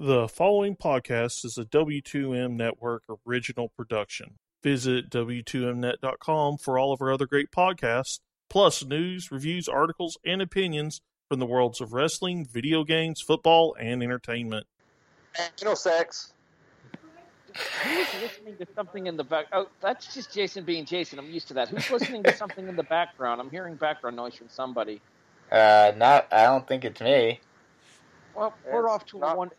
The 0.00 0.28
following 0.28 0.76
podcast 0.76 1.44
is 1.44 1.58
a 1.58 1.64
W2M 1.64 2.52
Network 2.52 3.02
original 3.26 3.68
production. 3.70 4.36
Visit 4.62 5.10
W2Mnet.com 5.10 6.58
for 6.58 6.78
all 6.78 6.92
of 6.92 7.02
our 7.02 7.10
other 7.10 7.26
great 7.26 7.50
podcasts, 7.50 8.20
plus 8.48 8.84
news, 8.84 9.32
reviews, 9.32 9.66
articles, 9.66 10.16
and 10.24 10.40
opinions 10.40 11.00
from 11.28 11.40
the 11.40 11.46
worlds 11.46 11.80
of 11.80 11.92
wrestling, 11.92 12.46
video 12.46 12.84
games, 12.84 13.20
football, 13.20 13.74
and 13.74 14.00
entertainment. 14.00 14.68
Anal 15.60 15.74
sex. 15.74 16.32
Who's 17.82 18.06
listening 18.22 18.56
to 18.58 18.68
something 18.76 19.08
in 19.08 19.16
the 19.16 19.24
back? 19.24 19.46
Oh, 19.52 19.66
that's 19.80 20.14
just 20.14 20.32
Jason 20.32 20.62
being 20.62 20.84
Jason. 20.84 21.18
I'm 21.18 21.28
used 21.28 21.48
to 21.48 21.54
that. 21.54 21.70
Who's 21.70 21.90
listening 21.90 22.22
to 22.22 22.36
something 22.36 22.68
in 22.68 22.76
the 22.76 22.84
background? 22.84 23.40
I'm 23.40 23.50
hearing 23.50 23.74
background 23.74 24.14
noise 24.14 24.36
from 24.36 24.48
somebody. 24.48 25.00
Uh, 25.50 25.90
not. 25.96 26.28
I 26.30 26.44
don't 26.44 26.68
think 26.68 26.84
it's 26.84 27.00
me. 27.00 27.40
Well, 28.38 28.54
we're 28.70 28.88
off 28.88 29.04
to 29.06 29.16
a 29.16 29.20
not 29.20 29.36
one. 29.36 29.50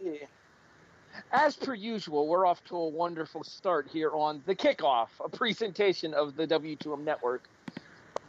As 1.34 1.58
per 1.58 1.74
usual, 1.74 2.28
we're 2.30 2.46
off 2.46 2.64
to 2.66 2.78
a 2.78 2.88
wonderful 2.88 3.44
start 3.44 3.90
here 3.92 4.12
on 4.12 4.42
the 4.46 4.56
kickoff, 4.56 5.10
a 5.20 5.28
presentation 5.28 6.14
of 6.14 6.38
the 6.38 6.48
W2M 6.48 7.04
Network. 7.04 7.50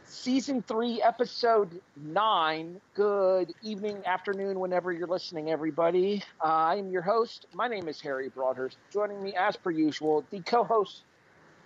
Season 0.03 0.61
3, 0.61 1.01
Episode 1.01 1.79
9. 1.95 2.81
Good 2.95 3.53
evening, 3.63 4.03
afternoon, 4.05 4.59
whenever 4.59 4.91
you're 4.91 5.07
listening, 5.07 5.49
everybody. 5.51 6.21
Uh, 6.43 6.47
I'm 6.47 6.89
your 6.89 7.01
host. 7.01 7.45
My 7.53 7.69
name 7.69 7.87
is 7.87 8.01
Harry 8.01 8.27
Broadhurst. 8.27 8.77
Joining 8.91 9.23
me, 9.23 9.33
as 9.33 9.55
per 9.55 9.71
usual, 9.71 10.25
the 10.31 10.41
co 10.41 10.65
host 10.65 11.03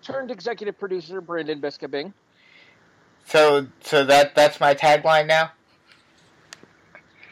turned 0.03 0.29
executive 0.29 0.77
producer, 0.77 1.21
Brandon 1.21 1.59
Biskobing. 1.59 2.13
So, 3.25 3.65
so 3.81 4.05
that 4.05 4.35
that's 4.35 4.59
my 4.59 4.75
tagline 4.75 5.25
now. 5.25 5.53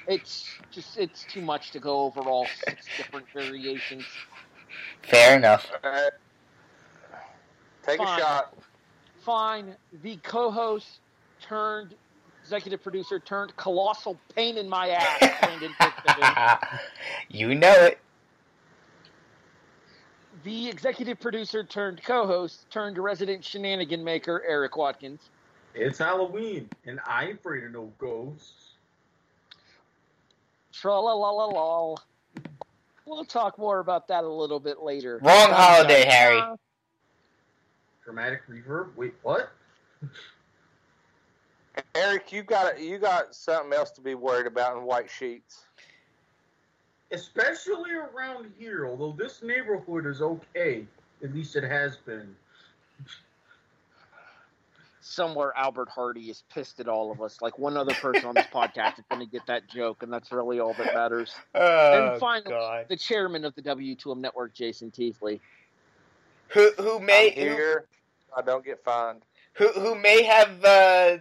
It's 0.07 0.49
just, 0.73 0.97
it's 0.97 1.23
too 1.25 1.41
much 1.41 1.71
to 1.71 1.79
go 1.79 2.01
over 2.01 2.21
all 2.21 2.47
six 2.65 2.87
different 2.97 3.25
variations. 3.33 4.03
Fair 5.03 5.37
enough. 5.37 5.71
Alright. 5.83 6.11
Take 7.83 7.97
Fine. 7.97 8.19
a 8.19 8.21
shot. 8.21 8.57
Fine. 9.21 9.75
The 10.01 10.17
co 10.17 10.51
host 10.51 10.99
turned 11.41 11.95
executive 12.43 12.83
producer 12.83 13.19
turned 13.19 13.55
colossal 13.55 14.17
pain 14.35 14.57
in 14.57 14.67
my 14.67 14.89
ass, 14.89 15.39
Brandon 15.41 15.73
you 17.29 17.55
know 17.55 17.71
it. 17.71 17.99
the 20.43 20.67
executive 20.67 21.19
producer 21.21 21.63
turned 21.63 22.03
co-host 22.03 22.69
turned 22.69 22.97
resident 22.97 23.43
shenanigan 23.45 24.03
maker 24.03 24.43
Erik 24.45 24.75
Watkins. 24.75 25.29
It's 25.73 25.97
Halloween, 25.99 26.69
and 26.85 26.99
I 27.07 27.27
ain't 27.27 27.39
afraid 27.39 27.63
of 27.63 27.71
no 27.71 27.91
ghosts. 27.97 28.62
Tra 30.73 30.99
la 30.99 31.13
la 31.13 31.29
la 31.29 31.45
la. 31.45 31.95
We'll 33.05 33.25
talk 33.25 33.57
more 33.59 33.79
about 33.79 34.07
that 34.07 34.23
a 34.23 34.27
little 34.27 34.59
bit 34.59 34.81
later. 34.81 35.19
Wrong 35.21 35.49
Dun, 35.49 35.53
holiday, 35.53 36.05
Harry. 36.05 36.39
Uh, 36.39 36.55
Dramatic 38.03 38.41
reverb. 38.49 38.95
Wait, 38.95 39.13
what? 39.21 39.51
Eric, 41.95 42.31
you 42.31 42.43
got 42.43 42.79
you 42.79 42.97
got 42.97 43.35
something 43.35 43.73
else 43.73 43.91
to 43.91 44.01
be 44.01 44.15
worried 44.15 44.47
about 44.47 44.77
in 44.77 44.83
white 44.83 45.09
sheets. 45.09 45.65
Especially 47.11 47.91
around 47.91 48.51
here, 48.57 48.87
although 48.87 49.15
this 49.17 49.43
neighborhood 49.43 50.07
is 50.07 50.21
okay. 50.21 50.85
At 51.23 51.33
least 51.33 51.55
it 51.55 51.63
has 51.63 51.97
been. 51.97 52.35
Somewhere 55.05 55.51
Albert 55.57 55.89
Hardy 55.89 56.29
is 56.29 56.43
pissed 56.53 56.79
at 56.79 56.87
all 56.87 57.11
of 57.11 57.21
us. 57.21 57.41
Like 57.41 57.59
one 57.59 57.75
other 57.75 57.93
person 57.95 58.23
on 58.25 58.35
this 58.35 58.45
podcast 58.53 58.99
is 58.99 59.05
going 59.09 59.19
to 59.19 59.29
get 59.29 59.45
that 59.47 59.67
joke, 59.69 60.01
and 60.01 60.11
that's 60.11 60.31
really 60.31 60.61
all 60.61 60.73
that 60.75 60.93
matters. 60.93 61.33
Oh 61.55 62.11
and 62.11 62.19
finally, 62.19 62.49
God. 62.51 62.85
the 62.87 62.95
chairman 62.95 63.43
of 63.43 63.53
the 63.55 63.61
W2M 63.61 64.17
network, 64.19 64.53
Jason 64.53 64.91
Teasley. 64.91 65.41
Who 66.49 66.71
who 66.77 66.99
may 67.01 67.27
I'm 67.31 67.33
here. 67.33 67.85
I 68.35 68.41
don't 68.41 68.63
get 68.63 68.81
fined. 68.85 69.23
who 69.55 69.67
who 69.73 69.95
may 69.95 70.23
have 70.23 70.63
uh, 70.63 71.17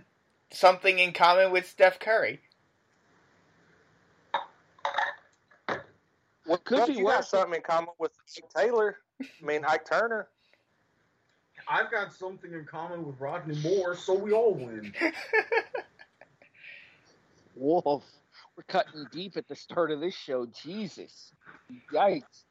something 0.53 0.99
in 1.01 1.13
common 1.13 1.51
with 1.51 1.69
Steph 1.69 1.99
Curry? 1.99 2.41
Well, 6.47 6.59
Could 6.59 6.79
well, 6.79 6.87
be 6.87 6.93
you 6.95 7.05
worse. 7.05 7.15
got 7.17 7.25
something 7.27 7.55
in 7.57 7.63
common 7.63 7.91
with 7.99 8.13
Ike 8.37 8.45
Taylor. 8.57 8.99
I 9.21 9.45
mean, 9.45 9.65
Ike 9.65 9.89
Turner. 9.89 10.29
I've 11.69 11.91
got 11.91 12.13
something 12.13 12.53
in 12.53 12.65
common 12.65 13.07
with 13.07 13.19
Rodney 13.21 13.57
Moore, 13.63 13.97
so 13.97 14.15
we 14.15 14.33
all 14.33 14.55
win. 14.55 14.93
Wolf, 17.55 18.05
we're 18.57 18.65
cutting 18.69 19.07
deep 19.11 19.37
at 19.37 19.49
the 19.49 19.57
start 19.57 19.91
of 19.91 20.01
this 20.01 20.15
show. 20.15 20.47
Jesus, 20.47 21.33
yikes! 21.93 22.45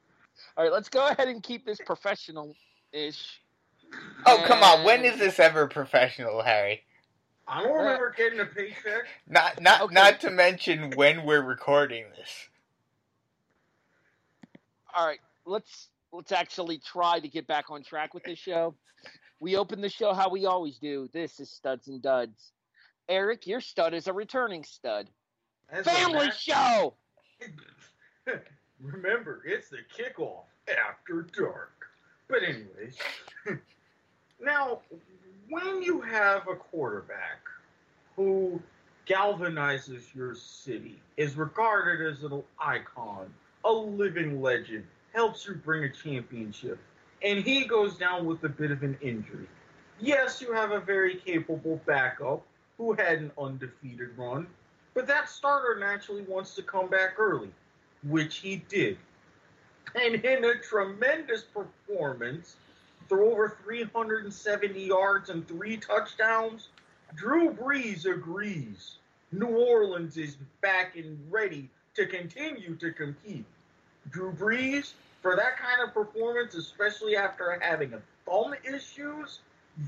All 0.57 0.63
right, 0.63 0.73
let's 0.73 0.89
go 0.89 1.07
ahead 1.07 1.27
and 1.27 1.43
keep 1.43 1.65
this 1.65 1.79
professional-ish. 1.79 3.41
oh 4.25 4.43
come 4.45 4.63
on! 4.63 4.83
When 4.85 5.03
is 5.05 5.17
this 5.19 5.39
ever 5.39 5.67
professional, 5.67 6.41
Harry? 6.43 6.83
I 7.47 7.63
don't 7.63 7.77
remember 7.77 8.09
uh, 8.09 8.17
getting 8.17 8.39
a 8.39 8.45
paycheck. 8.45 9.03
Not 9.27 9.61
not 9.61 9.81
Okay. 9.81 9.93
not 9.93 10.19
to 10.21 10.31
mention 10.31 10.95
when 10.95 11.25
we're 11.25 11.41
recording 11.43 12.05
this. 12.17 12.49
all 14.95 15.05
right 15.07 15.19
let's 15.45 15.89
let's 16.11 16.31
actually 16.31 16.77
try 16.79 17.19
to 17.19 17.27
get 17.27 17.47
back 17.47 17.69
on 17.69 17.83
track 17.83 18.13
with 18.13 18.23
this 18.23 18.39
show. 18.39 18.75
We 19.39 19.55
open 19.55 19.81
the 19.81 19.89
show 19.89 20.13
how 20.13 20.29
we 20.29 20.45
always 20.45 20.77
do. 20.77 21.09
This 21.13 21.39
is 21.39 21.49
studs 21.49 21.87
and 21.87 22.01
duds. 22.01 22.51
Eric 23.09 23.47
your 23.47 23.61
stud 23.61 23.93
is 23.93 24.07
a 24.07 24.13
returning 24.13 24.63
stud. 24.63 25.09
A 25.71 25.83
family 25.83 26.29
show! 26.37 26.93
Remember, 28.79 29.41
it's 29.45 29.69
the 29.69 29.79
kickoff 29.97 30.43
after 30.67 31.27
dark. 31.33 31.87
But 32.27 32.43
anyways, 32.43 32.97
now 34.39 34.79
when 35.49 35.81
you 35.81 36.01
have 36.01 36.47
a 36.47 36.55
quarterback 36.55 37.41
who 38.15 38.61
galvanizes 39.07 40.13
your 40.13 40.35
city, 40.35 40.99
is 41.17 41.35
regarded 41.35 42.05
as 42.13 42.23
an 42.23 42.41
icon, 42.59 43.33
a 43.65 43.71
living 43.71 44.41
legend, 44.41 44.85
helps 45.13 45.45
you 45.45 45.55
bring 45.55 45.83
a 45.83 45.89
championship, 45.89 46.79
and 47.23 47.43
he 47.43 47.65
goes 47.65 47.97
down 47.97 48.25
with 48.25 48.43
a 48.43 48.49
bit 48.49 48.71
of 48.71 48.83
an 48.83 48.97
injury. 49.01 49.47
Yes, 49.99 50.41
you 50.41 50.53
have 50.53 50.71
a 50.71 50.79
very 50.79 51.15
capable 51.15 51.79
backup 51.85 52.43
who 52.77 52.93
had 52.93 53.19
an 53.19 53.31
undefeated 53.37 54.17
run, 54.17 54.47
but 54.93 55.07
that 55.07 55.29
starter 55.29 55.79
naturally 55.79 56.23
wants 56.23 56.55
to 56.55 56.63
come 56.63 56.89
back 56.89 57.19
early 57.19 57.51
which 58.07 58.37
he 58.37 58.57
did. 58.69 58.97
And 59.95 60.15
in 60.15 60.45
a 60.45 60.55
tremendous 60.59 61.43
performance, 61.43 62.55
through 63.09 63.31
over 63.31 63.57
370 63.63 64.81
yards 64.81 65.29
and 65.29 65.47
three 65.47 65.77
touchdowns, 65.77 66.69
Drew 67.15 67.51
Brees 67.53 68.05
agrees. 68.05 68.95
New 69.33 69.47
Orleans 69.47 70.17
is 70.17 70.37
back 70.61 70.95
and 70.95 71.19
ready 71.29 71.69
to 71.95 72.05
continue 72.05 72.75
to 72.75 72.91
compete. 72.91 73.45
Drew 74.11 74.31
Brees, 74.33 74.93
for 75.21 75.35
that 75.35 75.57
kind 75.57 75.87
of 75.87 75.93
performance, 75.93 76.55
especially 76.55 77.15
after 77.15 77.57
having 77.61 77.93
a 77.93 78.01
thumb 78.25 78.53
issues, 78.63 79.39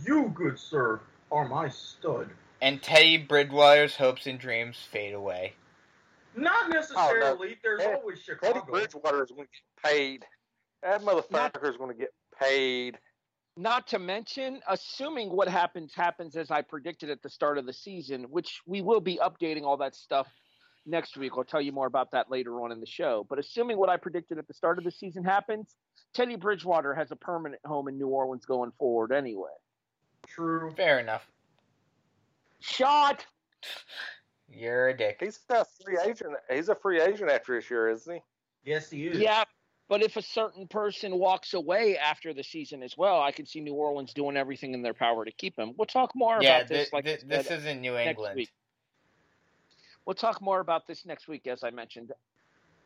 you, 0.06 0.32
good 0.36 0.58
sir, 0.58 1.00
are 1.32 1.48
my 1.48 1.70
stud. 1.70 2.30
And 2.62 2.82
Teddy 2.82 3.18
Bridgewater's 3.18 3.96
hopes 3.96 4.26
and 4.28 4.40
dreams 4.40 4.78
fade 4.92 5.14
away. 5.14 5.54
Not 6.36 6.66
oh, 6.66 6.70
necessarily. 6.70 7.58
There's 7.64 7.82
Teddy- 7.82 7.94
always 7.96 8.20
Teddy 8.26 8.40
Chicago. 8.40 8.66
Bridgewater 8.72 9.24
is 9.24 9.32
going 9.32 9.48
to 9.48 9.52
get 9.52 9.92
paid. 9.92 10.26
That 10.82 11.02
motherfucker 11.02 11.70
is 11.70 11.78
going 11.78 11.92
to 11.92 11.98
get 11.98 12.14
paid. 12.40 12.98
not 13.56 13.88
to 13.88 14.00
mention 14.00 14.60
assuming 14.68 15.30
what 15.30 15.48
happens 15.48 15.94
happens 15.94 16.36
as 16.36 16.50
i 16.50 16.62
predicted 16.62 17.10
at 17.12 17.22
the 17.22 17.30
start 17.30 17.60
of 17.60 17.66
the 17.68 17.74
season 17.74 18.24
which 18.32 18.62
we 18.66 18.82
will 18.82 19.00
be 19.00 19.18
updating 19.18 19.62
all 19.64 19.78
that 19.78 19.96
stuff 19.96 20.28
next 20.86 21.16
week 21.18 21.32
i'll 21.38 21.44
tell 21.44 21.62
you 21.62 21.72
more 21.72 21.88
about 21.88 22.12
that 22.12 22.30
later 22.30 22.62
on 22.62 22.72
in 22.72 22.80
the 22.80 22.86
show 22.86 23.26
but 23.30 23.40
assuming 23.40 23.78
what 23.78 23.90
i 23.90 23.98
predicted 23.98 24.38
at 24.38 24.48
the 24.48 24.54
start 24.54 24.78
of 24.78 24.84
the 24.84 24.92
season 24.92 25.24
happens 25.24 25.76
teddy 26.14 26.36
bridgewater 26.36 26.94
has 26.94 27.12
a 27.12 27.16
permanent 27.16 27.62
home 27.66 27.88
in 27.88 27.98
new 27.98 28.08
orleans 28.08 28.46
going 28.46 28.72
forward 28.78 29.12
anyway 29.12 29.50
True. 30.28 30.72
Fair 30.78 31.00
enough. 31.00 31.28
shot 32.60 33.26
You're 34.56 34.90
a 34.90 34.94
dick. 34.96 35.18
He's 35.20 35.40
a 35.50 35.66
free 35.84 35.98
agent. 36.06 36.34
He's 36.52 36.70
a 36.70 36.76
free 36.76 37.02
agent 37.02 37.32
after 37.32 37.56
this 37.60 37.72
year, 37.72 37.90
isn't 37.90 38.14
he? 38.14 38.22
Yes, 38.70 38.92
he 38.92 39.08
is. 39.08 39.18
Yeah, 39.18 39.46
but 39.90 40.04
if 40.04 40.16
a 40.16 40.22
certain 40.22 40.68
person 40.68 41.16
walks 41.18 41.56
away 41.56 41.98
after 41.98 42.36
the 42.36 42.44
season 42.44 42.84
as 42.84 42.96
well, 42.96 43.20
I 43.20 43.32
can 43.32 43.48
see 43.48 43.62
New 43.62 43.74
Orleans 43.74 44.14
doing 44.14 44.38
everything 44.38 44.76
in 44.76 44.84
their 44.84 44.94
power 44.94 45.26
to 45.26 45.32
keep 45.32 45.58
him. 45.58 45.74
We'll 45.76 45.88
talk 45.88 46.12
more 46.14 46.38
Yeah, 46.40 46.58
about 46.58 46.68
this 46.68 46.90
thi- 46.90 46.96
like 46.96 47.06
thi- 47.06 47.12
I 47.14 47.18
said, 47.18 47.30
this 47.30 47.52
is 47.52 47.66
in 47.66 47.82
New 47.82 47.94
next 47.94 48.10
England. 48.10 48.36
week. 48.36 48.52
We'll 50.06 50.14
talk 50.16 50.42
more 50.42 50.60
about 50.60 50.86
this 50.88 51.06
next 51.06 51.28
week, 51.28 51.48
as 51.48 51.64
I 51.64 51.70
mentioned. 51.72 52.12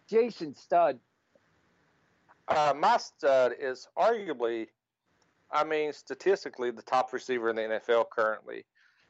Jason 0.09 0.55
Stud, 0.55 0.99
Uh, 2.47 2.73
my 2.77 2.95
stud 2.97 3.53
is 3.59 3.89
arguably, 3.97 4.67
I 5.51 5.65
mean, 5.65 5.91
statistically, 5.91 6.71
the 6.71 6.81
top 6.81 7.11
receiver 7.11 7.49
in 7.49 7.57
the 7.57 7.63
NFL 7.63 8.09
currently. 8.09 8.63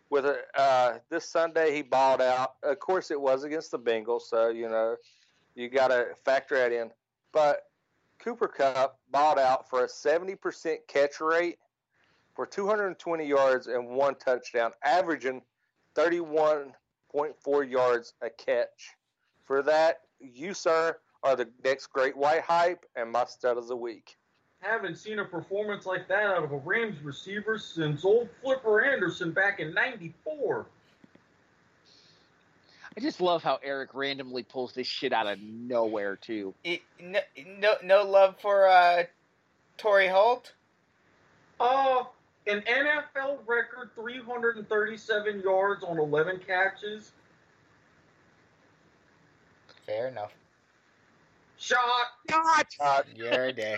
With 0.09 0.25
a, 0.25 0.39
uh, 0.59 0.99
this 1.09 1.29
Sunday, 1.29 1.75
he 1.75 1.81
balled 1.83 2.21
out. 2.21 2.55
Of 2.63 2.79
course, 2.79 3.11
it 3.11 3.19
was 3.21 3.43
against 3.43 3.69
the 3.71 3.77
Bengals, 3.79 4.21
so 4.21 4.49
you 4.49 4.69
know 4.69 4.95
you 5.53 5.69
got 5.69 5.89
to 5.89 6.15
factor 6.25 6.55
that 6.55 6.71
in. 6.71 6.91
but 7.31 7.63
Cooper 8.19 8.47
Kupp 8.47 8.99
balled 9.11 9.37
out 9.37 9.69
for 9.69 9.83
a 9.83 9.87
70% 9.87 10.77
catch 10.87 11.21
rate 11.21 11.59
for 12.35 12.45
220 12.47 13.25
yards 13.25 13.67
and 13.67 13.87
one 13.89 14.15
touchdown, 14.15 14.71
averaging 14.83 15.43
31.4 17.13 17.69
yards 17.69 18.13
a 18.21 18.29
catch. 18.29 18.95
For 19.45 19.63
that, 19.63 20.01
you, 20.19 20.53
sir, 20.53 20.97
are 21.23 21.35
the 21.35 21.49
next 21.63 21.87
great 21.87 22.15
white 22.15 22.41
hype 22.41 22.85
and 22.95 23.11
my 23.11 23.25
stud 23.25 23.57
of 23.57 23.67
the 23.67 23.75
week. 23.75 24.17
Haven't 24.59 24.97
seen 24.97 25.19
a 25.19 25.25
performance 25.25 25.85
like 25.85 26.07
that 26.07 26.23
out 26.23 26.43
of 26.43 26.51
a 26.51 26.57
Rams 26.57 27.01
receiver 27.03 27.59
since 27.59 28.03
old 28.03 28.27
Flipper 28.41 28.83
Anderson 28.83 29.31
back 29.31 29.59
in 29.59 29.73
'94. 29.73 30.65
I 32.95 32.99
just 32.99 33.21
love 33.21 33.43
how 33.43 33.59
Eric 33.63 33.91
randomly 33.93 34.41
pulls 34.41 34.73
this 34.73 34.87
shit 34.87 35.13
out 35.13 35.27
of 35.27 35.39
nowhere 35.39 36.15
too. 36.15 36.55
It, 36.63 36.81
no, 36.99 37.19
no, 37.59 37.75
no 37.83 38.03
love 38.03 38.37
for 38.41 38.67
uh, 38.67 39.03
Torry 39.77 40.07
Holt. 40.07 40.53
Uh, 41.59 42.05
an 42.47 42.61
NFL 42.61 43.39
record 43.45 43.91
337 43.95 45.41
yards 45.41 45.83
on 45.83 45.99
11 45.99 46.39
catches. 46.45 47.11
Fair 49.85 50.07
enough. 50.09 50.33
Shot. 51.57 51.79
God, 52.27 53.05
Your 53.15 53.51
day. 53.51 53.75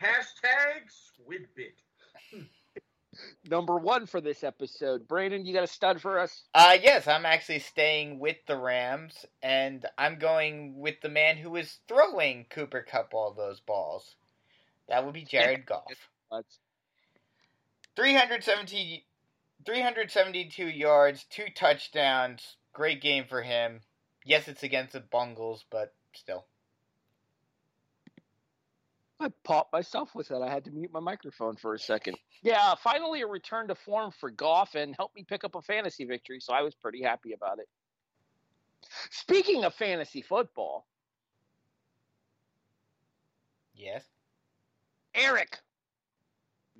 Hashtag 0.00 0.86
Squidbit. 0.88 1.72
number 3.48 3.76
one 3.76 4.06
for 4.06 4.20
this 4.20 4.44
episode. 4.44 5.08
Brandon, 5.08 5.44
you 5.44 5.52
got 5.52 5.64
a 5.64 5.68
stud 5.68 6.00
for 6.00 6.18
us? 6.18 6.44
Uh, 6.54 6.76
yes, 6.80 7.08
I'm 7.08 7.26
actually 7.26 7.58
staying 7.60 8.18
with 8.18 8.36
the 8.46 8.56
Rams, 8.56 9.26
and 9.42 9.84
I'm 9.96 10.18
going 10.18 10.78
with 10.78 11.00
the 11.02 11.08
man 11.08 11.36
who 11.36 11.50
was 11.50 11.78
throwing 11.88 12.46
Cooper 12.50 12.82
Kupp 12.88 13.14
all 13.14 13.32
those 13.32 13.60
balls. 13.60 14.14
That 14.88 15.04
would 15.04 15.14
be 15.14 15.24
Jared 15.24 15.66
Goff. 15.66 15.84
Let's 16.30 16.58
370, 17.98 19.04
372 19.66 20.68
yards, 20.68 21.24
two 21.28 21.46
touchdowns. 21.52 22.56
Great 22.72 23.02
game 23.02 23.24
for 23.28 23.42
him. 23.42 23.80
Yes, 24.24 24.46
it's 24.46 24.62
against 24.62 24.92
the 24.92 25.00
Bungles, 25.00 25.64
but 25.68 25.92
still. 26.14 26.44
I 29.18 29.30
popped 29.42 29.72
myself 29.72 30.14
with 30.14 30.28
that. 30.28 30.42
I 30.42 30.48
had 30.48 30.64
to 30.66 30.70
mute 30.70 30.92
my 30.92 31.00
microphone 31.00 31.56
for 31.56 31.74
a 31.74 31.78
second. 31.78 32.16
Yeah, 32.40 32.76
finally 32.76 33.22
a 33.22 33.26
return 33.26 33.66
to 33.66 33.74
form 33.74 34.12
for 34.12 34.30
Goff 34.30 34.76
and 34.76 34.94
helped 34.94 35.16
me 35.16 35.24
pick 35.24 35.42
up 35.42 35.56
a 35.56 35.62
fantasy 35.62 36.04
victory, 36.04 36.38
so 36.38 36.52
I 36.52 36.62
was 36.62 36.76
pretty 36.76 37.02
happy 37.02 37.32
about 37.32 37.58
it. 37.58 37.68
Speaking 39.10 39.64
of 39.64 39.74
fantasy 39.74 40.22
football, 40.22 40.86
Yes. 43.74 44.04
Eric, 45.14 45.58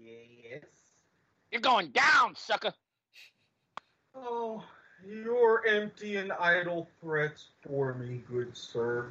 Yes. 0.00 0.37
You're 1.50 1.60
going 1.60 1.88
down, 1.88 2.34
sucker. 2.36 2.72
Oh, 4.14 4.64
your 5.06 5.66
empty 5.66 6.16
and 6.16 6.32
idle 6.32 6.88
threats 7.00 7.46
bore 7.66 7.94
me, 7.94 8.22
good 8.30 8.56
sir. 8.56 9.06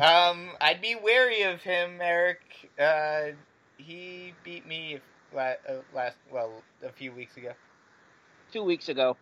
Um, 0.00 0.50
I'd 0.60 0.80
be 0.80 0.96
wary 1.02 1.42
of 1.42 1.62
him, 1.62 1.98
Eric. 2.00 2.40
Uh, 2.78 3.32
he 3.78 4.34
beat 4.44 4.66
me 4.66 5.00
la- 5.34 5.54
uh, 5.68 5.80
last, 5.94 6.16
well, 6.30 6.62
a 6.84 6.92
few 6.92 7.12
weeks 7.12 7.36
ago. 7.36 7.52
Two 8.52 8.62
weeks 8.62 8.88
ago. 8.88 9.16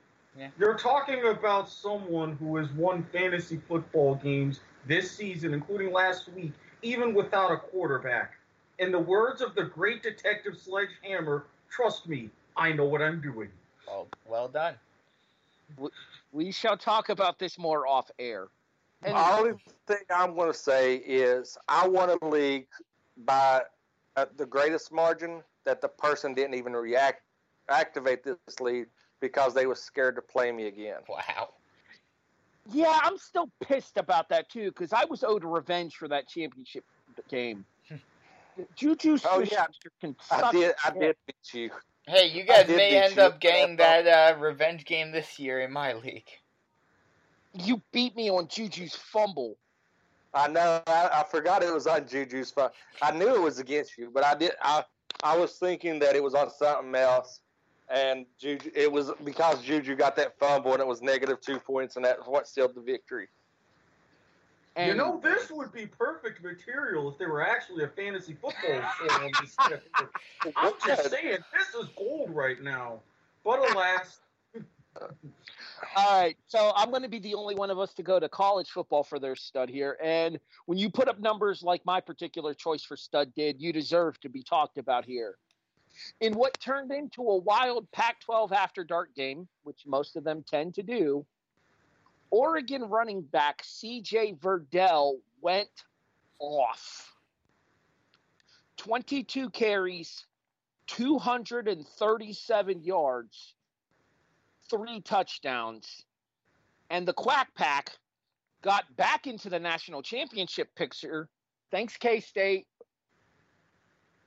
You're 0.59 0.77
talking 0.77 1.25
about 1.29 1.71
someone 1.71 2.37
who 2.37 2.57
has 2.57 2.71
won 2.73 3.07
fantasy 3.11 3.59
football 3.69 4.17
games 4.17 4.61
this 4.87 5.11
season, 5.11 5.55
including 5.55 5.93
last 5.93 6.29
week, 6.29 6.53
even 6.83 7.15
without 7.15 7.51
a 7.51 7.57
quarterback. 7.57 8.33
In 8.79 8.93
the 8.93 8.99
words 8.99 9.41
of 9.41 9.55
the 9.55 9.63
great 9.65 10.03
detective 10.03 10.59
Sledgehammer, 10.59 11.47
trust 11.77 12.09
me, 12.09 12.31
I 12.57 12.73
know 12.73 12.87
what 12.87 13.03
I'm 13.03 13.21
doing. 13.21 13.51
Well, 13.87 14.09
well 14.27 14.49
done. 14.49 14.75
We 16.33 16.51
shall 16.51 16.77
talk 16.77 17.09
about 17.11 17.39
this 17.39 17.59
more 17.59 17.87
off 17.87 18.11
air. 18.19 18.49
And 19.03 19.15
The 19.15 19.33
only 19.33 19.53
thing 19.87 19.99
I'm 20.11 20.35
going 20.35 20.51
to 20.51 20.59
say 20.59 20.97
is 20.97 21.59
I 21.69 21.87
won 21.87 22.11
a 22.11 22.25
league 22.25 22.67
by 23.25 23.63
uh, 24.17 24.27
the 24.37 24.47
greatest 24.47 24.91
margin 24.91 25.43
that 25.65 25.81
the 25.81 25.89
person 25.89 26.35
didn't 26.35 26.55
even 26.55 26.73
react 26.73 27.23
activate 27.69 28.23
this 28.23 28.37
lead 28.61 28.87
because 29.21 29.53
they 29.53 29.67
was 29.67 29.83
scared 29.83 30.15
to 30.17 30.23
play 30.23 30.53
me 30.53 30.67
again. 30.67 31.01
Wow. 31.09 31.55
yeah, 32.73 33.01
I'm 33.03 33.19
still 33.19 33.51
pissed 33.61 33.97
about 33.97 34.29
that 34.29 34.49
too 34.49 34.67
because 34.67 34.93
I 34.93 35.05
was 35.05 35.25
owed 35.25 35.45
a 35.45 35.49
revenge 35.49 35.97
for 35.97 36.09
that 36.09 36.29
championship 36.29 36.85
game. 37.29 37.65
Juju 38.75 39.19
Oh, 39.25 39.37
Smith 39.37 39.53
yeah. 39.53 39.67
can 40.01 40.17
I 40.31 40.53
did. 40.53 40.75
I 40.85 40.91
did 40.91 41.17
beat 41.27 41.55
you. 41.55 41.71
Hey, 42.07 42.29
you 42.29 42.45
guys 42.45 42.69
may 42.69 43.03
end 43.03 43.17
you, 43.17 43.23
up 43.23 43.41
getting 43.41 43.77
that 43.77 44.07
uh, 44.07 44.39
revenge 44.39 44.85
game 44.85 45.11
this 45.11 45.39
year 45.39 45.61
in 45.61 45.73
my 45.73 45.95
league. 45.95 46.29
You 47.53 47.83
beat 47.93 48.15
me 48.15 48.31
on 48.31 48.49
Juju's 48.49 48.95
fumble. 48.95 49.57
I 50.33 50.49
know. 50.49 50.83
I, 50.87 51.09
I 51.13 51.25
forgot 51.31 51.63
it 51.63 51.73
was 51.73 51.87
on 51.87 52.07
Juju's 52.07 52.51
phone. 52.51 52.69
I 53.03 53.11
knew 53.11 53.35
it 53.35 53.41
was 53.41 53.59
against 53.59 53.97
you, 53.99 54.11
but 54.13 54.25
I 54.25 54.35
did. 54.35 54.53
I 54.63 54.85
I 55.23 55.37
was 55.37 55.55
thinking 55.55 55.99
that 56.01 56.15
it 56.15 56.23
was 56.23 56.35
on 56.35 56.51
something 56.51 56.95
else, 56.95 57.41
and 57.89 58.27
Juju. 58.39 58.71
It 58.75 58.93
was 58.93 59.13
because 59.25 59.63
Juju 59.63 59.97
got 59.97 60.15
that 60.17 60.39
fumble 60.39 60.73
and 60.73 60.81
it 60.81 60.87
was 60.87 61.03
negative 61.03 61.41
two 61.41 61.59
points, 61.59 61.97
and 61.97 62.05
that's 62.05 62.27
what 62.27 62.47
sealed 62.47 62.75
the 62.75 62.83
victory. 62.83 63.29
And 64.77 64.89
you 64.89 64.95
know, 64.95 65.19
this 65.23 65.51
would 65.51 65.73
be 65.73 65.87
perfect 65.87 66.43
material 66.43 67.11
if 67.11 67.17
there 67.19 67.31
were 67.31 67.45
actually 67.45 67.85
a 67.85 67.89
fantasy 67.89 68.35
football 68.35 68.83
forum. 68.99 69.33
instead 69.43 69.73
of- 69.73 70.53
I'm 70.55 70.75
just 70.87 71.11
saying, 71.11 71.39
this 71.53 71.75
is 71.83 71.89
gold 71.97 72.31
right 72.31 72.63
now. 72.63 73.01
But 73.43 73.71
alas, 73.71 74.21
All 75.97 76.21
right, 76.21 76.37
so 76.47 76.73
I'm 76.75 76.91
going 76.91 77.03
to 77.03 77.09
be 77.09 77.19
the 77.19 77.35
only 77.35 77.55
one 77.55 77.71
of 77.71 77.79
us 77.79 77.93
to 77.95 78.03
go 78.03 78.19
to 78.19 78.29
college 78.29 78.71
football 78.71 79.03
for 79.03 79.19
their 79.19 79.37
stud 79.37 79.69
here. 79.69 79.99
And 80.03 80.39
when 80.67 80.79
you 80.79 80.91
put 80.91 81.09
up 81.09 81.21
numbers 81.21 81.63
like 81.63 81.85
my 81.85 82.01
particular 82.01 82.55
choice 82.55 82.83
for 82.83 82.97
stud 82.97 83.33
did, 83.35 83.61
you 83.61 83.73
deserve 83.73 84.19
to 84.21 84.29
be 84.29 84.43
talked 84.43 84.79
about 84.79 85.05
here. 85.05 85.37
In 86.21 86.35
what 86.35 86.59
turned 86.61 86.93
into 86.93 87.23
a 87.23 87.37
wild 87.37 87.91
Pac 87.93 88.21
12 88.21 88.53
after 88.53 88.85
dark 88.85 89.15
game, 89.15 89.49
which 89.63 89.83
most 89.87 90.17
of 90.17 90.25
them 90.25 90.45
tend 90.47 90.75
to 90.75 90.83
do, 90.83 91.25
Oregon 92.31 92.85
running 92.85 93.23
back 93.23 93.63
CJ 93.63 94.39
Verdell 94.39 95.21
went 95.41 95.69
off. 96.39 97.13
22 98.77 99.51
carries, 99.51 100.27
237 100.89 102.83
yards, 102.83 103.55
three 104.71 105.01
touchdowns, 105.01 106.05
and 106.91 107.07
the 107.07 107.13
Quack 107.13 107.55
Pack 107.55 107.99
got 108.63 108.85
back 108.97 109.27
into 109.27 109.49
the 109.49 109.59
national 109.59 110.03
championship 110.03 110.75
picture 110.75 111.29
thanks 111.71 111.97
K 111.97 112.21
State 112.21 112.67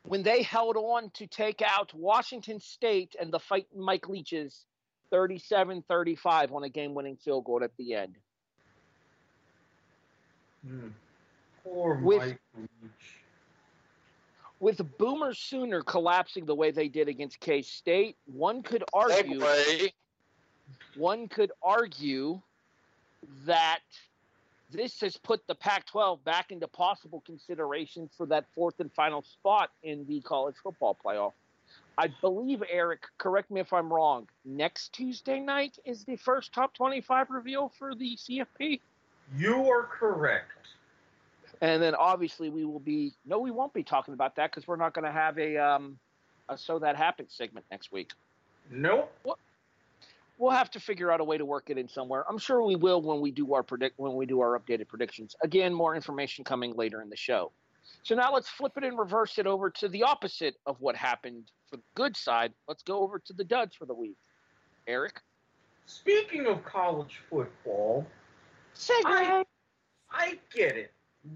when 0.03 0.23
they 0.23 0.41
held 0.41 0.77
on 0.77 1.09
to 1.11 1.27
take 1.27 1.61
out 1.61 1.93
Washington 1.93 2.59
State 2.59 3.15
and 3.19 3.31
the 3.31 3.39
fight 3.39 3.67
Mike 3.75 4.07
Leach's 4.07 4.65
37-35 5.11 6.51
on 6.53 6.63
a 6.63 6.69
game-winning 6.69 7.17
field 7.17 7.45
goal 7.45 7.63
at 7.63 7.71
the 7.77 7.93
end. 7.93 8.15
hmm, 10.65 10.87
poor 11.63 11.99
With- 12.01 12.19
Mike 12.19 12.39
Leach. 12.57 13.15
With 14.59 14.97
Boomer 14.97 15.33
Sooner 15.33 15.81
collapsing 15.81 16.45
the 16.45 16.53
way 16.53 16.71
they 16.71 16.89
did 16.89 17.07
against 17.07 17.39
K 17.39 17.61
State, 17.61 18.17
one 18.25 18.61
could 18.61 18.83
argue 18.93 19.39
Segue. 19.39 19.93
one 20.95 21.29
could 21.29 21.53
argue 21.63 22.41
that 23.45 23.79
this 24.69 24.99
has 24.99 25.15
put 25.15 25.47
the 25.47 25.55
Pac 25.55 25.85
12 25.85 26.23
back 26.25 26.51
into 26.51 26.67
possible 26.67 27.21
consideration 27.25 28.09
for 28.17 28.25
that 28.25 28.45
fourth 28.53 28.81
and 28.81 28.91
final 28.91 29.21
spot 29.21 29.71
in 29.83 30.05
the 30.07 30.19
college 30.21 30.55
football 30.61 30.97
playoff. 31.03 31.31
I 31.99 32.07
believe, 32.21 32.63
Eric, 32.71 33.03
correct 33.17 33.51
me 33.51 33.59
if 33.59 33.73
I'm 33.73 33.91
wrong, 33.91 34.29
next 34.45 34.93
Tuesday 34.93 35.41
night 35.41 35.77
is 35.83 36.05
the 36.05 36.15
first 36.15 36.53
top 36.53 36.73
25 36.73 37.29
reveal 37.29 37.73
for 37.77 37.93
the 37.93 38.15
CFP. 38.15 38.79
You 39.37 39.69
are 39.69 39.83
correct. 39.83 40.53
And 41.59 41.83
then 41.83 41.95
obviously 41.95 42.49
we 42.49 42.63
will 42.63 42.79
be, 42.79 43.11
no, 43.25 43.39
we 43.39 43.51
won't 43.51 43.73
be 43.73 43.83
talking 43.83 44.13
about 44.13 44.37
that 44.37 44.49
because 44.49 44.65
we're 44.65 44.77
not 44.77 44.93
going 44.93 45.03
to 45.03 45.11
have 45.11 45.37
a, 45.37 45.57
um, 45.57 45.99
a 46.47 46.57
So 46.57 46.79
That 46.79 46.95
Happens 46.95 47.33
segment 47.33 47.65
next 47.69 47.91
week. 47.91 48.11
Nope. 48.71 49.11
we'll 50.37 50.51
have 50.51 50.71
to 50.71 50.79
figure 50.79 51.11
out 51.11 51.19
a 51.19 51.23
way 51.25 51.37
to 51.37 51.43
work 51.43 51.69
it 51.69 51.77
in 51.77 51.89
somewhere. 51.89 52.23
I'm 52.29 52.37
sure 52.37 52.63
we 52.63 52.77
will 52.77 53.01
when 53.01 53.19
we 53.19 53.31
do 53.31 53.53
our 53.55 53.63
predict 53.63 53.99
when 53.99 54.15
we 54.15 54.25
do 54.25 54.39
our 54.39 54.57
updated 54.57 54.87
predictions. 54.87 55.35
Again, 55.43 55.73
more 55.73 55.95
information 55.95 56.45
coming 56.45 56.75
later 56.77 57.01
in 57.01 57.09
the 57.09 57.17
show. 57.17 57.51
So 58.03 58.15
now 58.15 58.33
let's 58.33 58.49
flip 58.49 58.73
it 58.77 58.83
and 58.83 58.97
reverse 58.97 59.37
it 59.37 59.45
over 59.47 59.69
to 59.71 59.89
the 59.89 60.03
opposite 60.03 60.55
of 60.65 60.77
what 60.79 60.95
happened 60.95 61.51
for 61.69 61.77
the 61.77 61.83
good 61.95 62.15
side. 62.17 62.53
Let's 62.67 62.83
go 62.83 63.01
over 63.01 63.19
to 63.19 63.33
the 63.33 63.43
duds 63.43 63.75
for 63.75 63.85
the 63.85 63.93
week. 63.93 64.17
Eric, 64.87 65.21
Speaking 65.85 66.45
of 66.45 66.63
college 66.63 67.19
football, 67.29 68.05
segue. 68.75 69.43
I 70.11 70.39
get 70.53 70.77
it. 70.77 70.91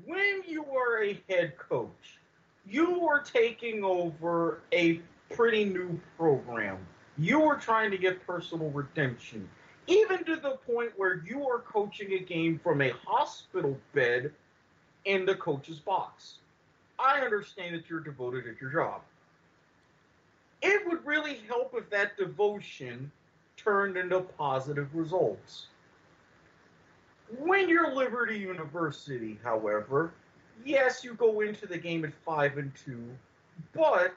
when 0.06 0.44
you 0.48 0.64
are 0.66 1.04
a 1.04 1.20
head 1.28 1.58
coach, 1.58 2.20
you 2.68 3.08
are 3.08 3.22
taking 3.22 3.84
over 3.84 4.62
a 4.72 5.02
pretty 5.32 5.66
new 5.66 6.00
program. 6.18 6.78
You 7.18 7.44
are 7.44 7.58
trying 7.58 7.90
to 7.92 7.98
get 7.98 8.26
personal 8.26 8.70
redemption, 8.70 9.50
even 9.88 10.24
to 10.26 10.36
the 10.36 10.58
point 10.68 10.92
where 10.98 11.24
you 11.26 11.48
are 11.48 11.60
coaching 11.60 12.14
a 12.14 12.20
game 12.20 12.60
from 12.64 12.82
a 12.82 12.92
hospital 13.06 13.78
bed 13.94 14.32
in 15.06 15.26
the 15.26 15.36
coach's 15.36 15.80
box. 15.80 16.36
I 17.00 17.22
understand 17.22 17.76
that 17.76 17.90
you're 17.90 18.00
devoted 18.00 18.48
at 18.48 18.62
your 18.62 18.72
job. 18.72 19.02
It 20.62 20.88
would 20.88 21.06
really 21.06 21.40
help 21.48 21.74
if 21.76 21.90
that 21.90 22.18
devotion 22.18 23.12
turned 23.58 23.98
into 23.98 24.22
positive 24.22 24.94
results. 24.94 25.68
When 27.40 27.68
you're 27.68 27.94
Liberty 27.94 28.38
University, 28.38 29.40
however, 29.44 30.12
yes, 30.64 31.04
you 31.04 31.16
go 31.16 31.42
into 31.42 31.68
the 31.68 31.78
game 31.78 32.06
at 32.06 32.14
five 32.26 32.58
and 32.58 32.72
two, 32.76 33.04
but 33.74 34.14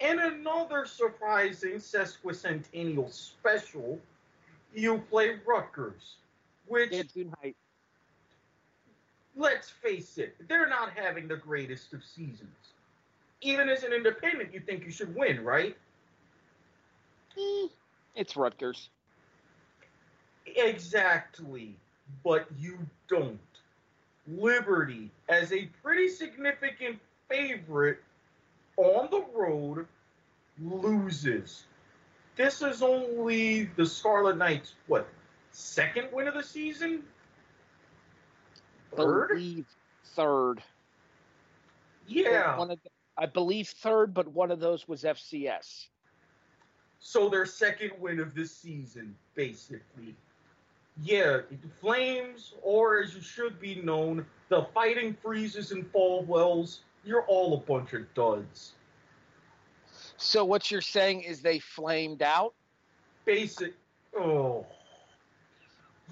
in 0.00 0.18
another 0.18 0.86
surprising 0.86 1.74
sesquicentennial 1.74 3.12
special, 3.12 3.98
you 4.74 4.98
play 5.10 5.36
Rutgers, 5.46 6.16
which 6.66 6.92
Yeah, 6.92 7.02
June 7.02 7.34
height. 7.40 7.56
Let's 9.38 9.70
face 9.70 10.18
it, 10.18 10.34
they're 10.48 10.68
not 10.68 10.90
having 10.94 11.28
the 11.28 11.36
greatest 11.36 11.94
of 11.94 12.04
seasons. 12.04 12.74
Even 13.40 13.68
as 13.68 13.84
an 13.84 13.92
independent, 13.92 14.52
you 14.52 14.60
think 14.60 14.84
you 14.84 14.90
should 14.90 15.14
win, 15.14 15.42
right? 15.44 15.76
Eh, 17.38 17.68
It's 18.16 18.36
Rutgers. 18.36 18.90
Exactly. 20.44 21.74
But 22.24 22.46
you 22.58 22.78
don't. 23.08 23.38
Liberty, 24.26 25.10
as 25.28 25.52
a 25.52 25.66
pretty 25.82 26.08
significant 26.08 26.98
favorite 27.28 28.02
on 28.76 29.08
the 29.10 29.24
road, 29.34 29.86
loses. 30.62 31.64
This 32.36 32.60
is 32.60 32.82
only 32.82 33.64
the 33.76 33.86
Scarlet 33.86 34.36
Knights, 34.36 34.74
what, 34.86 35.08
second 35.52 36.08
win 36.12 36.28
of 36.28 36.34
the 36.34 36.42
season? 36.42 37.02
Third? 38.96 39.28
Believe 39.28 39.66
third. 40.14 40.62
Yeah. 42.06 42.56
One 42.56 42.70
of 42.70 42.82
the- 42.82 42.90
I 43.16 43.26
believe 43.26 43.68
third, 43.68 44.14
but 44.14 44.28
one 44.28 44.50
of 44.50 44.60
those 44.60 44.86
was 44.86 45.04
FCS. 45.04 45.88
So 47.00 47.28
their 47.28 47.46
second 47.46 47.92
win 47.98 48.20
of 48.20 48.34
this 48.34 48.54
season, 48.54 49.16
basically. 49.34 50.14
Yeah, 51.02 51.42
the 51.50 51.68
Flames, 51.80 52.54
or 52.62 53.00
as 53.00 53.14
you 53.14 53.20
should 53.20 53.60
be 53.60 53.76
known, 53.76 54.26
the 54.48 54.64
Fighting 54.74 55.14
Freezes 55.14 55.70
and 55.70 55.90
Falwells, 55.92 56.80
you're 57.04 57.24
all 57.26 57.54
a 57.54 57.58
bunch 57.58 57.92
of 57.92 58.12
duds. 58.14 58.72
So 60.16 60.44
what 60.44 60.70
you're 60.70 60.80
saying 60.80 61.22
is 61.22 61.40
they 61.40 61.60
flamed 61.60 62.22
out? 62.22 62.54
Basic. 63.24 63.74
Oh. 64.16 64.66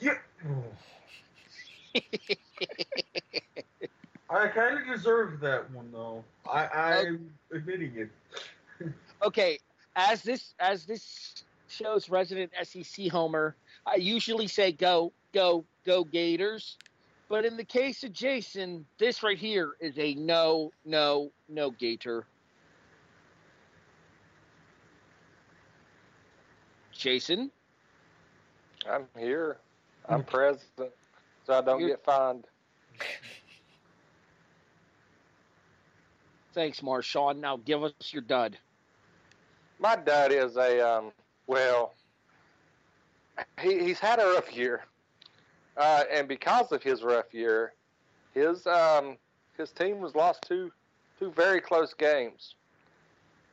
Yeah. 0.00 0.18
oh. 0.48 2.00
I 4.30 4.48
kind 4.48 4.78
of 4.78 4.86
deserve 4.86 5.40
that 5.40 5.70
one, 5.70 5.90
though. 5.92 6.24
I, 6.50 6.66
I'm 6.66 7.30
admitting 7.52 7.92
it. 7.96 8.92
okay, 9.22 9.58
as 9.94 10.22
this 10.22 10.54
as 10.58 10.84
this 10.84 11.44
show's 11.68 12.08
resident 12.10 12.52
SEC 12.62 13.08
homer, 13.08 13.54
I 13.86 13.96
usually 13.96 14.48
say 14.48 14.72
go, 14.72 15.12
go, 15.32 15.64
go 15.84 16.04
Gators. 16.04 16.76
But 17.28 17.44
in 17.44 17.56
the 17.56 17.64
case 17.64 18.04
of 18.04 18.12
Jason, 18.12 18.86
this 18.98 19.22
right 19.22 19.38
here 19.38 19.72
is 19.80 19.98
a 19.98 20.14
no, 20.14 20.70
no, 20.84 21.32
no 21.48 21.70
Gator. 21.70 22.24
Jason, 26.92 27.50
I'm 28.88 29.06
here. 29.18 29.58
I'm 30.08 30.20
mm-hmm. 30.20 30.30
present, 30.30 30.92
so 31.46 31.54
I 31.54 31.60
don't 31.60 31.80
You're- 31.80 31.92
get 31.92 32.04
fined. 32.04 32.46
thanks, 36.54 36.80
Marshawn. 36.80 37.38
Now 37.38 37.56
give 37.58 37.84
us 37.84 37.92
your 38.10 38.22
dud. 38.22 38.58
My 39.78 39.94
dad 39.96 40.32
is 40.32 40.56
a 40.56 40.80
um, 40.80 41.12
well. 41.46 41.94
He 43.60 43.78
he's 43.84 43.98
had 43.98 44.18
a 44.18 44.24
rough 44.24 44.56
year, 44.56 44.84
uh, 45.76 46.04
and 46.10 46.26
because 46.26 46.72
of 46.72 46.82
his 46.82 47.02
rough 47.02 47.34
year, 47.34 47.74
his 48.32 48.66
um 48.66 49.18
his 49.58 49.70
team 49.72 50.00
was 50.00 50.14
lost 50.14 50.46
two 50.48 50.72
two 51.18 51.30
very 51.32 51.60
close 51.60 51.92
games, 51.92 52.54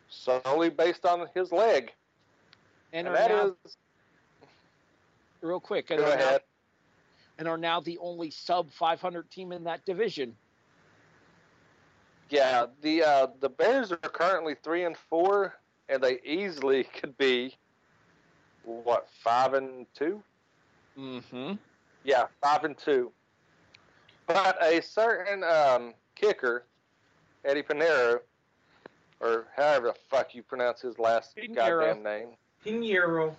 solely 0.10 0.70
based 0.70 1.06
on 1.06 1.28
his 1.36 1.52
leg, 1.52 1.92
And, 2.94 3.08
and 3.08 3.16
that 3.16 3.30
now, 3.30 3.56
is 3.66 3.78
real 5.42 5.60
quick, 5.60 5.92
and 5.92 6.00
go 6.00 6.10
ahead. 6.10 6.42
And 7.40 7.48
are 7.48 7.58
now 7.58 7.80
the 7.80 7.98
only 8.00 8.30
sub 8.30 8.72
500 8.72 9.30
team 9.32 9.52
in 9.52 9.64
that 9.64 9.86
division. 9.86 10.36
Yeah, 12.30 12.66
the 12.82 13.04
uh, 13.04 13.28
the 13.42 13.50
Bears 13.50 13.92
are 13.92 13.98
currently 13.98 14.56
three 14.64 14.86
and 14.86 14.98
four, 14.98 15.56
and 15.90 16.02
they 16.02 16.20
easily 16.24 16.84
could 17.00 17.18
be 17.18 17.56
what 18.64 19.08
five 19.24 19.54
and 19.54 19.86
two. 19.94 20.22
Mm-hmm. 20.98 21.54
Yeah, 22.04 22.26
five 22.42 22.64
and 22.64 22.78
two. 22.78 23.12
But 24.26 24.58
a 24.64 24.82
certain 24.82 25.44
um, 25.44 25.94
kicker, 26.16 26.64
Eddie 27.46 27.62
Pinero, 27.62 28.22
or 29.20 29.46
however 29.56 29.88
the 29.88 29.96
fuck 30.10 30.34
you 30.34 30.44
pronounce 30.44 30.82
his 30.82 30.98
last 30.98 31.36
Piñeiro. 31.36 31.56
goddamn 31.56 32.04
name, 32.04 32.28
Piñeiro. 32.66 33.36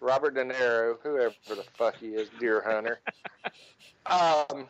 Robert 0.00 0.34
De 0.34 0.44
Niro, 0.44 0.96
whoever 1.02 1.34
the 1.48 1.64
fuck 1.76 1.96
he 1.96 2.08
is, 2.08 2.28
deer 2.38 2.62
hunter. 2.64 3.00
um, 4.06 4.66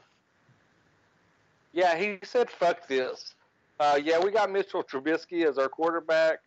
yeah, 1.72 1.96
he 1.96 2.18
said, 2.22 2.50
"Fuck 2.50 2.88
this." 2.88 3.34
Uh, 3.78 3.98
yeah, 4.02 4.18
we 4.18 4.30
got 4.30 4.50
Mitchell 4.50 4.82
Trubisky 4.82 5.46
as 5.46 5.56
our 5.56 5.68
quarterback, 5.68 6.40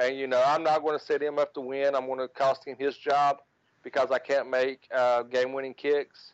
and 0.00 0.16
you 0.16 0.26
know 0.26 0.42
I'm 0.46 0.62
not 0.62 0.82
going 0.82 0.98
to 0.98 1.04
set 1.04 1.22
him 1.22 1.38
up 1.38 1.54
to 1.54 1.60
win. 1.60 1.94
I'm 1.94 2.06
going 2.06 2.18
to 2.20 2.28
cost 2.28 2.66
him 2.66 2.76
his 2.78 2.96
job 2.96 3.38
because 3.82 4.10
I 4.10 4.18
can't 4.18 4.50
make 4.50 4.80
uh, 4.94 5.22
game-winning 5.22 5.74
kicks. 5.74 6.32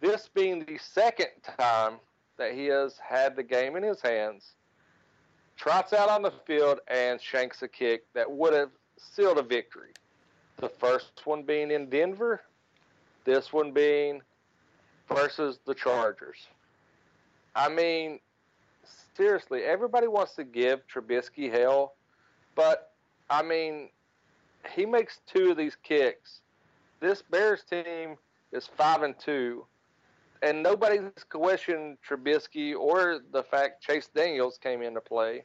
This 0.00 0.28
being 0.34 0.64
the 0.64 0.78
second 0.78 1.28
time 1.58 1.98
that 2.36 2.52
he 2.52 2.66
has 2.66 2.98
had 2.98 3.36
the 3.36 3.42
game 3.42 3.76
in 3.76 3.82
his 3.82 4.00
hands, 4.02 4.54
trots 5.56 5.92
out 5.92 6.08
on 6.08 6.22
the 6.22 6.32
field 6.46 6.80
and 6.88 7.20
shanks 7.20 7.62
a 7.62 7.68
kick 7.68 8.04
that 8.12 8.30
would 8.30 8.52
have 8.52 8.70
sealed 8.98 9.38
a 9.38 9.42
victory. 9.42 9.92
The 10.58 10.68
first 10.68 11.22
one 11.24 11.42
being 11.42 11.70
in 11.70 11.90
Denver, 11.90 12.42
this 13.24 13.52
one 13.52 13.72
being 13.72 14.22
versus 15.08 15.58
the 15.66 15.74
Chargers. 15.74 16.46
I 17.54 17.68
mean, 17.68 18.20
seriously, 19.16 19.62
everybody 19.62 20.06
wants 20.06 20.34
to 20.34 20.44
give 20.44 20.86
Trubisky 20.86 21.50
hell, 21.50 21.94
but 22.54 22.92
I 23.30 23.42
mean, 23.42 23.90
he 24.74 24.86
makes 24.86 25.20
two 25.26 25.50
of 25.50 25.56
these 25.56 25.76
kicks. 25.82 26.40
This 27.00 27.22
Bears 27.22 27.62
team 27.64 28.16
is 28.52 28.66
five 28.66 29.02
and 29.02 29.18
two, 29.18 29.66
and 30.42 30.62
nobody's 30.62 31.10
questioned 31.28 31.98
Trubisky 32.08 32.74
or 32.76 33.20
the 33.32 33.42
fact 33.42 33.82
Chase 33.82 34.08
Daniels 34.14 34.58
came 34.58 34.82
into 34.82 35.00
play, 35.00 35.44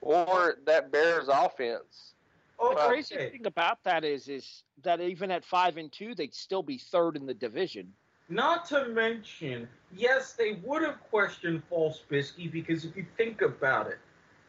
or 0.00 0.56
that 0.66 0.90
Bears 0.90 1.28
offense. 1.28 2.14
Oh, 2.58 2.70
The 2.70 2.88
crazy 2.88 3.14
okay. 3.14 3.30
thing 3.30 3.46
about 3.46 3.82
that 3.84 4.04
is, 4.04 4.28
is 4.28 4.64
that 4.82 5.00
even 5.00 5.30
at 5.30 5.44
five 5.44 5.76
and 5.76 5.92
two, 5.92 6.14
they'd 6.14 6.34
still 6.34 6.62
be 6.62 6.78
third 6.78 7.16
in 7.16 7.26
the 7.26 7.34
division. 7.34 7.92
Not 8.28 8.66
to 8.66 8.88
mention, 8.88 9.68
yes, 9.96 10.34
they 10.34 10.58
would 10.62 10.82
have 10.82 11.00
questioned 11.08 11.62
False 11.70 12.02
Bisky 12.10 12.50
because 12.50 12.84
if 12.84 12.96
you 12.96 13.06
think 13.16 13.40
about 13.40 13.86
it, 13.86 13.98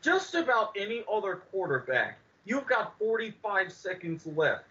just 0.01 0.35
about 0.35 0.75
any 0.77 1.03
other 1.11 1.43
quarterback, 1.51 2.17
you've 2.45 2.67
got 2.67 2.97
45 2.99 3.71
seconds 3.71 4.25
left. 4.25 4.65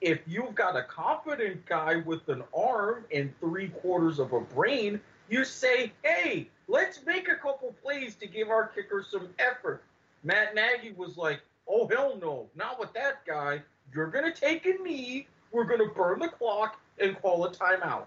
If 0.00 0.20
you've 0.26 0.54
got 0.54 0.76
a 0.76 0.84
confident 0.84 1.66
guy 1.66 1.96
with 1.96 2.28
an 2.28 2.44
arm 2.56 3.04
and 3.12 3.32
three 3.40 3.68
quarters 3.68 4.18
of 4.18 4.32
a 4.32 4.40
brain, 4.40 5.00
you 5.28 5.44
say, 5.44 5.92
hey, 6.02 6.48
let's 6.68 7.04
make 7.04 7.28
a 7.28 7.34
couple 7.34 7.74
plays 7.82 8.14
to 8.16 8.26
give 8.26 8.48
our 8.48 8.68
kicker 8.68 9.04
some 9.08 9.28
effort. 9.38 9.82
Matt 10.22 10.54
Nagy 10.54 10.92
was 10.92 11.16
like, 11.16 11.40
oh, 11.68 11.88
hell 11.88 12.18
no, 12.20 12.48
not 12.54 12.78
with 12.78 12.92
that 12.94 13.24
guy. 13.26 13.62
You're 13.94 14.08
going 14.08 14.30
to 14.30 14.38
take 14.38 14.66
a 14.66 14.82
knee, 14.82 15.26
we're 15.52 15.64
going 15.64 15.80
to 15.80 15.94
burn 15.94 16.18
the 16.18 16.28
clock, 16.28 16.80
and 16.98 17.20
call 17.20 17.44
a 17.44 17.50
timeout. 17.50 18.04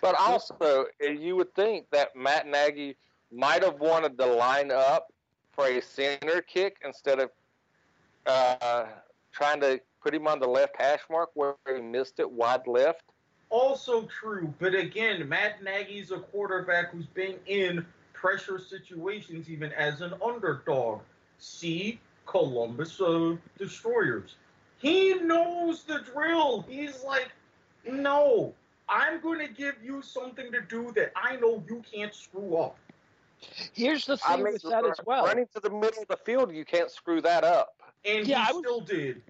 But 0.00 0.14
also, 0.18 0.86
you 1.00 1.36
would 1.36 1.54
think 1.54 1.86
that 1.90 2.14
Matt 2.14 2.46
Nagy 2.46 2.96
might 3.32 3.62
have 3.62 3.80
wanted 3.80 4.16
to 4.18 4.26
line 4.26 4.70
up 4.70 5.12
for 5.52 5.66
a 5.66 5.80
center 5.80 6.40
kick 6.40 6.76
instead 6.84 7.18
of 7.18 7.30
uh, 8.26 8.86
trying 9.32 9.60
to 9.60 9.80
put 10.02 10.14
him 10.14 10.28
on 10.28 10.38
the 10.38 10.46
left 10.46 10.80
hash 10.80 11.00
mark 11.10 11.30
where 11.34 11.54
he 11.66 11.80
missed 11.80 12.20
it 12.20 12.30
wide 12.30 12.66
left. 12.66 13.02
Also 13.50 14.02
true, 14.02 14.52
but 14.58 14.74
again, 14.74 15.26
Matt 15.28 15.62
Nagy's 15.62 16.12
a 16.12 16.18
quarterback 16.18 16.90
who's 16.90 17.06
been 17.06 17.36
in 17.46 17.84
pressure 18.12 18.58
situations 18.58 19.48
even 19.48 19.72
as 19.72 20.02
an 20.02 20.12
underdog. 20.24 21.00
See 21.38 21.98
Columbus 22.28 23.00
uh, 23.00 23.34
Destroyers. 23.58 24.36
He 24.78 25.14
knows 25.14 25.82
the 25.82 26.00
drill. 26.12 26.64
He's 26.68 27.02
like, 27.02 27.30
no, 27.90 28.54
I'm 28.88 29.20
going 29.20 29.40
to 29.44 29.52
give 29.52 29.74
you 29.82 30.02
something 30.02 30.52
to 30.52 30.60
do 30.60 30.92
that 30.94 31.10
I 31.16 31.36
know 31.36 31.62
you 31.68 31.82
can't 31.90 32.14
screw 32.14 32.56
up. 32.58 32.76
Here's 33.72 34.04
the 34.04 34.16
thing 34.16 34.26
I 34.32 34.36
mean, 34.36 34.52
with 34.52 34.62
that 34.62 34.84
as 34.84 35.00
well. 35.06 35.24
running 35.24 35.46
to 35.54 35.60
the 35.60 35.70
middle 35.70 36.02
of 36.02 36.08
the 36.08 36.18
field, 36.24 36.52
you 36.54 36.64
can't 36.64 36.90
screw 36.90 37.20
that 37.22 37.44
up. 37.44 37.74
And 38.04 38.26
Yeah, 38.26 38.44
he 38.44 38.50
I 38.50 38.52
was- 38.52 38.62
still 38.62 38.80
did. 38.80 39.22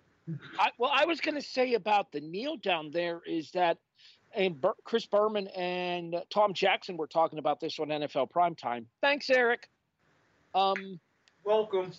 I, 0.59 0.71
well, 0.77 0.91
I 0.93 1.07
was 1.07 1.23
going 1.23 1.37
to 1.37 1.43
say 1.43 1.73
about 1.73 2.13
the 2.13 2.21
kneel 2.21 2.57
down 2.59 2.91
there 2.91 3.23
is 3.27 3.51
that, 3.53 3.79
and 4.35 4.61
Bur- 4.61 4.75
Chris 4.85 5.07
Berman 5.07 5.47
and 5.49 6.17
Tom 6.29 6.53
Jackson 6.53 6.99
were 6.99 7.07
talking 7.07 7.39
about 7.39 7.61
this 7.61 7.79
on 7.79 7.89
NFL 7.89 8.31
Primetime. 8.31 8.85
Thanks, 9.01 9.31
Eric. 9.31 9.71
Um, 10.55 11.01
Welcome. 11.45 11.93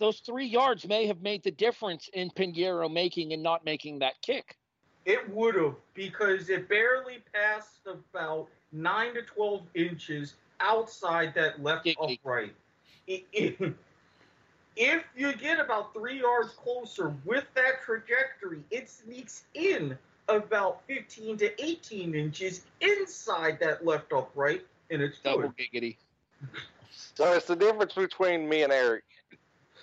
Those 0.00 0.20
three 0.20 0.46
yards 0.46 0.88
may 0.88 1.06
have 1.06 1.20
made 1.20 1.42
the 1.44 1.50
difference 1.50 2.08
in 2.14 2.30
Piñeiro 2.30 2.90
making 2.90 3.34
and 3.34 3.42
not 3.42 3.64
making 3.66 3.98
that 3.98 4.14
kick. 4.22 4.56
It 5.04 5.28
would 5.30 5.54
have 5.56 5.74
because 5.94 6.48
it 6.48 6.68
barely 6.68 7.18
passed 7.34 7.86
about 7.86 8.48
nine 8.72 9.12
to 9.14 9.22
twelve 9.22 9.62
inches 9.74 10.34
outside 10.60 11.34
that 11.34 11.62
left 11.62 11.84
Giggity. 11.86 12.18
upright. 12.18 12.54
I- 13.08 13.24
i- 13.38 13.72
If 14.76 15.02
you 15.16 15.34
get 15.34 15.58
about 15.60 15.92
three 15.92 16.20
yards 16.20 16.52
closer 16.52 17.14
with 17.26 17.44
that 17.54 17.82
trajectory, 17.84 18.62
it 18.70 18.88
sneaks 18.88 19.42
in 19.52 19.98
about 20.28 20.80
15 20.86 21.36
to 21.38 21.62
18 21.62 22.14
inches 22.14 22.62
inside 22.80 23.58
that 23.60 23.84
left 23.84 24.12
upright, 24.12 24.64
and 24.90 25.02
it's 25.02 25.18
Double 25.18 25.48
good. 25.50 25.56
giggity. 25.56 25.96
So 26.92 27.32
it's 27.32 27.46
the 27.46 27.56
difference 27.56 27.94
between 27.94 28.48
me 28.48 28.62
and 28.62 28.72
Eric. 28.72 29.02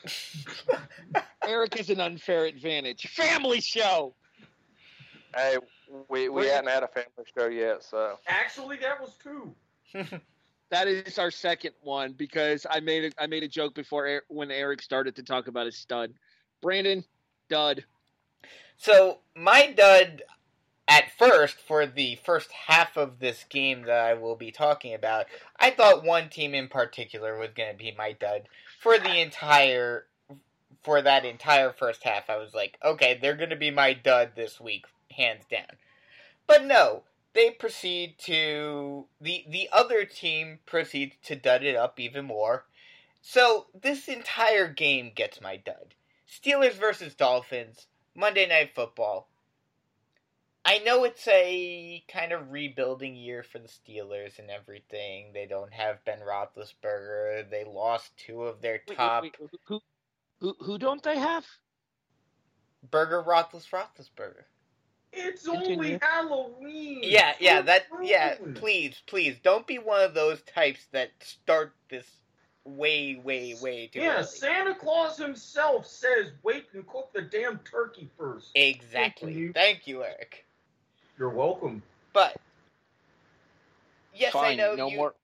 Eric 1.48 1.80
is 1.80 1.90
an 1.90 2.00
unfair 2.00 2.46
advantage. 2.46 3.08
Family 3.08 3.62
show. 3.62 4.14
Hey, 5.36 5.58
we, 6.10 6.30
we 6.30 6.42
Wait. 6.42 6.50
hadn't 6.50 6.70
had 6.70 6.84
a 6.84 6.88
family 6.88 7.26
show 7.38 7.48
yet, 7.48 7.84
so 7.84 8.20
Actually, 8.28 8.78
that 8.78 9.00
was 9.00 9.16
two. 9.22 9.54
That 10.70 10.88
is 10.90 11.18
our 11.18 11.32
second 11.32 11.72
one 11.82 12.12
because 12.12 12.66
I 12.70 12.82
made 12.82 13.06
a, 13.06 13.24
I 13.24 13.28
made 13.28 13.44
a 13.44 13.48
joke 13.48 13.74
before 13.74 14.06
Er- 14.06 14.26
when 14.28 14.52
Eric 14.52 14.82
started 14.82 15.16
to 15.16 15.24
talk 15.24 15.48
about 15.48 15.66
his 15.66 15.78
stud. 15.78 16.14
Brandon, 16.62 17.06
dud. 17.50 17.86
So 18.76 19.20
my 19.36 19.72
dud 19.72 20.24
at 20.90 21.06
first 21.18 21.58
for 21.62 21.86
the 21.86 22.18
first 22.26 22.52
half 22.52 22.98
of 22.98 23.20
this 23.20 23.46
game 23.50 23.84
that 23.84 24.00
I 24.06 24.14
will 24.16 24.36
be 24.36 24.52
talking 24.52 24.94
about, 24.94 25.28
I 25.60 25.72
thought 25.72 26.04
one 26.04 26.30
team 26.30 26.54
in 26.54 26.68
particular 26.68 27.38
was 27.38 27.50
going 27.56 27.72
to 27.72 27.78
be 27.78 27.94
my 27.98 28.12
dud 28.14 28.44
for 28.80 28.98
the 28.98 29.20
entire 29.20 30.06
for 30.84 31.02
that 31.02 31.26
entire 31.26 31.72
first 31.74 32.04
half. 32.04 32.30
I 32.30 32.38
was 32.38 32.54
like, 32.54 32.78
okay, 32.84 33.18
they're 33.22 33.36
going 33.36 33.50
to 33.50 33.56
be 33.56 33.72
my 33.72 33.94
dud 33.94 34.32
this 34.36 34.60
week, 34.60 34.86
hands 35.12 35.44
down. 35.50 35.78
But 36.46 36.64
no, 36.64 37.04
they 37.34 37.52
proceed 37.52 38.18
to 38.20 39.06
the 39.20 39.46
the 39.48 39.70
other 39.72 40.06
team 40.06 40.60
proceeds 40.66 41.16
to 41.26 41.36
dud 41.36 41.64
it 41.64 41.76
up 41.76 42.00
even 42.00 42.26
more. 42.26 42.66
So 43.22 43.68
this 43.80 44.08
entire 44.08 44.68
game 44.70 45.12
gets 45.14 45.42
my 45.42 45.58
dud. 45.58 45.96
Steelers 46.30 46.74
versus 46.74 47.14
Dolphins. 47.16 47.88
Monday 48.16 48.48
Night 48.48 48.72
Football. 48.74 49.28
I 50.68 50.80
know 50.80 51.06
it's 51.06 51.26
a 51.30 52.04
kind 52.10 52.34
of 52.34 52.52
rebuilding 52.52 53.16
year 53.16 53.42
for 53.42 53.58
the 53.58 53.70
Steelers 53.70 54.38
and 54.38 54.50
everything. 54.50 55.32
They 55.34 55.46
don't 55.46 55.72
have 55.72 56.04
Ben 56.04 56.20
Roethlisberger. 56.20 57.50
They 57.50 57.64
lost 57.64 58.12
two 58.18 58.44
of 58.44 58.62
their 58.62 58.80
top 58.80 59.24
wait, 59.24 59.36
wait, 59.40 59.50
who, 59.64 59.80
who 60.42 60.56
who 60.60 60.78
don't 60.78 61.02
they 61.02 61.18
have? 61.18 61.46
Burger 62.92 63.24
Roethlis 63.24 63.70
Roethlisberger. 63.70 64.44
It's 65.14 65.46
Continue. 65.46 65.78
only 65.78 66.00
Halloween. 66.02 67.00
Yeah, 67.02 67.32
yeah, 67.40 67.60
It's 67.60 67.68
that 67.68 67.86
yeah. 68.04 68.36
Please, 68.56 69.02
please, 69.08 69.38
don't 69.42 69.66
be 69.66 69.80
one 69.80 70.02
of 70.02 70.14
those 70.14 70.42
types 70.42 70.86
that 70.92 71.12
start 71.22 71.76
this 71.90 72.10
way, 72.66 73.16
way, 73.24 73.56
way 73.62 73.88
too 73.88 74.00
early. 74.00 74.06
Yeah, 74.06 74.16
early. 74.16 74.24
Santa 74.26 74.76
Claus 74.76 75.18
himself 75.18 75.88
says, 75.88 76.34
"Wait 76.44 76.66
and 76.74 76.86
cook 76.86 77.14
the 77.14 77.22
damn 77.22 77.60
turkey 77.60 78.10
first. 78.18 78.50
Exactly. 78.54 79.32
Continue. 79.32 79.54
Thank 79.54 79.88
you, 79.88 80.04
Eric. 80.04 80.44
You're 81.18 81.30
welcome. 81.30 81.82
But 82.14 82.38
yes, 84.14 84.36
I 84.36 84.40
Fine, 84.40 84.58
know 84.58 84.76
no 84.76 84.90
you, 84.90 84.98
more 84.98 85.16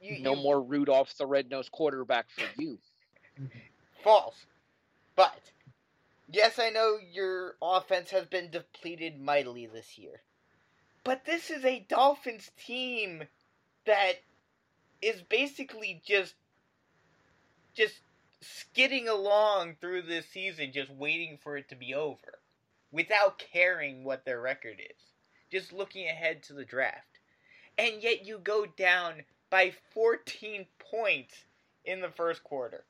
you, 0.00 0.18
no 0.20 0.34
you- 0.34 0.42
more 0.42 0.62
Rudolph 0.62 1.16
the 1.16 1.26
red-nosed 1.26 1.72
quarterback 1.72 2.30
for 2.30 2.44
you. 2.62 2.78
False. 4.02 4.46
But 5.16 5.52
yes, 6.30 6.58
I 6.58 6.70
know 6.70 6.98
your 7.12 7.56
offense 7.60 8.10
has 8.10 8.26
been 8.26 8.50
depleted 8.50 9.20
mightily 9.20 9.66
this 9.66 9.98
year. 9.98 10.22
But 11.04 11.24
this 11.24 11.50
is 11.50 11.64
a 11.64 11.80
Dolphins 11.88 12.50
team 12.56 13.24
that 13.86 14.14
is 15.02 15.22
basically 15.22 16.02
just 16.06 16.34
just 17.74 18.00
skidding 18.42 19.08
along 19.08 19.76
through 19.80 20.02
this 20.02 20.26
season 20.26 20.72
just 20.72 20.90
waiting 20.90 21.38
for 21.42 21.56
it 21.56 21.68
to 21.68 21.74
be 21.74 21.94
over 21.94 22.38
without 22.92 23.38
caring 23.38 24.04
what 24.04 24.24
their 24.24 24.40
record 24.40 24.80
is. 24.80 24.96
Just 25.50 25.72
looking 25.72 26.06
ahead 26.06 26.42
to 26.44 26.52
the 26.52 26.64
draft. 26.64 27.18
And 27.78 28.02
yet 28.02 28.26
you 28.26 28.38
go 28.38 28.66
down 28.66 29.24
by 29.48 29.72
14 29.94 30.66
points 30.78 31.34
in 31.84 32.00
the 32.00 32.10
first 32.10 32.44
quarter. 32.44 32.84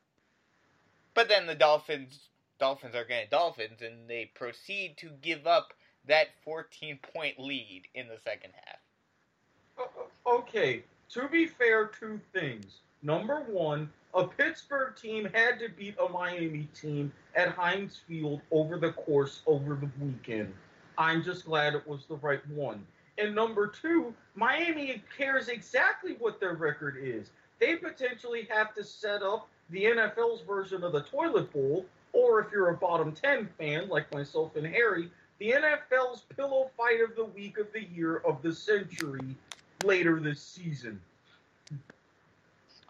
But 1.13 1.27
then 1.27 1.47
the 1.47 1.55
Dolphins 1.55 2.19
Dolphins 2.59 2.93
are 2.93 3.05
going 3.05 3.23
to 3.23 3.29
Dolphins 3.29 3.81
and 3.81 4.07
they 4.07 4.29
proceed 4.35 4.95
to 4.97 5.09
give 5.21 5.47
up 5.47 5.73
that 6.07 6.27
14 6.45 6.99
point 7.13 7.39
lead 7.39 7.83
in 7.95 8.07
the 8.07 8.19
second 8.23 8.51
half. 8.65 9.87
Okay, 10.27 10.83
to 11.09 11.27
be 11.27 11.47
fair, 11.47 11.87
two 11.87 12.19
things. 12.33 12.65
Number 13.01 13.41
one, 13.47 13.91
a 14.13 14.25
Pittsburgh 14.25 14.95
team 14.95 15.29
had 15.33 15.59
to 15.59 15.69
beat 15.69 15.95
a 15.99 16.09
Miami 16.09 16.67
team 16.73 17.11
at 17.35 17.49
Heinz 17.49 18.01
Field 18.07 18.41
over 18.51 18.77
the 18.77 18.91
course 18.93 19.41
over 19.45 19.75
the 19.75 19.89
weekend. 20.03 20.53
I'm 20.97 21.23
just 21.23 21.45
glad 21.45 21.75
it 21.75 21.87
was 21.87 22.05
the 22.05 22.17
right 22.17 22.45
one. 22.49 22.85
And 23.17 23.35
number 23.35 23.67
two, 23.67 24.13
Miami 24.35 25.03
cares 25.17 25.47
exactly 25.47 26.15
what 26.19 26.39
their 26.39 26.53
record 26.55 26.97
is. 27.01 27.29
They 27.59 27.75
potentially 27.75 28.47
have 28.49 28.73
to 28.75 28.83
set 28.83 29.21
up 29.21 29.47
the 29.69 29.85
NFL's 29.85 30.41
version 30.41 30.83
of 30.83 30.91
the 30.91 31.03
toilet 31.03 31.51
bowl, 31.53 31.85
or 32.13 32.41
if 32.41 32.51
you're 32.51 32.69
a 32.69 32.77
bottom 32.77 33.11
10 33.13 33.47
fan 33.57 33.87
like 33.87 34.11
myself 34.13 34.55
and 34.55 34.65
Harry, 34.65 35.09
the 35.39 35.51
NFL's 35.51 36.25
pillow 36.35 36.69
fight 36.77 37.01
of 37.01 37.15
the 37.15 37.25
week 37.25 37.57
of 37.57 37.71
the 37.73 37.83
year 37.83 38.17
of 38.17 38.41
the 38.41 38.53
century 38.53 39.35
later 39.83 40.19
this 40.19 40.41
season. 40.41 40.99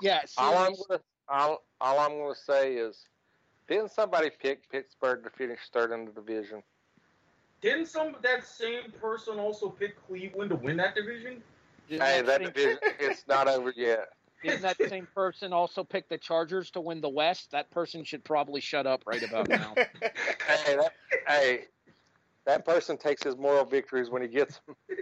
Yeah, 0.01 0.21
all 0.37 0.57
I'm 0.57 0.73
gonna 0.87 0.99
all, 1.29 1.63
all 1.79 1.99
I'm 1.99 2.17
gonna 2.17 2.35
say 2.35 2.75
is, 2.75 3.05
didn't 3.67 3.91
somebody 3.91 4.29
pick 4.29 4.69
Pittsburgh 4.69 5.23
to 5.23 5.29
finish 5.29 5.59
third 5.71 5.91
in 5.91 6.05
the 6.05 6.11
division? 6.11 6.61
Didn't 7.61 7.85
some 7.87 8.15
that 8.23 8.43
same 8.45 8.91
person 8.99 9.37
also 9.39 9.69
pick 9.69 9.95
Cleveland 10.07 10.49
to 10.49 10.55
win 10.55 10.77
that 10.77 10.95
division? 10.95 11.43
Didn't 11.87 12.01
Hey, 12.05 12.17
that 12.21 12.25
that 12.25 12.37
same- 12.41 12.47
division 12.47 12.77
it's 12.99 13.27
not 13.27 13.47
over 13.47 13.73
yet. 13.75 14.09
Didn't 14.43 14.63
that 14.63 14.77
same 14.89 15.07
person 15.13 15.53
also 15.53 15.83
pick 15.83 16.09
the 16.09 16.17
Chargers 16.17 16.71
to 16.71 16.81
win 16.81 16.99
the 16.99 17.09
West? 17.09 17.51
That 17.51 17.69
person 17.69 18.03
should 18.03 18.23
probably 18.23 18.59
shut 18.59 18.87
up 18.87 19.03
right 19.05 19.21
about 19.21 19.47
now. 19.49 19.75
Hey, 20.65 20.75
that 20.75 20.93
hey, 21.27 21.65
that 22.45 22.65
person 22.65 22.97
takes 22.97 23.23
his 23.23 23.37
moral 23.37 23.65
victories 23.65 24.09
when 24.09 24.21
he 24.21 24.27
gets 24.27 24.59
them. 24.65 24.75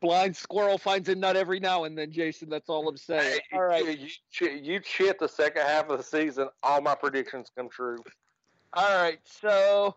Blind 0.00 0.36
squirrel 0.36 0.76
finds 0.78 1.08
a 1.08 1.14
nut 1.14 1.36
every 1.36 1.60
now 1.60 1.84
and 1.84 1.96
then, 1.96 2.10
Jason. 2.10 2.48
That's 2.48 2.68
all 2.68 2.88
I'm 2.88 2.96
saying. 2.96 3.40
Hey, 3.50 3.56
All 3.56 3.64
right. 3.64 3.84
you, 3.98 4.08
you, 4.62 4.80
ch- 4.80 4.86
shit 4.86 5.18
the 5.18 5.28
second 5.28 5.62
half 5.62 5.88
of 5.88 5.98
the 5.98 6.04
season. 6.04 6.48
All 6.62 6.80
my 6.80 6.94
predictions 6.94 7.50
come 7.56 7.68
true. 7.68 7.98
All 8.74 8.96
right, 9.02 9.20
so 9.24 9.94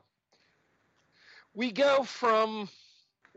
we 1.56 1.72
go 1.72 2.04
from 2.04 2.70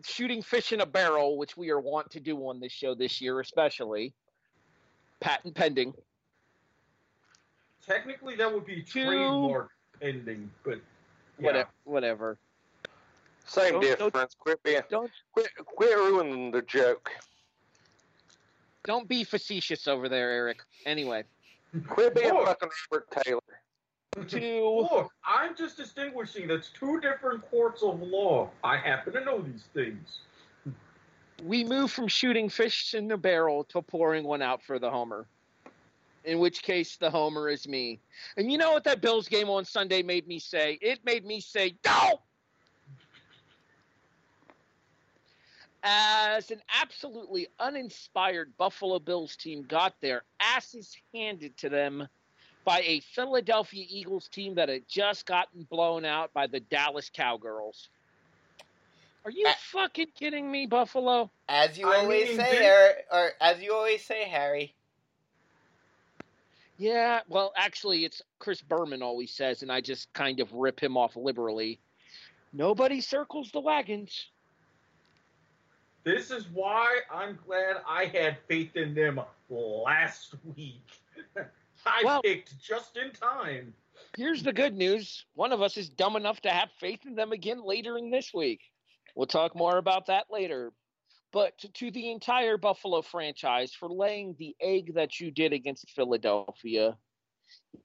shooting 0.04 0.42
fish 0.42 0.72
in 0.72 0.82
a 0.82 0.86
barrel, 0.86 1.38
which 1.38 1.56
we 1.56 1.70
are 1.70 1.80
wont 1.80 2.10
to 2.10 2.20
do 2.20 2.36
on 2.48 2.60
this 2.60 2.72
show 2.72 2.94
this 2.94 3.20
year, 3.22 3.40
especially 3.40 4.12
patent 5.20 5.54
pending. 5.54 5.94
Technically, 7.86 8.36
that 8.36 8.52
would 8.52 8.66
be 8.66 8.82
Two- 8.82 9.04
trademark 9.06 9.70
pending, 10.00 10.50
but 10.62 10.80
yeah. 11.38 11.46
Whatever. 11.46 11.70
Whatever. 11.84 12.38
Same 13.46 13.72
Don't- 13.74 13.82
don't- 13.82 13.98
difference. 14.12 14.34
Quit 14.38 14.62
being 14.62 14.82
Don't 14.90 15.10
quit 15.32 15.50
quit 15.64 15.96
ruining 15.96 16.50
the 16.50 16.62
joke. 16.62 17.10
don't 18.84 19.08
be 19.08 19.24
facetious 19.24 19.86
over 19.88 20.08
there, 20.08 20.30
Eric. 20.30 20.62
Anyway, 20.86 21.24
Quit 21.88 22.14
being 22.14 22.30
Boy. 22.30 22.44
fucking 22.46 22.68
Robert 22.90 23.10
Taylor. 23.24 23.40
to 24.26 24.88
Look, 24.90 25.12
I'm 25.24 25.54
just 25.54 25.76
distinguishing 25.76 26.48
that's 26.48 26.70
two 26.70 27.00
different 27.00 27.48
courts 27.50 27.82
of 27.82 28.00
law. 28.02 28.50
I 28.64 28.76
happen 28.76 29.12
to 29.12 29.24
know 29.24 29.40
these 29.42 29.64
things. 29.74 30.20
we 31.44 31.64
move 31.64 31.90
from 31.90 32.06
shooting 32.08 32.48
fish 32.50 32.92
in 32.94 33.10
a 33.12 33.16
barrel 33.16 33.64
to 33.64 33.80
pouring 33.80 34.24
one 34.24 34.42
out 34.42 34.62
for 34.62 34.78
the 34.78 34.90
homer. 34.90 35.26
In 36.24 36.38
which 36.38 36.62
case, 36.62 36.96
the 36.98 37.08
homer 37.10 37.48
is 37.48 37.66
me. 37.66 37.98
And 38.36 38.52
you 38.52 38.58
know 38.58 38.72
what 38.72 38.84
that 38.84 39.00
Bills 39.00 39.26
game 39.26 39.48
on 39.48 39.64
Sunday 39.64 40.02
made 40.02 40.26
me 40.28 40.38
say? 40.38 40.78
It 40.82 41.02
made 41.04 41.24
me 41.24 41.40
say, 41.40 41.70
"Go!" 41.82 42.20
As 45.82 46.50
an 46.50 46.60
absolutely 46.80 47.48
uninspired 47.58 48.52
Buffalo 48.58 48.98
Bills 48.98 49.36
team 49.36 49.62
got 49.62 49.94
their 50.00 50.22
asses 50.40 50.96
handed 51.14 51.56
to 51.58 51.68
them 51.68 52.06
by 52.64 52.80
a 52.80 53.00
Philadelphia 53.00 53.86
Eagles 53.88 54.28
team 54.28 54.54
that 54.56 54.68
had 54.68 54.86
just 54.86 55.24
gotten 55.24 55.62
blown 55.70 56.04
out 56.04 56.32
by 56.34 56.46
the 56.46 56.60
Dallas 56.60 57.10
Cowgirls. 57.12 57.88
Are 59.24 59.30
you 59.30 59.46
Uh, 59.48 59.54
fucking 59.58 60.12
kidding 60.14 60.50
me, 60.50 60.66
Buffalo? 60.66 61.30
As 61.48 61.78
you 61.78 61.90
I 61.90 61.96
always 61.98 62.28
mean, 62.28 62.36
say, 62.38 62.52
did- 62.52 62.62
Eric, 62.62 63.06
or 63.10 63.32
as 63.40 63.62
you 63.62 63.72
always 63.74 64.04
say, 64.04 64.24
Harry. 64.28 64.74
Yeah, 66.78 67.20
well, 67.28 67.52
actually, 67.56 68.04
it's 68.06 68.22
Chris 68.38 68.62
Berman 68.62 69.02
always 69.02 69.30
says, 69.32 69.62
and 69.62 69.70
I 69.70 69.80
just 69.82 70.10
kind 70.14 70.40
of 70.40 70.52
rip 70.54 70.82
him 70.82 70.96
off 70.96 71.16
liberally. 71.16 71.78
Nobody 72.52 73.00
circles 73.02 73.50
the 73.52 73.60
wagons. 73.60 74.30
This 76.04 76.30
is 76.30 76.48
why 76.52 77.00
I'm 77.12 77.38
glad 77.46 77.76
I 77.86 78.06
had 78.06 78.38
faith 78.48 78.76
in 78.76 78.94
them 78.94 79.20
last 79.48 80.34
week. 80.56 80.86
I 81.86 82.02
Well- 82.04 82.22
picked 82.22 82.60
just 82.60 82.96
in 82.96 83.10
time. 83.12 83.74
Here's 84.16 84.42
the 84.42 84.52
good 84.52 84.74
news 84.74 85.26
one 85.34 85.52
of 85.52 85.62
us 85.62 85.76
is 85.76 85.88
dumb 85.88 86.16
enough 86.16 86.40
to 86.40 86.50
have 86.50 86.70
faith 86.80 87.00
in 87.06 87.14
them 87.14 87.32
again 87.32 87.62
later 87.62 87.98
in 87.98 88.10
this 88.10 88.32
week. 88.34 88.60
We'll 89.14 89.26
talk 89.26 89.54
more 89.54 89.76
about 89.76 90.06
that 90.06 90.26
later. 90.30 90.72
But 91.32 91.56
to, 91.58 91.68
to 91.68 91.90
the 91.90 92.10
entire 92.10 92.56
Buffalo 92.56 93.02
franchise 93.02 93.72
for 93.72 93.88
laying 93.88 94.34
the 94.38 94.56
egg 94.60 94.94
that 94.94 95.20
you 95.20 95.30
did 95.30 95.52
against 95.52 95.90
Philadelphia, 95.90 96.96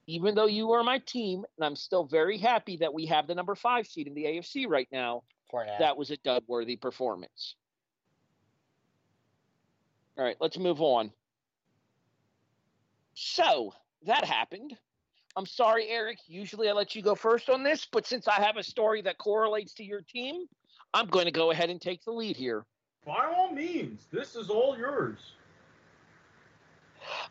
even 0.08 0.34
though 0.34 0.48
you 0.48 0.72
are 0.72 0.84
my 0.84 1.00
team, 1.00 1.44
and 1.58 1.66
I'm 1.66 1.76
still 1.76 2.06
very 2.06 2.38
happy 2.40 2.78
that 2.78 2.94
we 2.94 3.06
have 3.06 3.28
the 3.28 3.36
number 3.36 3.54
five 3.54 3.86
seed 3.86 4.08
in 4.08 4.16
the 4.16 4.24
AFC 4.26 4.68
right 4.68 4.88
now. 4.92 5.24
that 5.80 5.96
was 5.98 6.10
a 6.10 6.18
dud 6.18 6.44
worthy 6.48 6.76
performance. 6.76 7.56
All 10.18 10.24
right, 10.24 10.38
let's 10.40 10.58
move 10.58 10.82
on. 10.82 11.12
So 13.16 13.74
that 14.06 14.24
happened. 14.24 14.76
I'm 15.36 15.46
sorry, 15.46 15.90
Eric. 15.90 16.20
Usually 16.28 16.70
I 16.70 16.72
let 16.72 16.96
you 16.96 17.02
go 17.02 17.16
first 17.16 17.50
on 17.50 17.64
this, 17.64 17.86
but 17.92 18.08
since 18.08 18.28
I 18.28 18.42
have 18.42 18.56
a 18.56 18.64
story 18.64 19.02
that 19.02 19.18
correlates 19.18 19.74
to 19.76 19.84
your 19.84 20.02
team, 20.02 20.46
I'm 20.94 21.08
going 21.08 21.26
to 21.26 21.32
go 21.32 21.52
ahead 21.52 21.70
and 21.70 21.82
take 21.82 22.04
the 22.06 22.12
lead 22.12 22.38
here. 22.38 22.66
By 23.06 23.26
all 23.36 23.52
means, 23.52 24.08
this 24.12 24.36
is 24.36 24.50
all 24.50 24.78
yours. 24.78 25.20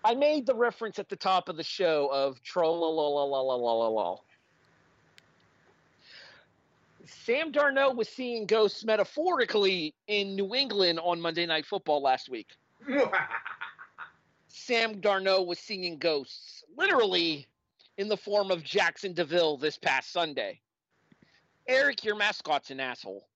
I 0.04 0.14
made 0.14 0.46
the 0.46 0.54
reference 0.54 0.98
at 0.98 1.08
the 1.08 1.16
top 1.16 1.48
of 1.48 1.56
the 1.56 1.64
show 1.64 2.08
of 2.12 2.40
troll 2.42 2.84
Sam 7.06 7.52
Darnold 7.52 7.96
was 7.96 8.08
seeing 8.08 8.46
ghosts 8.46 8.84
metaphorically 8.84 9.94
in 10.06 10.36
New 10.36 10.54
England 10.54 11.00
on 11.02 11.20
Monday 11.20 11.46
Night 11.46 11.66
Football 11.66 12.02
last 12.02 12.28
week. 12.28 12.48
Sam 14.48 15.00
Darnold 15.00 15.46
was 15.46 15.58
seeing 15.58 15.98
ghosts, 15.98 16.64
literally 16.76 17.46
in 17.98 18.08
the 18.08 18.16
form 18.16 18.50
of 18.50 18.62
Jaxson 18.62 19.14
de 19.14 19.24
Ville 19.24 19.56
this 19.56 19.78
past 19.78 20.12
Sunday. 20.12 20.60
Eric, 21.68 22.04
your 22.04 22.16
mascot's 22.16 22.70
an 22.70 22.80
asshole. 22.80 23.26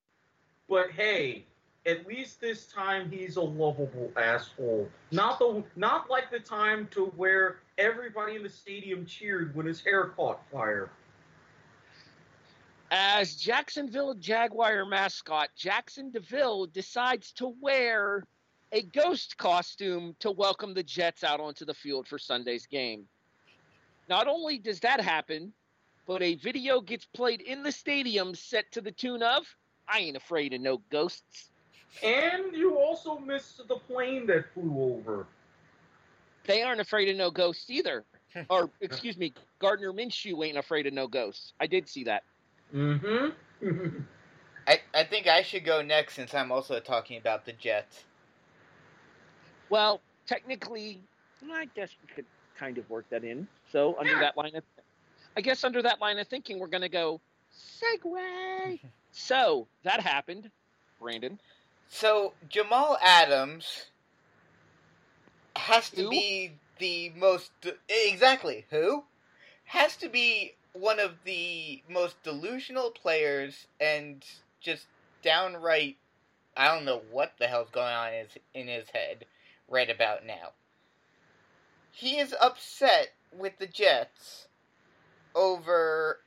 but 0.69 0.91
hey, 0.91 1.45
at 1.87 2.07
least 2.07 2.41
this 2.41 2.67
time 2.67 3.11
he's 3.11 3.37
a 3.37 3.43
lovable 3.43 4.13
asshole. 4.17 4.89
Not 5.11 5.39
the 5.39 5.65
not 5.77 6.11
like 6.11 6.31
the 6.31 6.41
time 6.41 6.89
to 6.91 7.07
where 7.17 7.61
everybody 7.79 8.37
in 8.37 8.43
the 8.43 8.49
stadium 8.49 9.07
cheered 9.07 9.55
when 9.55 9.65
his 9.65 9.81
hair 9.81 10.07
caught 10.17 10.41
fire. 10.53 10.91
As 12.91 13.37
Jacksonville 13.37 14.15
Jaguar 14.15 14.85
mascot, 14.85 15.49
Jaxson 15.59 16.13
de 16.13 16.21
Ville 16.21 16.67
decides 16.67 17.33
to 17.33 17.55
wear 17.61 18.25
a 18.73 18.83
ghost 18.83 19.37
costume 19.37 20.15
to 20.21 20.31
welcome 20.31 20.75
the 20.75 20.83
Jets 20.83 21.25
out 21.25 21.41
onto 21.41 21.65
the 21.65 21.75
field 21.75 22.07
for 22.07 22.19
Sunday's 22.19 22.67
game. 22.67 23.07
Not 24.09 24.27
only 24.27 24.59
does 24.59 24.81
that 24.81 25.01
happen, 25.01 25.53
but 26.07 26.23
a 26.23 26.35
video 26.37 26.81
gets 26.81 27.05
played 27.05 27.41
in 27.41 27.63
the 27.63 27.73
stadium 27.73 28.35
set 28.35 28.71
to 28.73 28.81
the 28.81 28.93
tune 28.93 29.23
of 29.23 29.47
I 29.89 30.01
ain't 30.01 30.17
afraid 30.17 30.53
of 30.53 30.61
no 30.61 30.83
ghosts. 30.91 31.51
And 32.03 32.55
you 32.55 32.77
also 32.77 33.19
missed 33.19 33.67
the 33.67 33.77
plane 33.77 34.27
that 34.27 34.53
flew 34.53 34.95
over. 34.95 35.27
They 36.45 36.63
aren't 36.63 36.81
afraid 36.81 37.09
of 37.09 37.17
no 37.17 37.31
ghosts 37.31 37.71
either. 37.71 38.05
or, 38.51 38.71
excuse 38.81 39.17
me, 39.17 39.33
Gardner 39.59 39.93
Minshew 39.93 40.47
ain't 40.47 40.59
afraid 40.59 40.87
of 40.87 40.93
no 40.93 41.07
ghosts. 41.09 41.55
I 41.61 41.67
did 41.67 41.89
see 41.89 42.05
that. 42.05 42.25
Mm-hmm. 42.75 43.29
I, 44.67 44.81
I 44.95 45.05
think 45.05 45.27
I 45.27 45.41
should 45.41 45.65
go 45.65 45.81
next 45.81 46.15
since 46.15 46.35
I'm 46.35 46.53
also 46.53 46.79
talking 46.79 47.19
about 47.19 47.47
the 47.47 47.53
Jets. 47.55 48.05
Well, 49.71 50.01
technically, 50.27 51.01
mm, 51.45 51.51
I 51.53 51.67
guess 51.67 51.91
we 52.03 52.15
could 52.15 52.27
kind 52.59 52.79
of 52.79 52.89
work 52.91 53.09
that 53.11 53.25
in. 53.25 53.47
So 53.73 53.97
under 53.99 54.15
Yeah. 54.15 54.21
that 54.21 54.37
line 54.37 54.57
of, 54.57 54.65
I 55.37 55.41
guess 55.41 55.65
under 55.65 55.83
that 55.83 56.01
line 56.01 56.19
of 56.19 56.27
thinking, 56.29 56.59
we're 56.59 56.67
going 56.69 56.83
to 56.83 56.89
go 56.89 57.21
segue. 57.53 58.81
so 59.13 59.69
that 59.85 60.01
happened, 60.01 60.51
Brandon. 61.01 61.39
So 61.89 62.35
Jamal 62.49 62.99
Adams 63.03 63.87
has 65.57 65.91
to 65.91 66.03
Who? 66.03 66.11
be 66.11 66.53
the 66.79 67.11
most 67.17 67.51
exactly 67.89 68.67
who 68.71 69.05
has 69.65 69.97
to 69.97 70.09
be 70.09 70.55
one 70.73 71.01
of 71.01 71.13
the 71.25 71.83
most 71.89 72.23
delusional 72.23 72.91
players 72.91 73.67
and 73.81 74.25
just 74.61 74.87
downright 75.23 75.97
I 76.57 76.75
don't 76.75 76.85
know 76.85 77.03
what 77.11 77.33
the 77.39 77.47
hell's 77.47 77.71
going 77.71 77.93
on 77.93 78.13
in 78.13 78.21
his, 78.21 78.39
in 78.55 78.69
his 78.69 78.91
head 78.91 79.25
right 79.69 79.91
about 79.91 80.25
now. 80.27 80.53
He 81.93 82.19
is 82.19 82.35
upset 82.41 83.09
with 83.37 83.59
the 83.59 83.67
Jets 83.67 84.49
over 85.35 86.21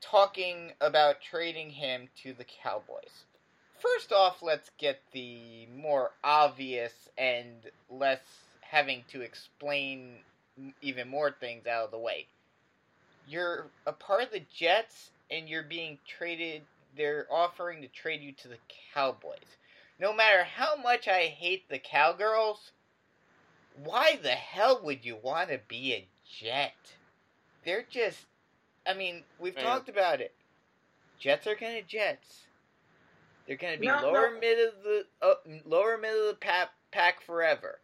talking 0.00 0.72
about 0.80 1.20
trading 1.20 1.70
him 1.70 2.08
to 2.22 2.32
the 2.32 2.46
Cowboys. 2.62 3.24
First 3.78 4.12
off, 4.12 4.42
let's 4.42 4.70
get 4.78 5.00
the 5.12 5.66
more 5.74 6.12
obvious 6.24 6.92
and 7.18 7.54
less 7.90 8.20
having 8.60 9.04
to 9.08 9.20
explain 9.20 10.16
even 10.80 11.08
more 11.08 11.30
things 11.30 11.66
out 11.66 11.84
of 11.84 11.90
the 11.90 11.98
way. 11.98 12.26
You're 13.28 13.66
a 13.86 13.92
part 13.92 14.22
of 14.22 14.30
the 14.30 14.42
Jets 14.52 15.10
and 15.30 15.48
you're 15.48 15.62
being 15.62 15.98
traded, 16.06 16.62
they're 16.96 17.26
offering 17.30 17.82
to 17.82 17.88
trade 17.88 18.22
you 18.22 18.32
to 18.32 18.48
the 18.48 18.58
Cowboys. 18.94 19.56
No 19.98 20.14
matter 20.14 20.44
how 20.44 20.76
much 20.76 21.08
I 21.08 21.26
hate 21.26 21.68
the 21.68 21.78
Cowgirls, 21.78 22.72
why 23.84 24.18
the 24.22 24.30
hell 24.30 24.80
would 24.82 25.04
you 25.04 25.16
want 25.22 25.50
to 25.50 25.60
be 25.68 25.92
a 25.92 26.06
Jet? 26.38 26.74
They're 27.64 27.86
just, 27.88 28.26
I 28.86 28.94
mean, 28.94 29.22
we've 29.38 29.54
Fair. 29.54 29.62
talked 29.64 29.88
about 29.88 30.20
it. 30.20 30.34
Jets 31.18 31.46
are 31.46 31.54
gonna 31.54 31.82
Jets. 31.82 32.42
They're 33.46 33.56
gonna 33.56 33.78
be 33.78 33.86
No, 33.86 34.00
lower 34.02 34.32
no. 34.32 34.40
mid 34.40 34.58
of 34.68 34.82
the 34.82 35.06
uh, 35.22 35.34
lower 35.64 35.96
middle 35.98 36.22
of 36.22 36.34
the 36.34 36.34
pack, 36.34 36.70
pack 36.90 37.22
forever. 37.22 37.80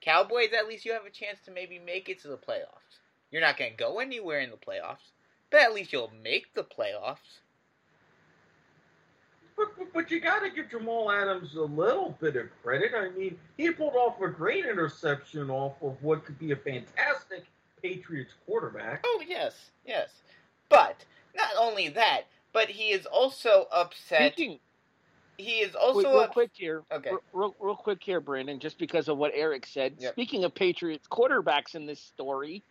Cowboys, 0.00 0.52
at 0.56 0.68
least 0.68 0.84
you 0.84 0.92
have 0.92 1.04
a 1.04 1.10
chance 1.10 1.40
to 1.44 1.50
maybe 1.50 1.78
make 1.78 2.08
it 2.08 2.20
to 2.22 2.28
the 2.28 2.36
playoffs. 2.36 3.00
You're 3.30 3.42
not 3.42 3.56
gonna 3.56 3.70
go 3.76 3.98
anywhere 3.98 4.40
in 4.40 4.50
the 4.50 4.56
playoffs, 4.56 5.12
but 5.50 5.60
at 5.60 5.74
least 5.74 5.92
you'll 5.92 6.12
make 6.22 6.54
the 6.54 6.64
playoffs. 6.64 7.40
But, 9.56 9.68
but, 9.78 9.92
but 9.92 10.10
you 10.10 10.20
got 10.20 10.40
to 10.40 10.50
give 10.50 10.70
Jamal 10.70 11.10
Adams 11.10 11.54
a 11.54 11.62
little 11.62 12.16
bit 12.20 12.36
of 12.36 12.46
credit. 12.62 12.92
I 12.96 13.10
mean, 13.10 13.38
he 13.56 13.70
pulled 13.70 13.94
off 13.94 14.20
a 14.20 14.28
great 14.28 14.64
interception 14.66 15.50
off 15.50 15.74
of 15.82 15.96
what 16.02 16.24
could 16.24 16.38
be 16.38 16.52
a 16.52 16.56
fantastic 16.56 17.44
Patriots 17.82 18.32
quarterback. 18.46 19.02
Oh 19.04 19.22
yes, 19.26 19.70
yes. 19.86 20.08
But 20.68 21.04
not 21.36 21.50
only 21.58 21.88
that, 21.90 22.22
but 22.52 22.68
he 22.68 22.90
is 22.90 23.06
also 23.06 23.66
upset. 23.72 24.32
Speaking, 24.32 24.58
He 25.36 25.58
is 25.60 25.74
wait, 25.74 25.80
also 25.80 26.10
real 26.10 26.20
up- 26.20 26.32
quick 26.32 26.50
here, 26.54 26.82
Okay. 26.90 27.10
real, 27.10 27.20
real, 27.32 27.54
real 27.60 27.76
quick 27.76 27.98
here, 28.02 28.20
Brandon, 28.20 28.58
just 28.58 28.78
because 28.78 29.08
of 29.08 29.18
what 29.18 29.32
Eric 29.34 29.66
said. 29.66 29.94
Yep. 29.98 30.12
Speaking 30.14 30.44
of 30.44 30.54
Patriots 30.54 31.06
quarterbacks 31.06 31.74
in 31.74 31.84
this 31.86 32.00
story, 32.00 32.62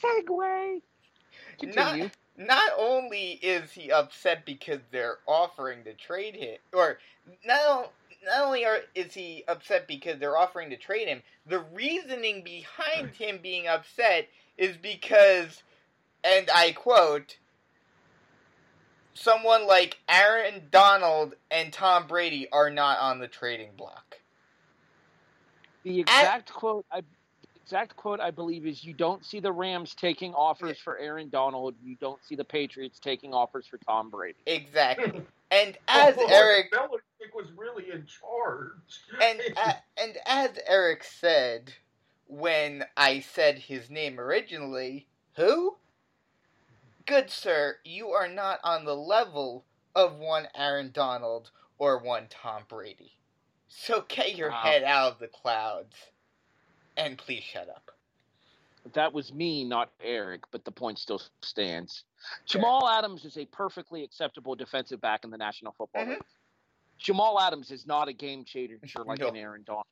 segue. 0.00 0.80
Continue. 1.60 2.04
Not, 2.04 2.10
not 2.36 2.72
only 2.78 3.32
is 3.42 3.72
he 3.72 3.90
upset 3.90 4.44
because 4.44 4.80
they're 4.90 5.18
offering 5.26 5.84
to 5.84 5.94
trade 5.94 6.34
him, 6.34 6.56
or 6.72 6.98
not, 7.46 7.92
not 8.24 8.44
only 8.46 8.64
are, 8.64 8.78
is 8.94 9.14
he 9.14 9.44
upset 9.48 9.86
because 9.86 10.18
they're 10.18 10.36
offering 10.36 10.70
to 10.70 10.76
trade 10.76 11.08
him, 11.08 11.22
the 11.46 11.60
reasoning 11.74 12.42
behind 12.42 13.14
him 13.14 13.38
being 13.42 13.66
upset 13.68 14.28
is 14.58 14.76
because 14.76 15.62
and 16.24 16.48
I 16.52 16.72
quote, 16.72 17.36
someone 19.12 19.66
like 19.66 19.98
Aaron 20.08 20.62
Donald 20.70 21.34
and 21.50 21.72
Tom 21.72 22.06
Brady 22.06 22.48
are 22.50 22.70
not 22.70 22.98
on 22.98 23.18
the 23.18 23.28
trading 23.28 23.72
block. 23.76 24.16
The 25.84 26.00
exact 26.00 26.52
quote 26.52 26.86
I 26.90 27.02
exact 27.64 27.96
quote 27.96 28.20
I 28.20 28.30
believe 28.30 28.66
is 28.66 28.84
you 28.84 28.92
don't 28.92 29.24
see 29.24 29.40
the 29.40 29.50
Rams 29.52 29.94
taking 29.94 30.34
offers 30.34 30.78
for 30.78 30.98
Aaron 30.98 31.30
Donald, 31.30 31.74
you 31.82 31.96
don't 31.96 32.22
see 32.22 32.36
the 32.36 32.44
Patriots 32.44 32.98
taking 32.98 33.32
offers 33.32 33.66
for 33.66 33.78
Tom 33.78 34.10
Brady. 34.10 34.38
Exactly. 34.46 35.22
And 35.50 35.78
as 35.86 36.16
Oh, 36.18 36.26
Eric 36.30 36.72
Belichick 36.72 37.32
was 37.32 37.46
really 37.56 37.92
in 37.92 38.04
charge. 38.06 38.72
and 39.22 39.40
uh, 39.56 39.72
and 39.96 40.16
as 40.26 40.50
Eric 40.66 41.04
said 41.04 41.72
when 42.26 42.84
I 42.96 43.20
said 43.20 43.58
his 43.58 43.88
name 43.88 44.18
originally, 44.18 45.06
who? 45.36 45.76
Good 47.06 47.30
sir, 47.30 47.76
you 47.84 48.08
are 48.08 48.26
not 48.26 48.58
on 48.64 48.84
the 48.84 48.96
level 48.96 49.64
of 49.94 50.16
one 50.16 50.48
Aaron 50.56 50.90
Donald 50.92 51.50
or 51.78 51.98
one 51.98 52.26
Tom 52.30 52.62
Brady. 52.68 53.12
So 53.68 54.04
get 54.08 54.34
your 54.34 54.50
Wow. 54.50 54.62
head 54.62 54.82
out 54.82 55.12
of 55.12 55.18
the 55.20 55.28
clouds 55.28 55.94
and 56.96 57.18
please 57.18 57.42
shut 57.42 57.68
up. 57.68 57.90
That 58.92 59.12
was 59.14 59.32
me, 59.32 59.64
not 59.64 59.90
Eric, 60.02 60.42
but 60.50 60.64
the 60.64 60.70
point 60.70 60.98
still 60.98 61.20
stands. 61.42 62.04
Jamal 62.44 62.86
Adams 62.88 63.24
is 63.24 63.36
a 63.38 63.46
perfectly 63.46 64.04
acceptable 64.04 64.54
defensive 64.54 65.00
back 65.00 65.24
in 65.24 65.30
the 65.30 65.38
National 65.38 65.72
Football 65.72 66.04
Mhm. 66.04 66.08
League. 66.10 66.24
Jamal 66.98 67.40
Adams 67.40 67.70
is 67.70 67.86
not 67.86 68.08
a 68.08 68.12
game 68.12 68.44
changer 68.44 68.78
like 69.06 69.18
No. 69.20 69.28
an 69.28 69.36
Aaron 69.36 69.62
Donald. 69.64 69.86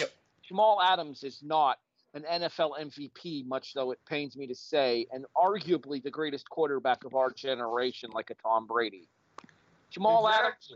No. 0.00 0.06
Jamal 0.42 0.82
Adams 0.82 1.22
is 1.22 1.40
not 1.42 1.78
an 2.14 2.24
NFL 2.24 2.76
MVP, 2.78 3.44
much 3.46 3.72
though 3.74 3.90
it 3.92 4.04
pains 4.04 4.36
me 4.36 4.46
to 4.48 4.54
say, 4.54 5.06
and 5.12 5.24
arguably 5.36 6.02
the 6.02 6.10
greatest 6.10 6.48
quarterback 6.50 7.04
of 7.04 7.14
our 7.14 7.30
generation, 7.30 8.10
like 8.10 8.30
a 8.30 8.34
Tom 8.34 8.66
Brady. 8.66 9.08
Jamal 9.90 10.28
Adams, 10.28 10.74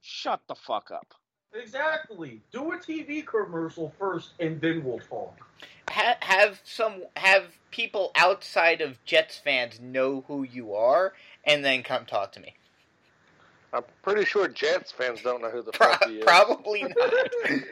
shut 0.00 0.40
the 0.48 0.54
fuck 0.54 0.90
up. 0.90 1.14
Exactly. 1.60 2.40
Do 2.52 2.72
a 2.72 2.78
TV 2.78 3.24
commercial 3.26 3.92
first, 3.98 4.30
and 4.40 4.60
then 4.60 4.84
we'll 4.84 4.98
talk. 4.98 5.34
Ha- 5.88 6.16
have 6.20 6.60
some 6.64 7.02
have 7.16 7.44
people 7.70 8.10
outside 8.16 8.80
of 8.80 9.02
Jets 9.04 9.38
fans 9.38 9.80
know 9.80 10.24
who 10.28 10.42
you 10.42 10.74
are 10.74 11.12
and 11.44 11.64
then 11.64 11.82
come 11.82 12.04
talk 12.06 12.32
to 12.32 12.40
me. 12.40 12.54
I'm 13.72 13.82
pretty 14.02 14.24
sure 14.24 14.48
Jets 14.48 14.92
fans 14.92 15.22
don't 15.22 15.42
know 15.42 15.50
who 15.50 15.62
the 15.62 15.72
Pro- 15.72 15.92
fuck 15.92 16.04
he 16.08 16.18
is. 16.18 16.24
probably 16.24 16.82
not. 16.96 17.62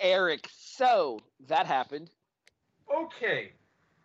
Eric, 0.00 0.48
so 0.56 1.20
that 1.48 1.66
happened. 1.66 2.10
okay, 2.94 3.52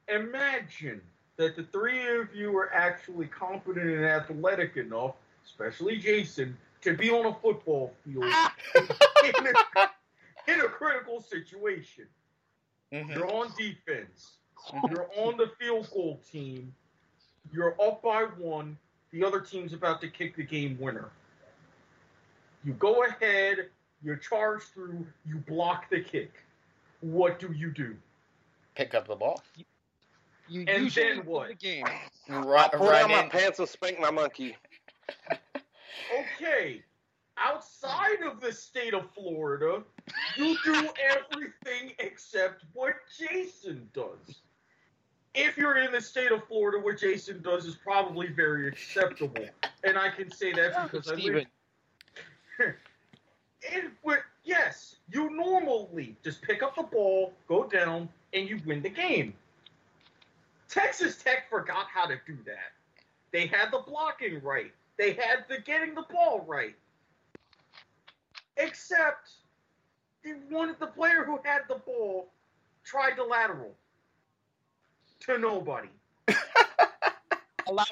imagine 0.08 1.02
that 1.38 1.56
the 1.56 1.64
three 1.64 2.16
of 2.20 2.34
you 2.36 2.56
are 2.58 2.72
actually 2.74 3.28
competent 3.28 3.90
and 3.90 4.06
athletic 4.06 4.78
enough, 4.78 5.16
especially 5.46 5.98
Jason, 5.98 6.58
to 6.84 6.94
be 6.94 7.10
on 7.10 7.26
a 7.26 7.34
football 7.42 7.94
field 8.06 8.24
in, 8.76 9.48
a, 9.48 10.52
in 10.52 10.60
a 10.62 10.68
critical 10.70 11.22
situation. 11.22 12.06
Mhm. 12.94 13.16
You're 13.16 13.32
on 13.34 13.52
defense. 13.58 14.34
You're 14.90 15.10
on 15.18 15.38
the 15.38 15.52
field 15.60 15.90
goal 15.94 16.20
team. 16.32 16.74
You're 17.52 17.76
up 17.82 18.02
by 18.02 18.24
one. 18.38 18.78
The 19.12 19.24
other 19.24 19.40
team's 19.42 19.74
about 19.74 20.00
to 20.02 20.08
kick 20.10 20.36
the 20.36 20.44
game 20.44 20.78
winner. 20.80 21.10
You 22.64 22.74
go 22.74 23.04
ahead, 23.04 23.70
you 24.04 24.16
charge 24.18 24.62
through, 24.64 25.06
you 25.26 25.38
block 25.38 25.90
the 25.90 26.00
kick. 26.02 26.32
What 27.02 27.40
do 27.40 27.52
you 27.52 27.72
do? 27.72 27.96
Pick 28.76 28.94
up 28.96 29.08
the 29.08 29.16
ball. 29.16 29.44
You 30.48 30.64
And 30.68 30.84
usually 30.86 31.08
then 31.08 31.18
win 31.18 31.26
what? 31.26 31.48
the 31.50 31.56
game. 31.56 31.86
Run, 32.30 32.70
Pull 32.70 32.88
run 32.88 33.02
down 33.02 33.12
my 33.12 33.24
in. 33.24 33.30
pants 33.30 33.60
and 33.60 33.68
spank 33.68 34.00
my 34.00 34.12
monkey. 34.12 34.56
Okay, 36.20 36.82
outside 37.38 38.22
of 38.26 38.42
the 38.42 38.52
state 38.52 38.94
of 38.94 39.10
Florida, 39.12 39.84
you 40.36 40.58
do 40.64 40.90
everything 41.02 41.94
except 42.00 42.64
what 42.74 42.96
Jason 43.18 43.90
does. 43.94 44.42
If 45.34 45.58
you're 45.58 45.78
in 45.78 45.92
the 45.92 46.02
state 46.02 46.32
of 46.32 46.44
Florida, 46.48 46.78
what 46.80 47.00
Jason 47.00 47.42
does 47.42 47.66
is 47.66 47.76
probably 47.76 48.28
very 48.28 48.68
acceptable. 48.68 49.46
And 49.84 49.98
I 49.98 50.10
can 50.10 50.32
say 50.32 50.54
that 50.54 50.74
oh, 50.78 50.84
because 50.84 51.08
I 51.08 51.16
live 51.16 51.22
Steven, 51.22 51.46
It 53.64 53.86
would, 54.04 54.20
yes, 54.44 54.98
you 55.10 55.30
normally 55.30 56.16
just 56.24 56.42
pick 56.42 56.62
up 56.62 56.76
the 56.76 56.84
ball, 56.84 57.34
go 57.48 57.64
down, 57.64 58.10
and 58.34 58.48
you 58.48 58.60
win 58.66 58.82
the 58.82 58.90
game. 58.90 59.34
Texas 60.70 61.18
Tech 61.22 61.50
forgot 61.50 61.88
how 61.94 62.06
to 62.06 62.20
do 62.28 62.38
that. 62.46 62.74
They 63.32 63.48
had 63.48 63.72
the 63.72 63.80
blocking 63.80 64.42
right. 64.42 64.72
They 64.98 65.14
had 65.14 65.46
the 65.50 65.60
getting 65.60 65.96
the 65.96 66.06
ball 66.10 66.44
right. 66.48 66.76
Except 68.58 69.32
the 70.24 70.36
one 70.50 70.76
the 70.80 70.88
player 70.88 71.24
who 71.24 71.40
had 71.44 71.62
the 71.68 71.76
ball 71.76 72.32
tried 72.84 73.16
to 73.16 73.24
lateral 73.24 73.76
to 75.22 75.38
nobody. 75.38 75.90
allow, 77.68 77.86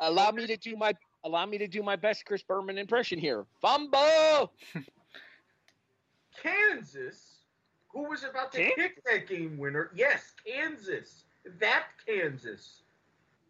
allow 0.00 0.30
me 0.30 0.46
to 0.46 0.56
do 0.56 0.76
my 0.76 0.92
allow 1.24 1.46
me 1.46 1.58
to 1.58 1.66
do 1.66 1.82
my 1.82 1.96
best 1.96 2.24
Chris 2.24 2.42
Berman 2.42 2.78
impression 2.78 3.18
here. 3.18 3.46
Fumble. 3.60 4.52
Kansas, 6.42 7.36
who 7.88 8.08
was 8.08 8.24
about 8.24 8.52
to 8.52 8.58
Kansas? 8.58 8.76
kick 8.76 9.04
that 9.04 9.26
game 9.28 9.58
winner, 9.58 9.90
yes, 9.94 10.34
Kansas, 10.46 11.24
that 11.58 11.86
Kansas, 12.06 12.82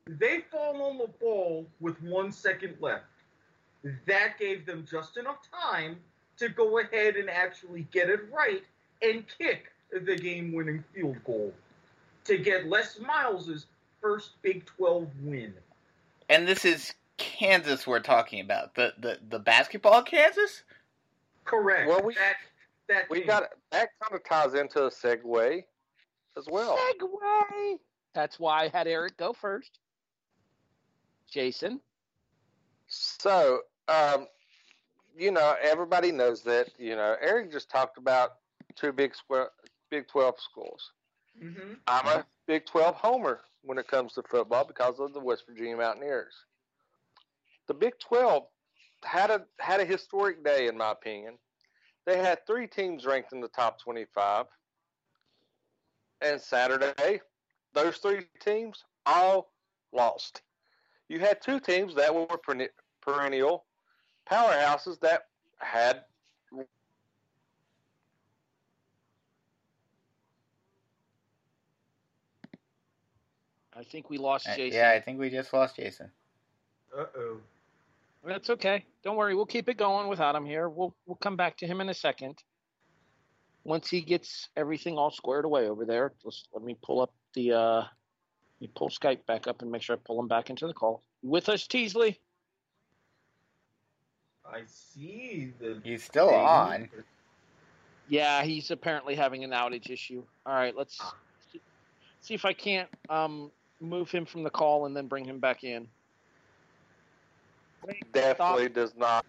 they 0.08 0.42
fall 0.50 0.82
on 0.82 0.98
the 0.98 1.08
ball 1.20 1.66
with 1.80 2.00
one 2.02 2.30
second 2.32 2.76
left. 2.80 3.04
That 4.06 4.38
gave 4.38 4.66
them 4.66 4.86
just 4.88 5.16
enough 5.16 5.38
time 5.50 5.96
to 6.38 6.48
go 6.48 6.78
ahead 6.80 7.16
and 7.16 7.30
actually 7.30 7.86
get 7.92 8.08
it 8.10 8.20
right 8.32 8.62
and 9.02 9.24
kick 9.38 9.72
the 9.92 10.16
game 10.16 10.52
winning 10.52 10.82
field 10.94 11.16
goal 11.24 11.52
to 12.24 12.38
get 12.38 12.66
Les 12.66 12.98
Miles' 13.00 13.66
first 14.00 14.30
Big 14.42 14.64
12 14.66 15.08
win. 15.22 15.54
And 16.28 16.46
this 16.46 16.64
is 16.64 16.94
Kansas 17.18 17.86
we're 17.86 18.00
talking 18.00 18.40
about. 18.40 18.74
The 18.74 18.92
the, 18.98 19.18
the 19.28 19.38
basketball 19.38 20.02
Kansas? 20.02 20.62
Correct. 21.44 21.88
Well, 21.88 22.02
we- 22.02 22.14
that, 22.14 22.34
that 22.88 23.10
We 23.10 23.18
came- 23.18 23.28
got 23.28 23.44
that 23.70 23.88
kind 24.02 24.14
of 24.14 24.24
ties 24.24 24.54
into 24.54 24.84
a 24.86 24.90
segue 24.90 25.64
as 26.36 26.46
well. 26.50 26.76
Segue. 26.76 27.78
That's 28.14 28.40
why 28.40 28.64
I 28.64 28.68
had 28.68 28.86
Eric 28.88 29.16
go 29.16 29.32
first. 29.32 29.78
Jason. 31.30 31.80
So, 32.88 33.62
um, 33.88 34.26
you 35.16 35.30
know, 35.30 35.54
everybody 35.60 36.12
knows 36.12 36.42
that. 36.42 36.68
You 36.78 36.96
know, 36.96 37.16
Eric 37.20 37.50
just 37.52 37.70
talked 37.70 37.98
about 37.98 38.36
two 38.74 38.92
big 38.92 39.12
squ- 39.14 39.50
Big 39.90 40.08
Twelve 40.08 40.38
schools. 40.40 40.92
Mhm. 41.40 41.80
I'm 41.86 42.06
a 42.06 42.26
Big 42.46 42.66
Twelve 42.66 42.96
homer 42.96 43.44
when 43.62 43.78
it 43.78 43.88
comes 43.88 44.14
to 44.14 44.22
football 44.22 44.64
because 44.64 44.98
of 45.00 45.12
the 45.12 45.20
West 45.20 45.44
Virginia 45.46 45.76
Mountaineers. 45.76 46.34
The 47.66 47.74
Big 47.74 47.98
Twelve 47.98 48.48
had 49.02 49.30
a 49.30 49.46
had 49.58 49.80
a 49.80 49.84
historic 49.84 50.42
day, 50.44 50.66
in 50.68 50.76
my 50.76 50.92
opinion. 50.92 51.38
They 52.04 52.18
had 52.18 52.46
three 52.46 52.66
teams 52.68 53.04
ranked 53.04 53.32
in 53.32 53.40
the 53.40 53.48
top 53.48 53.80
twenty-five, 53.80 54.46
and 56.20 56.40
Saturday, 56.40 57.20
those 57.72 57.98
three 57.98 58.26
teams 58.40 58.84
all 59.04 59.52
lost. 59.92 60.42
You 61.08 61.20
had 61.20 61.40
two 61.40 61.60
teams 61.60 61.94
that 61.94 62.14
were 62.14 62.26
perennial 63.00 63.64
powerhouses 64.30 64.98
that 65.00 65.28
had 65.58 66.04
I 73.76 73.84
think 73.84 74.08
we 74.08 74.16
lost 74.16 74.48
Uh, 74.48 74.56
Jason. 74.56 74.78
Yeah, 74.78 74.90
I 74.90 75.00
think 75.00 75.18
we 75.18 75.28
just 75.28 75.52
lost 75.52 75.76
Jason. 75.76 76.10
Uh-oh. 76.96 77.40
That's 78.24 78.50
okay. 78.50 78.84
Don't 79.04 79.16
worry. 79.16 79.34
We'll 79.34 79.46
keep 79.46 79.68
it 79.68 79.76
going 79.76 80.08
without 80.08 80.34
him 80.34 80.46
here. 80.46 80.68
We'll 80.68 80.96
we'll 81.04 81.16
come 81.16 81.36
back 81.36 81.58
to 81.58 81.66
him 81.66 81.80
in 81.80 81.88
a 81.90 81.94
second. 81.94 82.42
Once 83.64 83.88
he 83.90 84.00
gets 84.00 84.48
everything 84.56 84.96
all 84.96 85.10
squared 85.10 85.44
away 85.44 85.68
over 85.68 85.84
there, 85.84 86.12
just 86.24 86.48
let 86.52 86.64
me 86.64 86.76
pull 86.82 87.02
up 87.02 87.12
the 87.34 87.52
uh 87.52 87.76
let 87.76 87.90
me 88.60 88.70
pull 88.74 88.88
Skype 88.88 89.24
back 89.26 89.46
up 89.46 89.62
and 89.62 89.70
make 89.70 89.82
sure 89.82 89.96
I 89.96 89.98
pull 90.04 90.18
him 90.20 90.28
back 90.28 90.50
into 90.50 90.66
the 90.66 90.72
call. 90.74 91.02
With 91.22 91.48
us, 91.48 91.66
Teasley. 91.66 92.18
I 94.44 94.62
see 94.66 95.52
the 95.58 95.80
He's 95.82 96.04
still 96.04 96.28
thing. 96.28 96.38
on. 96.38 96.88
Yeah, 98.08 98.44
he's 98.44 98.70
apparently 98.70 99.16
having 99.16 99.42
an 99.42 99.50
outage 99.50 99.90
issue. 99.90 100.22
All 100.46 100.54
right, 100.54 100.74
let's 100.76 100.98
Ah. 101.00 101.16
see- 101.52 101.60
see 102.20 102.34
if 102.34 102.44
I 102.44 102.52
can't 102.52 102.88
um 103.10 103.50
move 103.80 104.10
him 104.10 104.24
from 104.24 104.42
the 104.42 104.50
call 104.50 104.86
and 104.86 104.96
then 104.96 105.06
bring 105.08 105.24
him 105.24 105.38
back 105.40 105.64
in. 105.64 105.88
definitely 108.12 108.68
does 108.68 108.94
not. 108.96 109.24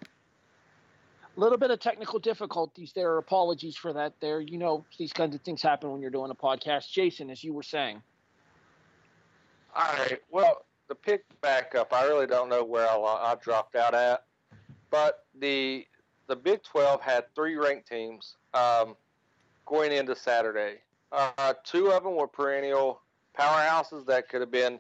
A 1.36 1.40
little 1.40 1.58
bit 1.60 1.70
of 1.70 1.80
technical 1.80 2.18
difficulties 2.18 2.92
there. 2.94 3.18
Apologies 3.20 3.76
for 3.76 3.94
that. 3.94 4.20
There, 4.20 4.40
you 4.42 4.58
know, 4.58 4.84
these 4.98 5.14
kinds 5.14 5.36
of 5.36 5.42
things 5.42 5.62
happen 5.62 5.92
when 5.92 6.02
you're 6.02 6.10
doing 6.10 6.32
a 6.32 6.36
podcast. 6.36 6.90
Jason, 6.92 7.30
as 7.30 7.44
you 7.44 7.54
were 7.54 7.62
saying, 7.62 8.02
All 9.78 9.94
right. 10.00 10.20
Well, 10.32 10.66
the 10.88 10.96
pick 10.96 11.24
back 11.42 11.76
up. 11.76 11.94
I 11.94 12.06
really 12.06 12.26
don't 12.26 12.50
know 12.50 12.64
where 12.64 12.90
I, 12.90 12.96
I 12.96 13.36
dropped 13.40 13.76
out 13.76 13.94
at, 13.94 14.24
but 14.90 15.26
the 15.40 15.86
the 16.26 16.36
Big 16.36 16.64
Twelve 16.64 17.00
had 17.00 17.26
three 17.36 17.56
ranked 17.58 17.88
teams 17.88 18.38
um, 18.56 18.96
going 19.68 19.92
into 19.92 20.16
Saturday. 20.16 20.78
Uh, 21.12 21.54
two 21.64 21.92
of 21.92 22.04
them 22.04 22.16
were 22.16 22.28
perennial 22.28 23.02
powerhouses 23.38 24.04
that 24.08 24.30
could 24.30 24.42
have 24.42 24.50
been 24.50 24.80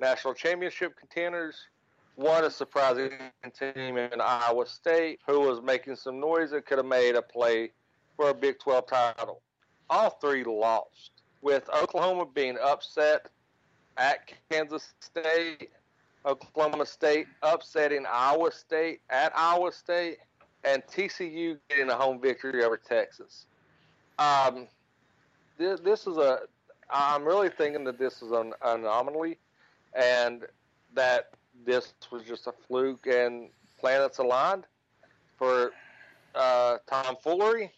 national 0.00 0.32
championship 0.32 0.96
contenders. 0.96 1.56
One 2.16 2.44
a 2.44 2.50
surprising 2.50 3.10
team 3.52 3.98
in 3.98 4.18
Iowa 4.18 4.66
State 4.66 5.20
who 5.26 5.40
was 5.40 5.60
making 5.60 5.96
some 5.96 6.20
noise 6.20 6.52
that 6.52 6.64
could 6.64 6.78
have 6.78 6.86
made 6.86 7.16
a 7.16 7.22
play 7.22 7.70
for 8.16 8.30
a 8.30 8.34
Big 8.34 8.58
12 8.60 8.86
title. 8.86 9.42
All 9.90 10.10
three 10.22 10.42
lost, 10.42 11.10
with 11.42 11.68
Oklahoma 11.70 12.24
being 12.26 12.56
upset 12.60 13.28
at 13.98 14.32
Kansas 14.50 14.94
State, 15.00 15.70
Oklahoma 16.24 16.86
State 16.86 17.26
upsetting 17.42 18.04
Iowa 18.10 18.52
State 18.52 19.00
at 19.10 19.32
Iowa 19.36 19.72
State, 19.72 20.18
and 20.64 20.82
TCU 20.86 21.58
getting 21.68 21.90
a 21.90 21.94
home 21.94 22.20
victory 22.20 22.64
over 22.64 22.76
Texas. 22.76 23.46
Um, 24.18 24.68
this, 25.58 25.80
this 25.80 26.06
is 26.06 26.16
a. 26.16 26.40
I'm 26.90 27.24
really 27.24 27.50
thinking 27.50 27.84
that 27.84 27.98
this 27.98 28.22
is 28.22 28.30
an 28.30 28.54
anomaly, 28.64 29.38
and 29.94 30.44
that 30.94 31.30
this 31.66 31.92
was 32.10 32.22
just 32.22 32.46
a 32.46 32.52
fluke 32.66 33.06
and 33.06 33.50
planets 33.78 34.18
aligned 34.18 34.64
for 35.36 35.72
uh, 36.34 36.78
tomfoolery. 36.88 37.72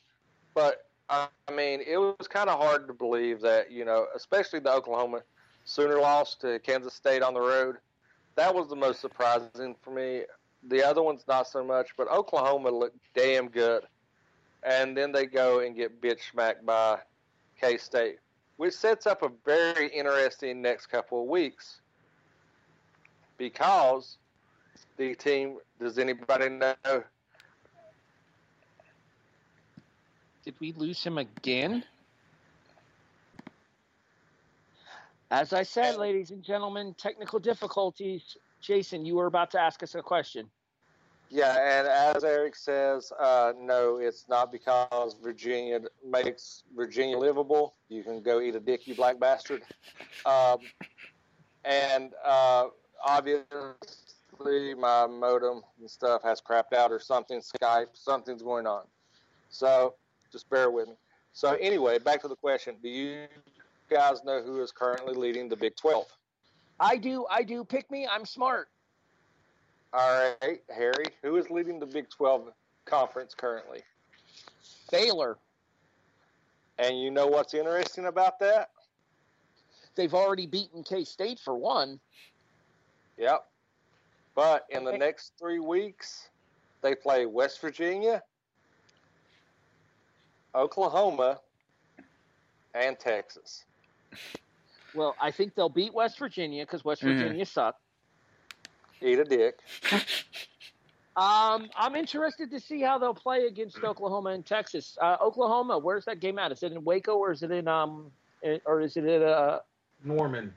But 0.55 0.87
I 1.09 1.29
mean, 1.53 1.81
it 1.87 1.97
was 1.97 2.29
kind 2.29 2.49
of 2.49 2.61
hard 2.61 2.87
to 2.89 2.95
believe 2.95 3.41
that 3.41 3.71
you 3.71 3.85
know, 3.85 4.07
especially 4.15 4.61
the 4.61 4.73
Oklahoma 4.73 5.23
Sooner 5.65 6.01
lost 6.01 6.41
to 6.41 6.59
Kansas 6.61 6.95
State 6.95 7.23
on 7.23 7.35
the 7.35 7.41
road. 7.41 7.77
That 8.37 8.55
was 8.55 8.69
the 8.69 8.77
most 8.77 9.01
surprising 9.01 9.77
for 9.83 9.91
me. 9.91 10.23
The 10.69 10.83
other 10.83 11.03
ones 11.03 11.25
not 11.27 11.47
so 11.47 11.65
much, 11.65 11.91
but 11.97 12.11
Oklahoma 12.11 12.71
looked 12.71 12.99
damn 13.15 13.49
good, 13.49 13.85
and 14.63 14.97
then 14.97 15.13
they 15.13 15.27
go 15.27 15.61
and 15.61 15.75
get 15.75 16.01
bitch 16.01 16.21
smacked 16.31 16.67
by 16.67 16.99
K 17.61 17.79
State, 17.79 18.19
which 18.57 18.75
sets 18.75 19.07
up 19.07 19.23
a 19.23 19.31
very 19.45 19.89
interesting 19.89 20.61
next 20.61 20.87
couple 20.87 21.23
of 21.23 21.29
weeks 21.29 21.81
because 23.39 24.19
the 25.01 25.15
team. 25.15 25.57
Does 25.81 25.99
anybody 25.99 26.51
know? 26.51 26.75
Did 30.45 30.55
we 30.61 30.73
lose 30.73 31.03
him 31.03 31.17
again? 31.17 31.85
As 35.31 35.53
I 35.53 35.63
said, 35.63 35.97
ladies 35.97 36.33
and 36.33 36.43
gentlemen, 36.43 36.95
technical 36.99 37.39
difficulties. 37.39 38.37
Jason, 38.61 39.05
you 39.05 39.15
were 39.15 39.27
about 39.27 39.51
to 39.53 39.61
ask 39.61 39.83
us 39.83 39.95
a 39.95 40.03
question. 40.03 40.51
Yeah, 41.31 41.53
and 41.53 41.87
as 41.87 42.25
Erik 42.25 42.57
says, 42.57 43.13
uh, 43.21 43.53
no, 43.57 43.99
it's 43.99 44.27
not 44.29 44.51
because 44.51 45.15
Virginia 45.23 45.81
makes 46.05 46.65
Virginia 46.75 47.17
livable. 47.17 47.77
You 47.89 48.03
can 48.03 48.21
go 48.21 48.41
eat 48.41 48.57
a 48.57 48.61
dick, 48.61 48.89
you 48.89 48.97
black 48.97 49.21
bastard. 49.21 49.63
Um, 50.27 50.59
and 51.65 52.13
uh, 52.25 52.67
obviously, 53.05 53.45
my 54.77 55.07
modem 55.07 55.63
and 55.79 55.89
stuff 55.89 56.25
has 56.25 56.41
crapped 56.41 56.73
out 56.77 56.91
or 56.91 56.99
something. 56.99 57.41
Skype, 57.41 57.91
something's 57.93 58.43
going 58.43 58.67
on. 58.67 58.83
So 59.51 59.95
just 60.33 60.51
bear 60.51 60.73
with 60.73 60.89
me. 60.89 60.95
So 61.33 61.53
anyway, 61.53 62.01
back 62.01 62.21
to 62.23 62.29
the 62.29 62.37
question: 62.37 62.75
Do 62.83 62.89
you 62.89 63.27
guys 63.91 64.25
know 64.25 64.43
who 64.43 64.63
is 64.63 64.73
currently 64.73 65.15
leading 65.15 65.49
the 65.49 65.57
Big 65.57 65.77
Twelve? 65.77 66.07
I 66.81 66.97
do, 66.97 67.27
I 67.31 67.43
do. 67.43 67.63
Pick 67.63 67.91
me. 67.91 68.09
I'm 68.11 68.25
smart. 68.25 68.69
All 69.93 70.35
right, 70.41 70.63
Harry, 70.75 71.07
who 71.23 71.37
is 71.37 71.51
leading 71.51 71.81
the 71.81 71.87
Big 71.87 72.09
12 72.09 72.53
conference 72.85 73.35
currently? 73.35 73.81
Baylor. 74.91 75.37
And 76.79 76.99
you 76.99 77.11
know 77.11 77.27
what's 77.27 77.55
interesting 77.55 78.07
about 78.07 78.39
that? 78.39 78.71
They've 79.97 80.15
already 80.15 80.47
beaten 80.47 80.83
K 80.85 81.05
State 81.05 81.41
for 81.41 81.55
one. 81.57 81.99
Yep. 83.19 83.45
But 84.35 84.65
in 84.71 84.85
the 84.85 84.97
next 84.97 85.33
three 85.39 85.59
weeks, 85.59 86.29
they 86.81 86.95
play 86.95 87.27
West 87.27 87.61
Virginia, 87.61 88.23
Oklahoma, 90.55 91.41
and 92.75 92.99
Texas. 92.99 93.65
Well, 94.95 95.15
I 95.21 95.31
think 95.31 95.55
they'll 95.55 95.69
beat 95.69 95.95
West 95.95 96.19
Virginia 96.19 96.65
because 96.65 96.85
West 96.85 97.03
Virginia 97.03 97.45
mm. 97.45 97.49
sucks. 97.49 97.81
Eat 99.01 99.19
a 99.19 99.25
dick. 99.25 99.59
Um, 101.17 101.69
I'm 101.77 101.97
interested 101.97 102.51
to 102.51 102.61
see 102.61 102.81
how 102.81 102.97
they'll 102.97 103.13
play 103.13 103.47
against 103.47 103.83
Oklahoma 103.83 104.31
and 104.31 104.47
Texas. 104.47 104.97
Uh, 105.03 105.17
Oklahoma, 105.21 105.77
where's 105.77 106.05
that 106.05 106.21
game 106.21 106.39
at? 106.39 106.53
Is 106.53 106.63
it 106.63 106.73
in 106.73 106.85
Waco 106.85 107.17
or 107.17 107.33
is 107.33 107.43
it 107.43 107.51
in 107.51 107.67
um, 107.67 108.11
or 108.65 108.81
is 108.81 108.97
it 108.97 109.05
in 109.05 109.23
uh 109.23 109.59
Norman? 110.05 110.55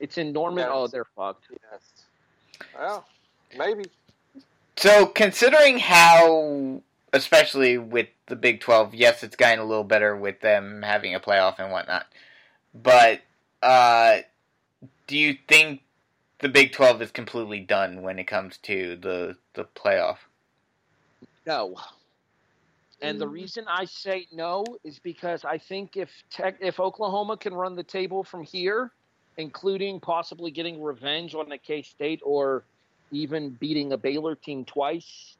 It's 0.00 0.18
in 0.18 0.32
Norman. 0.32 0.64
Yes. 0.64 0.70
Oh, 0.70 0.86
they're 0.88 1.06
fucked. 1.16 1.46
Yes. 1.50 2.04
Well, 2.76 3.06
maybe. 3.56 3.84
So, 4.76 5.06
considering 5.06 5.78
how, 5.78 6.82
especially 7.12 7.78
with 7.78 8.08
the 8.26 8.36
Big 8.36 8.60
Twelve, 8.60 8.92
yes, 8.92 9.22
it's 9.22 9.36
gotten 9.36 9.60
a 9.60 9.64
little 9.64 9.84
better 9.84 10.16
with 10.16 10.40
them 10.40 10.82
having 10.82 11.14
a 11.14 11.20
playoff 11.20 11.58
and 11.58 11.72
whatnot. 11.72 12.06
But 12.82 13.22
uh, 13.62 14.18
do 15.06 15.16
you 15.16 15.36
think 15.48 15.82
the 16.40 16.48
Big 16.48 16.72
Twelve 16.72 17.00
is 17.00 17.10
completely 17.10 17.60
done 17.60 18.02
when 18.02 18.18
it 18.18 18.24
comes 18.24 18.58
to 18.58 18.96
the 18.96 19.36
the 19.54 19.64
playoff. 19.64 20.18
No. 21.46 21.76
And 23.02 23.20
the 23.20 23.26
mm. 23.26 23.32
reason 23.32 23.64
I 23.68 23.84
say 23.84 24.26
no 24.32 24.64
is 24.82 24.98
because 24.98 25.44
I 25.44 25.58
think 25.58 25.96
if 25.96 26.10
tech, 26.30 26.56
if 26.60 26.80
Oklahoma 26.80 27.36
can 27.36 27.54
run 27.54 27.76
the 27.76 27.82
table 27.82 28.24
from 28.24 28.42
here, 28.42 28.90
including 29.36 30.00
possibly 30.00 30.50
getting 30.50 30.82
revenge 30.82 31.34
on 31.34 31.48
the 31.48 31.58
K 31.58 31.82
State 31.82 32.20
or 32.24 32.64
even 33.10 33.50
beating 33.50 33.92
a 33.92 33.96
Baylor 33.96 34.34
team 34.34 34.64
twice, 34.64 35.36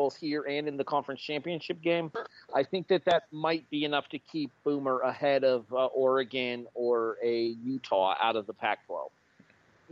both 0.00 0.16
here 0.16 0.44
and 0.48 0.66
in 0.66 0.78
the 0.78 0.84
conference 0.84 1.20
championship 1.20 1.82
game, 1.82 2.10
I 2.54 2.62
think 2.62 2.88
that 2.88 3.04
that 3.04 3.24
might 3.30 3.68
be 3.68 3.84
enough 3.84 4.08
to 4.08 4.18
keep 4.18 4.50
Boomer 4.64 5.00
ahead 5.00 5.44
of 5.44 5.70
uh, 5.70 5.86
Oregon 5.88 6.66
or 6.72 7.18
a 7.22 7.54
Utah 7.62 8.14
out 8.18 8.34
of 8.34 8.46
the 8.46 8.54
Pac-12. 8.54 9.10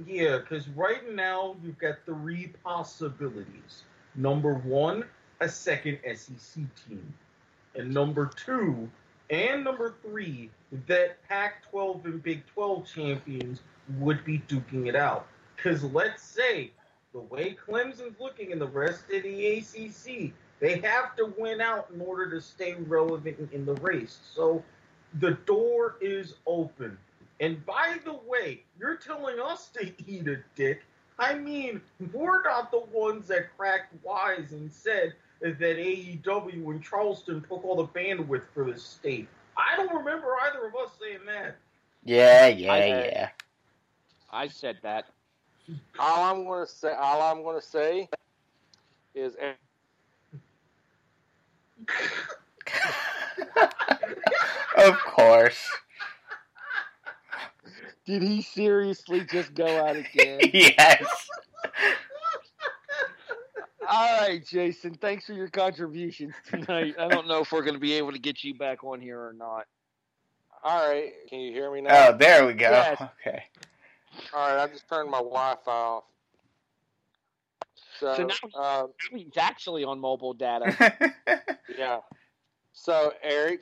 Yeah, 0.07 0.39
because 0.39 0.67
right 0.71 1.15
now 1.15 1.57
you've 1.63 1.77
got 1.77 1.97
three 2.07 2.55
possibilities. 2.65 3.83
Number 4.15 4.55
one, 4.55 5.05
a 5.43 5.49
second 5.51 5.99
SEC 6.15 6.65
team. 6.89 7.13
And 7.75 7.93
number 7.93 8.31
two, 8.35 8.89
and 9.29 9.63
number 9.63 9.95
three, 10.03 10.49
that 10.87 11.23
Pac 11.29 11.69
12 11.71 12.07
and 12.07 12.23
Big 12.23 12.47
12 12.55 12.87
champions 12.87 13.61
would 13.99 14.25
be 14.25 14.39
duking 14.49 14.89
it 14.89 14.97
out. 14.97 15.27
Because 15.55 15.85
let's 15.85 16.23
say 16.23 16.71
the 17.19 17.35
way 17.35 17.57
Clemson's 17.67 18.21
looking 18.21 18.53
and 18.53 18.61
the 18.61 18.69
rest 18.69 19.05
of 19.13 19.23
the 19.25 19.47
ACC, 19.59 20.33
they 20.61 20.79
have 20.79 21.17
to 21.17 21.33
win 21.37 21.61
out 21.61 21.89
in 21.93 22.01
order 22.01 22.31
to 22.31 22.41
stay 22.41 22.75
relevant 22.75 23.51
in 23.53 23.67
the 23.67 23.75
race. 23.75 24.19
So 24.35 24.63
the 25.21 25.33
door 25.47 25.97
is 26.01 26.35
open. 26.47 26.97
And 27.41 27.65
by 27.67 27.99
the 28.05 28.15
way, 28.27 28.63
you're 28.79 28.97
telling 28.97 29.41
us 29.41 29.69
to 29.75 29.93
eat 30.07 30.29
a 30.29 30.37
dick. 30.55 30.83
I 31.19 31.35
mean, 31.35 31.81
we're 32.13 32.43
not 32.45 32.71
the 32.71 32.85
ones 32.93 33.27
that 33.29 33.57
cracked 33.57 33.93
wise 34.05 34.53
and 34.53 34.73
said 34.73 35.15
that 35.41 35.59
AEW 35.59 36.71
and 36.71 36.83
Charleston 36.83 37.41
took 37.43 37.65
all 37.65 37.77
the 37.77 37.87
bandwidth 37.87 38.45
for 38.55 38.71
the 38.71 38.79
state. 38.79 39.29
I 39.57 39.77
don't 39.77 39.93
remember 39.93 40.29
either 40.43 40.67
of 40.67 40.75
us 40.77 40.93
saying 41.01 41.21
that. 41.27 41.57
Yeah, 42.05 42.47
yeah, 42.47 42.73
I 42.73 42.87
yeah. 42.87 43.29
I 44.31 44.47
said 44.47 44.79
that. 44.83 45.07
All 45.99 46.25
I'm 46.25 46.45
gonna 46.45 46.67
say, 46.67 46.93
all 46.93 47.23
I'm 47.23 47.43
gonna 47.43 47.61
say, 47.61 48.09
is. 49.15 49.35
of 54.77 54.99
course. 54.99 55.69
Did 58.07 58.23
he 58.23 58.41
seriously 58.41 59.27
just 59.31 59.55
go 59.55 59.67
out 59.67 59.97
again? 59.97 60.41
yes. 60.55 61.29
All 63.87 64.21
right, 64.21 64.45
Jason. 64.47 64.95
Thanks 64.95 65.27
for 65.27 65.33
your 65.33 65.49
contributions 65.49 66.35
tonight. 66.49 66.95
I 66.99 67.09
don't 67.09 67.29
know 67.29 67.41
if 67.41 67.53
we're 67.53 67.63
going 67.63 67.75
to 67.75 67.81
be 67.81 67.95
able 67.95 68.13
to 68.13 68.19
get 68.19 68.45
you 68.45 68.55
back 68.55 68.83
on 68.83 69.01
here 69.01 69.21
or 69.21 69.33
not. 69.33 69.67
All 70.63 70.89
right. 70.89 71.13
Can 71.29 71.41
you 71.41 71.53
hear 71.53 71.71
me 71.71 71.83
now? 71.83 72.09
Oh, 72.09 72.17
there 72.17 72.47
we 72.47 72.55
go. 72.55 72.71
Yes. 72.71 73.01
Okay. 73.01 73.45
All 74.35 74.49
right. 74.49 74.63
I 74.63 74.67
just 74.69 74.89
turned 74.89 75.11
my 75.11 75.19
Wi-Fi 75.19 75.71
off. 75.71 76.05
So, 77.99 78.15
so 78.15 78.27
now, 78.27 78.61
uh, 78.61 78.87
he's 79.13 79.37
actually 79.37 79.85
on 79.85 79.99
mobile 79.99 80.33
data. 80.33 80.95
yeah. 81.79 81.99
So, 82.73 83.13
Erik, 83.23 83.61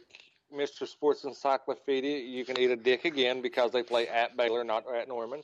Mr. 0.55 0.87
Sports 0.87 1.25
Encyclopedia, 1.25 2.19
you 2.19 2.45
can 2.45 2.59
eat 2.59 2.71
a 2.71 2.77
dick 2.77 3.05
again 3.07 3.41
because 3.41 3.71
they 3.71 3.83
play 3.83 4.09
at 4.09 4.37
Baylor, 4.37 4.63
not 4.63 4.85
at 4.95 5.09
Norman. 5.09 5.43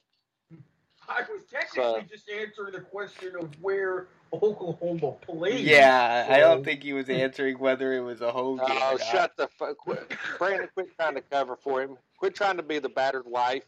I 1.08 1.20
was 1.22 1.42
technically 1.50 1.82
So- 1.82 2.00
just 2.08 2.28
answering 2.30 2.72
the 2.72 2.80
question 2.80 3.34
of 3.40 3.50
where 3.60 4.08
Oklahoma 4.32 5.12
plays. 5.22 5.60
Yeah, 5.60 6.26
I 6.30 6.38
don't 6.38 6.64
think 6.64 6.82
he 6.82 6.92
was 6.92 7.08
answering 7.08 7.58
whether 7.58 7.92
it 7.92 8.00
was 8.00 8.20
a 8.20 8.30
home 8.30 8.58
game. 8.58 8.66
Oh, 8.70 8.94
or 8.94 8.98
shut 8.98 9.36
the 9.36 9.48
fuck. 9.48 9.76
Quit. 9.78 10.10
Brandon, 10.38 10.68
quit 10.74 10.94
trying 10.96 11.14
to 11.14 11.20
cover 11.22 11.56
for 11.56 11.82
him. 11.82 11.96
Quit 12.18 12.34
trying 12.34 12.56
to 12.56 12.62
be 12.62 12.78
the 12.78 12.88
battered 12.88 13.26
wife 13.26 13.64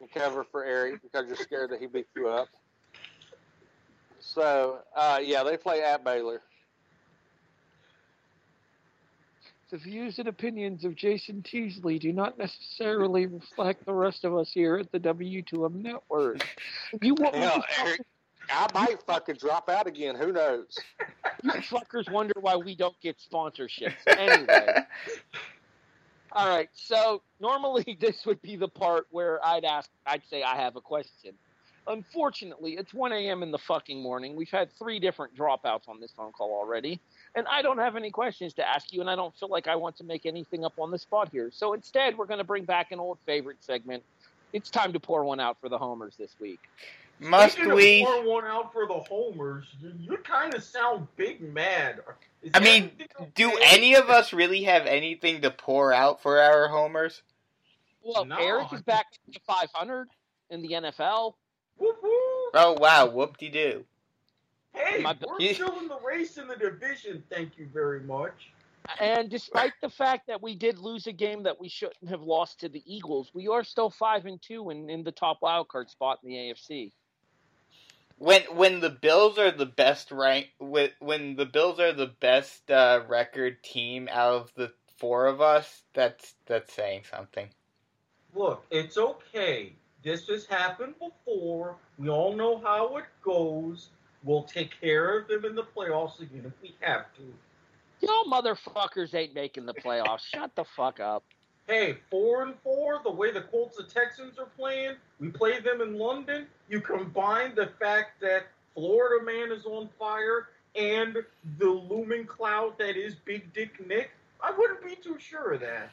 and 0.00 0.10
cover 0.12 0.44
for 0.44 0.64
Erik 0.64 1.02
because 1.02 1.26
you're 1.26 1.36
scared 1.36 1.70
that 1.70 1.80
he 1.80 1.86
beat 1.86 2.06
you 2.16 2.28
up. 2.28 2.48
So, 4.20 4.78
uh, 4.94 5.20
yeah, 5.22 5.42
they 5.42 5.56
play 5.56 5.82
at 5.82 6.04
Baylor. 6.04 6.42
The 9.70 9.78
views 9.78 10.18
and 10.18 10.28
opinions 10.28 10.84
of 10.84 10.94
Jason 10.94 11.42
Teasley 11.42 11.98
do 11.98 12.12
not 12.12 12.38
necessarily 12.38 13.26
reflect 13.26 13.84
the 13.84 13.92
rest 13.92 14.24
of 14.24 14.34
us 14.34 14.50
here 14.52 14.76
at 14.76 14.90
the 14.92 14.98
W2M 14.98 15.74
network. 15.74 16.38
You 17.02 17.14
want 17.14 17.34
me 17.34 17.40
Hell, 17.40 17.62
to 17.62 17.86
Erik, 17.86 18.00
I 18.50 18.66
might 18.72 19.02
fucking 19.06 19.36
drop 19.36 19.68
out 19.68 19.86
again. 19.86 20.14
Who 20.14 20.32
knows? 20.32 20.78
you 21.42 21.50
fuckers 21.52 22.10
wonder 22.10 22.32
why 22.40 22.56
we 22.56 22.74
don't 22.74 22.98
get 23.02 23.16
sponsorships. 23.18 23.92
Anyway. 24.06 24.74
All 26.32 26.48
right, 26.48 26.68
so 26.74 27.22
normally 27.40 27.96
this 28.00 28.26
would 28.26 28.40
be 28.42 28.56
the 28.56 28.68
part 28.68 29.06
where 29.10 29.44
I'd 29.44 29.64
ask, 29.64 29.88
I'd 30.06 30.22
say 30.30 30.42
I 30.42 30.56
have 30.56 30.76
a 30.76 30.80
question. 30.80 31.32
Unfortunately, 31.86 32.72
it's 32.72 32.92
1 32.92 33.12
a.m. 33.12 33.42
in 33.42 33.50
the 33.50 33.58
fucking 33.58 34.02
morning. 34.02 34.36
We've 34.36 34.50
had 34.50 34.70
three 34.78 34.98
different 35.00 35.34
dropouts 35.34 35.88
on 35.88 36.00
this 36.00 36.12
phone 36.14 36.32
call 36.32 36.52
already, 36.52 37.00
and 37.34 37.46
I 37.48 37.62
don't 37.62 37.78
have 37.78 37.96
any 37.96 38.10
questions 38.10 38.52
to 38.54 38.68
ask 38.68 38.92
you, 38.92 39.00
and 39.00 39.08
I 39.08 39.16
don't 39.16 39.34
feel 39.36 39.48
like 39.48 39.68
I 39.68 39.76
want 39.76 39.96
to 39.96 40.04
make 40.04 40.26
anything 40.26 40.66
up 40.66 40.74
on 40.78 40.90
the 40.90 40.98
spot 40.98 41.30
here. 41.32 41.50
So 41.50 41.72
instead, 41.72 42.18
we're 42.18 42.26
going 42.26 42.38
to 42.38 42.44
bring 42.44 42.64
back 42.64 42.92
an 42.92 43.00
old 43.00 43.16
favorite 43.24 43.56
segment. 43.60 44.02
It's 44.52 44.68
time 44.68 44.92
to 44.92 45.00
pour 45.00 45.24
one 45.24 45.40
out 45.40 45.56
for 45.62 45.70
the 45.70 45.78
homers 45.78 46.14
this 46.18 46.34
week. 46.38 46.60
Must 47.20 47.52
Speaking 47.54 47.70
of 47.72 47.76
we? 47.76 48.04
pour 48.04 48.22
one 48.24 48.44
out 48.44 48.72
for 48.72 48.86
the 48.86 48.94
homers? 49.00 49.66
You, 49.80 49.92
you 49.98 50.16
kind 50.18 50.54
of 50.54 50.62
sound 50.62 51.08
big 51.16 51.40
mad. 51.52 52.00
Is 52.42 52.52
I 52.54 52.60
mean, 52.60 52.92
Do 53.34 53.52
okay? 53.52 53.62
any 53.66 53.94
of 53.96 54.08
us 54.08 54.32
really 54.32 54.62
have 54.64 54.86
anything 54.86 55.42
to 55.42 55.50
pour 55.50 55.92
out 55.92 56.22
for 56.22 56.38
our 56.40 56.68
homers? 56.68 57.22
Well, 58.02 58.24
No. 58.24 58.36
Erik 58.36 58.72
is 58.72 58.82
back 58.82 59.06
to 59.32 59.40
500 59.46 60.08
in 60.50 60.62
the 60.62 60.68
NFL. 60.68 61.34
Whoop, 61.78 61.96
whoop. 62.02 62.12
Oh 62.54 62.76
wow, 62.80 63.06
whoop 63.06 63.36
de 63.36 63.50
doo. 63.50 63.84
Hey, 64.72 65.02
My- 65.02 65.16
we're 65.26 65.40
You- 65.40 65.54
still 65.54 65.78
in 65.80 65.88
the 65.88 65.98
race 66.00 66.38
in 66.38 66.46
the 66.46 66.56
division. 66.56 67.22
Thank 67.30 67.58
you 67.58 67.66
very 67.72 68.00
much. 68.00 68.50
And 69.00 69.28
despite 69.28 69.72
the 69.82 69.90
fact 69.90 70.28
that 70.28 70.40
we 70.40 70.54
did 70.54 70.78
lose 70.78 71.06
a 71.08 71.12
game 71.12 71.42
that 71.42 71.60
we 71.60 71.68
shouldn't 71.68 72.08
have 72.08 72.22
lost 72.22 72.60
to 72.60 72.68
the 72.70 72.82
Eagles, 72.86 73.30
we 73.34 73.46
are 73.48 73.62
still 73.64 73.90
five 73.90 74.24
and 74.24 74.40
two 74.40 74.70
and 74.70 74.88
in 74.90 75.02
the 75.02 75.12
top 75.12 75.38
wild 75.42 75.68
card 75.68 75.90
spot 75.90 76.20
in 76.22 76.28
the 76.30 76.36
AFC. 76.36 76.92
When 78.18 78.42
when 78.54 78.80
the 78.80 78.90
Bills 78.90 79.38
are 79.38 79.50
the 79.50 79.66
best 79.66 80.10
rank 80.10 80.48
when 80.58 80.90
when 80.98 81.36
the 81.36 81.46
Bills 81.46 81.78
are 81.78 81.92
the 81.92 82.12
best 82.20 82.70
uh, 82.70 83.02
record 83.08 83.62
team 83.62 84.08
out 84.10 84.34
of 84.34 84.52
the 84.54 84.72
four 84.98 85.26
of 85.26 85.40
us, 85.40 85.84
that's 85.94 86.34
that's 86.46 86.72
saying 86.72 87.02
something. 87.10 87.48
Look, 88.34 88.64
it's 88.70 88.98
okay. 88.98 89.72
This 90.02 90.28
has 90.28 90.46
happened 90.46 90.94
before. 90.98 91.76
We 91.98 92.08
all 92.08 92.34
know 92.34 92.58
how 92.58 92.96
it 92.96 93.04
goes. 93.22 93.90
We'll 94.24 94.44
take 94.44 94.80
care 94.80 95.18
of 95.18 95.28
them 95.28 95.44
in 95.44 95.54
the 95.54 95.64
playoffs 95.64 96.20
again 96.20 96.44
if 96.46 96.52
we 96.62 96.74
have 96.80 97.06
to. 97.16 97.22
Y'all 98.00 98.24
motherfuckers 98.24 99.14
ain't 99.14 99.34
making 99.34 99.66
the 99.66 99.74
playoffs. 99.74 100.20
Shut 100.20 100.54
the 100.54 100.64
fuck 100.64 101.00
up. 101.00 101.24
Hey, 101.68 101.98
four 102.10 102.44
and 102.44 102.54
four, 102.64 103.02
the 103.04 103.10
way 103.10 103.30
the 103.30 103.42
Colts 103.42 103.78
and 103.78 103.86
Texans 103.86 104.38
are 104.38 104.48
playing, 104.56 104.94
we 105.20 105.28
play 105.28 105.60
them 105.60 105.82
in 105.82 105.98
London. 105.98 106.46
You 106.70 106.80
combine 106.80 107.54
the 107.54 107.68
fact 107.78 108.22
that 108.22 108.46
Florida 108.72 109.22
man 109.22 109.52
is 109.52 109.66
on 109.66 109.90
fire 109.98 110.48
and 110.74 111.18
the 111.58 111.68
looming 111.68 112.24
cloud 112.24 112.78
that 112.78 112.96
is 112.96 113.16
Big 113.16 113.52
Dick 113.52 113.86
Nick. 113.86 114.12
I 114.40 114.50
wouldn't 114.56 114.82
be 114.82 114.96
too 114.96 115.18
sure 115.18 115.52
of 115.52 115.60
that. 115.60 115.90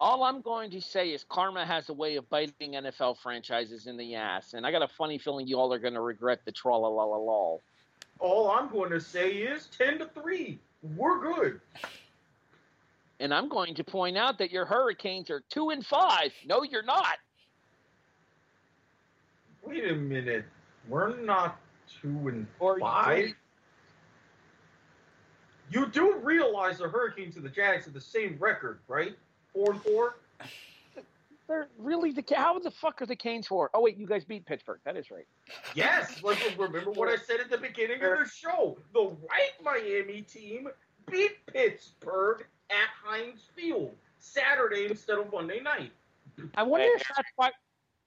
All 0.00 0.22
I'm 0.24 0.40
going 0.40 0.70
to 0.70 0.80
say 0.80 1.10
is 1.10 1.26
karma 1.28 1.66
has 1.66 1.90
a 1.90 1.92
way 1.92 2.16
of 2.16 2.28
biting 2.30 2.72
NFL 2.72 3.18
franchises 3.18 3.86
in 3.86 3.98
the 3.98 4.14
ass, 4.14 4.54
and 4.54 4.66
I 4.66 4.72
got 4.72 4.80
a 4.80 4.88
funny 4.88 5.18
feeling 5.18 5.46
you 5.46 5.58
all 5.58 5.74
are 5.74 5.78
going 5.78 5.94
to 5.94 6.00
regret 6.00 6.40
the 6.46 6.52
tra 6.52 6.74
la 6.74 6.88
la 6.88 7.04
la 7.04 7.18
la. 7.18 7.58
All 8.18 8.50
I'm 8.50 8.70
going 8.70 8.90
to 8.90 9.00
say 9.00 9.32
is 9.32 9.66
ten 9.66 9.98
to 9.98 10.06
three. 10.06 10.58
We're 10.96 11.20
good. 11.20 11.60
And 13.22 13.32
I'm 13.32 13.48
going 13.48 13.72
to 13.76 13.84
point 13.84 14.18
out 14.18 14.36
that 14.38 14.50
your 14.50 14.64
Hurricanes 14.64 15.30
are 15.30 15.44
two 15.48 15.70
and 15.70 15.86
five. 15.86 16.32
No, 16.44 16.64
you're 16.64 16.82
not. 16.82 17.18
Wait 19.62 19.88
a 19.88 19.94
minute. 19.94 20.44
We're 20.88 21.16
not 21.18 21.60
two 22.00 22.26
and 22.26 22.48
Or 22.58 22.80
five. 22.80 23.32
You 25.70 25.86
do 25.86 26.16
realize 26.16 26.78
the 26.78 26.88
Hurricanes 26.88 27.36
and 27.36 27.44
the 27.44 27.48
Jags 27.48 27.84
have 27.84 27.94
the 27.94 28.00
same 28.00 28.36
record, 28.40 28.80
right? 28.88 29.16
Four 29.52 29.70
and 29.70 29.82
four. 29.82 30.16
They're 31.46 31.68
really 31.78 32.10
the 32.10 32.24
how 32.34 32.58
the 32.58 32.72
fuck 32.72 33.02
are 33.02 33.06
the 33.06 33.14
Canes 33.14 33.46
for? 33.46 33.70
Oh 33.72 33.82
wait, 33.82 33.96
you 33.96 34.06
guys 34.06 34.24
beat 34.24 34.46
Pittsburgh. 34.46 34.80
That 34.84 34.96
is 34.96 35.12
right. 35.12 35.26
Yes. 35.76 36.24
Like 36.24 36.38
remember 36.58 36.90
what 36.90 37.08
I 37.08 37.16
said 37.16 37.38
at 37.38 37.50
the 37.50 37.58
beginning 37.58 38.02
of 38.02 38.18
the 38.18 38.28
show? 38.28 38.76
The 38.92 39.12
right 39.30 39.52
Miami 39.62 40.22
team 40.22 40.66
beat 41.08 41.46
Pittsburgh 41.46 42.46
at 42.72 42.88
Heinz 43.04 43.40
Field 43.54 43.94
Saturday 44.18 44.86
instead 44.88 45.18
of 45.18 45.30
Monday 45.32 45.60
night. 45.60 45.92
I 46.54 46.62
wonder 46.62 46.86
if 46.96 47.02
that's 47.14 47.28
why. 47.36 47.50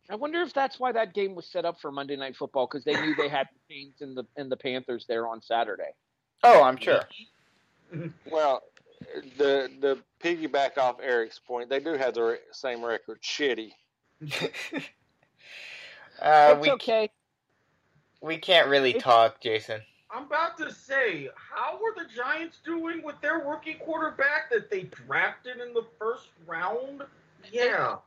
I 0.09 0.15
wonder 0.15 0.41
if 0.41 0.53
that's 0.53 0.79
why 0.79 0.91
that 0.91 1.13
game 1.13 1.33
was 1.35 1.45
set 1.47 1.65
up 1.65 1.79
for 1.81 1.91
Monday 1.91 2.15
Night 2.15 2.35
Football 2.35 2.67
because 2.67 2.83
they 2.83 2.93
knew 2.99 3.15
they 3.15 3.27
had 3.29 3.47
the 3.53 3.73
Canes 3.73 4.01
and 4.01 4.15
the 4.15 4.23
and 4.35 4.51
the 4.51 4.57
Panthers 4.57 5.05
there 5.07 5.27
on 5.27 5.41
Saturday. 5.41 5.91
Oh, 6.43 6.63
I'm 6.63 6.77
sure. 6.77 7.01
Well, 8.31 8.63
the 9.37 9.69
the 9.79 9.99
piggyback 10.19 10.77
off 10.77 10.97
Erik's 11.01 11.39
point, 11.39 11.69
they 11.69 11.79
do 11.79 11.93
have 11.93 12.15
the 12.15 12.23
re- 12.23 12.37
same 12.51 12.83
record. 12.83 13.21
Shitty. 13.21 13.69
Uh, 16.21 16.53
it's 16.57 16.61
we 16.61 16.71
okay. 16.71 17.09
we 18.21 18.37
can't 18.37 18.69
really 18.69 18.91
It's- 18.91 19.03
talk, 19.03 19.41
Jason. 19.41 19.81
I'm 20.11 20.23
about 20.23 20.57
to 20.59 20.71
say, 20.71 21.29
how 21.35 21.75
are 21.75 21.93
the 21.95 22.09
Giants 22.13 22.59
doing 22.63 23.01
with 23.03 23.19
their 23.21 23.39
rookie 23.39 23.73
quarterback 23.73 24.49
that 24.51 24.69
they 24.69 24.83
drafted 24.83 25.59
in 25.59 25.73
the 25.73 25.85
first 25.99 26.27
round? 26.47 27.03
Yeah. 27.51 27.97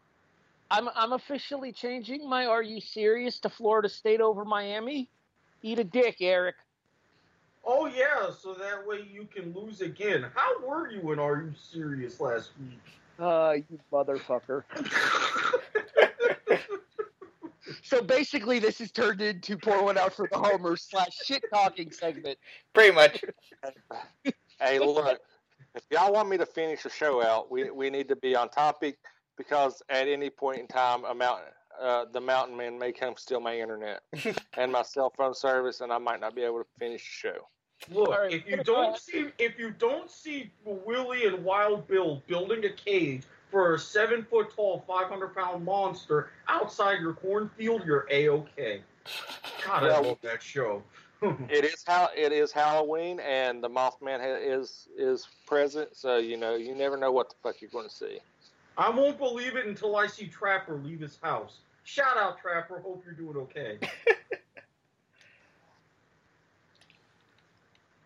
I'm 0.71 0.89
I'm 0.95 1.13
officially 1.13 1.73
changing 1.73 2.29
my 2.29 2.47
"Are 2.47 2.63
you 2.63 2.81
serious?" 2.81 3.41
to 3.41 3.49
Florida 3.49 3.89
State 3.89 4.21
over 4.21 4.45
Miami. 4.45 5.11
Eat 5.63 5.79
a 5.79 5.85
dick, 5.85 6.17
Erik. 6.21 6.57
Oh 7.65 7.87
yeah, 7.87 8.31
so 8.31 8.55
that 8.55 8.87
way 8.87 9.09
you 9.11 9.27
can 9.35 9.55
lose 9.55 9.81
again. 9.81 10.27
How 10.35 10.61
were 10.67 10.91
you 10.91 11.13
in 11.13 11.19
Are 11.19 11.37
You 11.37 11.53
Serious 11.57 12.21
last 12.21 12.51
week? 12.61 12.81
Uh, 13.19 13.57
you 13.69 13.79
motherfucker. 13.93 14.63
so 17.83 18.03
basically, 18.03 18.59
this 18.59 18.81
is 18.81 18.93
turned 18.93 19.21
into 19.21 19.57
pour 19.57 19.83
one 19.85 19.99
out 19.99 20.13
for 20.13 20.29
the 20.31 20.39
homers 20.39 20.87
slash 20.89 21.17
shit 21.25 21.43
talking 21.53 21.91
segment. 21.91 22.39
Pretty 22.75 22.95
much. 22.95 23.25
Hey, 24.61 24.81
look, 24.81 25.21
if 25.77 25.85
y'all 25.93 26.13
want 26.13 26.29
me 26.29 26.37
to 26.37 26.45
finish 26.45 26.83
the 26.83 26.91
show 26.91 27.23
out, 27.25 27.49
we 27.49 27.71
we 27.71 27.91
need 27.91 28.09
to 28.09 28.17
be 28.17 28.35
on 28.35 28.49
topic 28.49 28.99
because 29.37 29.81
at 29.89 30.09
any 30.09 30.31
point 30.31 30.59
in 30.59 30.67
time, 30.67 31.05
a 31.05 31.15
mountain, 31.15 31.53
uh, 31.81 32.07
the 32.13 32.21
mountain 32.21 32.57
man 32.57 32.77
may 32.77 32.91
come 32.91 33.15
steal 33.17 33.39
my 33.39 33.57
internet 33.57 34.01
and 34.57 34.73
my 34.73 34.83
cell 34.83 35.13
phone 35.17 35.33
service, 35.33 35.81
and 35.81 35.93
I 35.93 35.99
might 35.99 36.21
not 36.21 36.35
be 36.35 36.43
able 36.43 36.59
to 36.59 36.67
finish 36.79 37.03
the 37.03 37.29
show. 37.29 37.49
Look, 37.89 38.09
All 38.09 38.23
right, 38.23 38.35
if 38.35 38.49
you 38.49 38.57
don't 38.65 38.99
see 38.99 39.29
if 39.39 39.57
you 39.59 39.71
don't 39.71 40.11
see 40.11 40.51
Willie 40.65 41.27
and 41.27 41.45
Wild 41.45 41.87
Bill 41.87 42.21
building 42.27 42.65
a 42.65 42.71
cage 42.71 43.23
for 43.51 43.75
a 43.75 43.79
seven 43.79 44.27
foot 44.29 44.55
tall, 44.55 44.85
five 44.87 45.09
hundred 45.09 45.35
pound 45.35 45.65
monster 45.65 46.31
outside 46.49 47.01
your 47.01 47.15
cornfield, 47.15 47.85
you're 47.85 48.07
a 48.11 48.29
okay. 48.29 48.83
God, 49.65 49.85
I 49.85 49.99
love 50.01 50.19
that 50.23 50.43
show. 50.43 50.83
It 51.51 51.65
is 51.65 51.83
how 51.85 52.11
it 52.17 52.31
is 52.31 52.53
Halloween, 52.53 53.19
and 53.19 53.61
the 53.61 53.69
Mothman 53.69 54.21
ha- 54.21 54.39
is 54.41 54.87
is 54.97 55.27
present, 55.47 55.97
so 55.97 56.19
you 56.19 56.37
know 56.37 56.55
you 56.55 56.77
never 56.77 56.97
know 56.97 57.11
what 57.11 57.29
the 57.29 57.35
fuck 57.43 57.61
you're 57.61 57.71
going 57.71 57.89
to 57.89 57.95
see. 57.95 58.21
I 58.77 58.89
won't 58.89 59.19
believe 59.19 59.57
it 59.57 59.67
until 59.67 59.97
I 59.97 60.07
see 60.07 60.29
Trapper 60.29 60.77
leave 60.77 61.01
his 61.01 61.19
house. 61.21 61.59
Shout 61.83 62.17
out 62.17 62.39
Trapper, 62.41 62.79
hope 62.79 63.03
you're 63.05 63.15
doing 63.15 63.37
okay. 63.37 63.79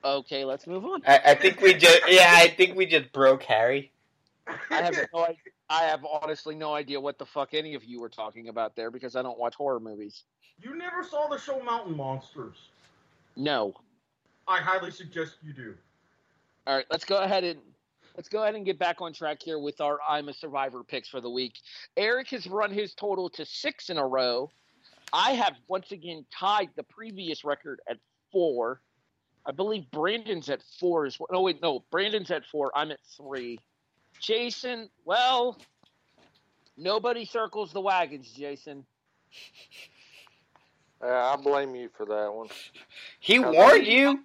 Okay, 0.04 0.44
let's 0.44 0.66
move 0.66 0.84
on. 0.84 1.02
I, 1.06 1.20
I 1.26 1.34
think 1.34 1.60
we 1.60 1.74
just 1.74 2.00
yeah, 2.08 2.28
I 2.28 2.48
think 2.48 2.76
we 2.76 2.86
just 2.86 3.12
broke 3.12 3.44
Harry. 3.44 3.91
I 4.46 4.56
have 4.70 4.96
no. 5.14 5.26
I 5.68 5.82
have 5.84 6.04
honestly 6.04 6.54
no 6.54 6.74
idea 6.74 7.00
what 7.00 7.18
the 7.18 7.26
fuck 7.26 7.54
any 7.54 7.74
of 7.74 7.84
you 7.84 8.00
were 8.00 8.08
talking 8.08 8.48
about 8.48 8.76
there 8.76 8.90
because 8.90 9.16
I 9.16 9.22
don't 9.22 9.38
watch 9.38 9.54
horror 9.54 9.80
movies. 9.80 10.24
you 10.60 10.76
never 10.76 11.02
saw 11.02 11.28
the 11.28 11.38
show 11.38 11.60
Mountain 11.62 11.96
Monsters. 11.96 12.56
No. 13.36 13.74
I 14.46 14.58
highly 14.58 14.90
suggest 14.90 15.36
you 15.42 15.52
do. 15.52 15.74
All 16.66 16.76
right, 16.76 16.86
let's 16.90 17.04
go 17.04 17.18
ahead 17.22 17.44
and 17.44 17.60
let's 18.16 18.28
go 18.28 18.42
ahead 18.42 18.54
and 18.54 18.64
get 18.64 18.78
back 18.78 19.00
on 19.00 19.12
track 19.12 19.38
here 19.42 19.58
with 19.58 19.80
our 19.80 19.98
I'm 20.08 20.28
a 20.28 20.34
Survivor 20.34 20.82
picks 20.84 21.08
for 21.08 21.20
the 21.20 21.30
week. 21.30 21.54
Erik 21.96 22.28
has 22.28 22.46
run 22.46 22.70
his 22.70 22.94
total 22.94 23.30
to 23.30 23.44
six 23.46 23.90
in 23.90 23.98
a 23.98 24.06
row. 24.06 24.50
I 25.12 25.32
have 25.32 25.54
once 25.68 25.92
again 25.92 26.24
tied 26.32 26.70
the 26.76 26.82
previous 26.84 27.44
record 27.44 27.80
at 27.88 27.98
four. 28.30 28.80
I 29.44 29.52
believe 29.52 29.90
Brandon's 29.90 30.48
at 30.48 30.62
four 30.78 31.04
as 31.06 31.18
well. 31.18 31.28
No, 31.32 31.42
wait, 31.42 31.60
no. 31.60 31.84
Brandon's 31.90 32.30
at 32.30 32.44
four. 32.46 32.70
I'm 32.74 32.90
at 32.90 33.00
three. 33.16 33.58
Jason, 34.22 34.88
well, 35.04 35.58
nobody 36.76 37.24
circles 37.24 37.72
the 37.72 37.80
wagons, 37.80 38.30
Jason. 38.32 38.86
Uh, 41.02 41.08
I 41.08 41.36
blame 41.36 41.74
you 41.74 41.88
for 41.96 42.06
that 42.06 42.32
one. 42.32 42.48
He 43.18 43.38
Now, 43.38 43.52
warned 43.52 43.86
you. 43.86 44.20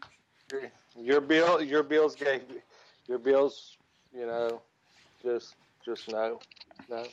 Your, 0.51 0.61
your 0.95 1.21
bill, 1.21 1.61
your 1.61 1.81
bills 1.83 2.15
gave, 2.15 2.43
your 3.07 3.17
bills, 3.17 3.77
you 4.13 4.27
know, 4.27 4.61
just, 5.23 5.55
just 5.83 6.09
no, 6.11 6.39
no. 6.89 7.03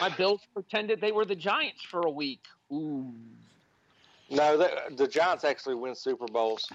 My 0.00 0.08
Bills 0.08 0.40
pretended 0.54 1.00
they 1.00 1.12
were 1.12 1.24
the 1.24 1.34
Giants 1.36 1.82
for 1.82 2.00
a 2.06 2.10
week. 2.10 2.40
Ooh. 2.72 3.12
No, 4.30 4.56
the, 4.56 4.70
the 4.96 5.06
Giants 5.06 5.44
actually 5.44 5.74
win 5.74 5.94
Super 5.94 6.26
Bowls, 6.26 6.66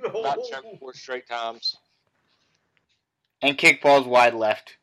not 0.00 0.38
Oh. 0.38 0.76
four 0.78 0.94
straight 0.94 1.26
times, 1.26 1.76
And 3.42 3.58
kick 3.58 3.82
balls 3.82 4.06
wide 4.06 4.34
left. 4.34 4.76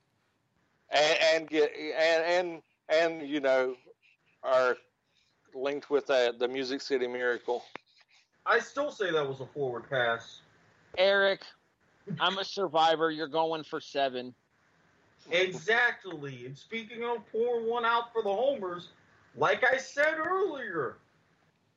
and, 0.91 1.17
and 1.33 1.49
get 1.49 1.71
and 1.75 2.23
and 2.25 2.61
and 2.89 3.29
you 3.29 3.39
know, 3.39 3.75
are 4.43 4.77
linked 5.53 5.89
with 5.89 6.09
uh, 6.09 6.33
the 6.37 6.47
Music 6.47 6.81
City 6.81 7.07
Miracle. 7.07 7.63
I 8.45 8.59
still 8.59 8.91
say 8.91 9.11
that 9.11 9.27
was 9.27 9.41
a 9.41 9.45
forward 9.45 9.89
pass. 9.89 10.41
Erik, 10.97 11.41
I'm 12.19 12.37
a 12.39 12.43
survivor. 12.43 13.11
You're 13.11 13.27
going 13.27 13.63
for 13.63 13.79
seven. 13.79 14.33
Exactly. 15.31 16.45
And 16.45 16.57
speaking 16.57 17.03
of 17.03 17.17
pouring 17.31 17.69
one 17.69 17.85
out 17.85 18.11
for 18.11 18.23
the 18.23 18.33
homers, 18.33 18.89
like 19.35 19.63
I 19.63 19.77
said 19.77 20.15
earlier, 20.17 20.97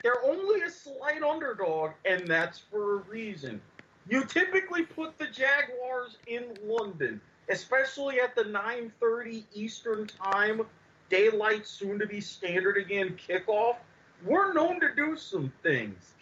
they're 0.01 0.23
only 0.25 0.61
a 0.61 0.69
slight 0.69 1.21
underdog, 1.21 1.91
and 2.05 2.27
that's 2.27 2.57
for 2.57 2.95
a 2.95 2.97
reason. 3.03 3.61
You 4.09 4.25
typically 4.25 4.83
put 4.83 5.17
the 5.17 5.27
Jaguars 5.27 6.17
in 6.27 6.57
London, 6.63 7.21
especially 7.49 8.19
at 8.19 8.35
the 8.35 8.43
9:30 8.43 9.45
Eastern 9.53 10.07
Time, 10.07 10.65
daylight 11.09 11.65
soon 11.65 11.99
to 11.99 12.05
be 12.05 12.19
standard 12.19 12.77
again 12.77 13.17
kickoff. 13.17 13.77
We're 14.25 14.53
known 14.53 14.79
to 14.81 14.93
do 14.95 15.15
some 15.15 15.51
things. 15.63 16.13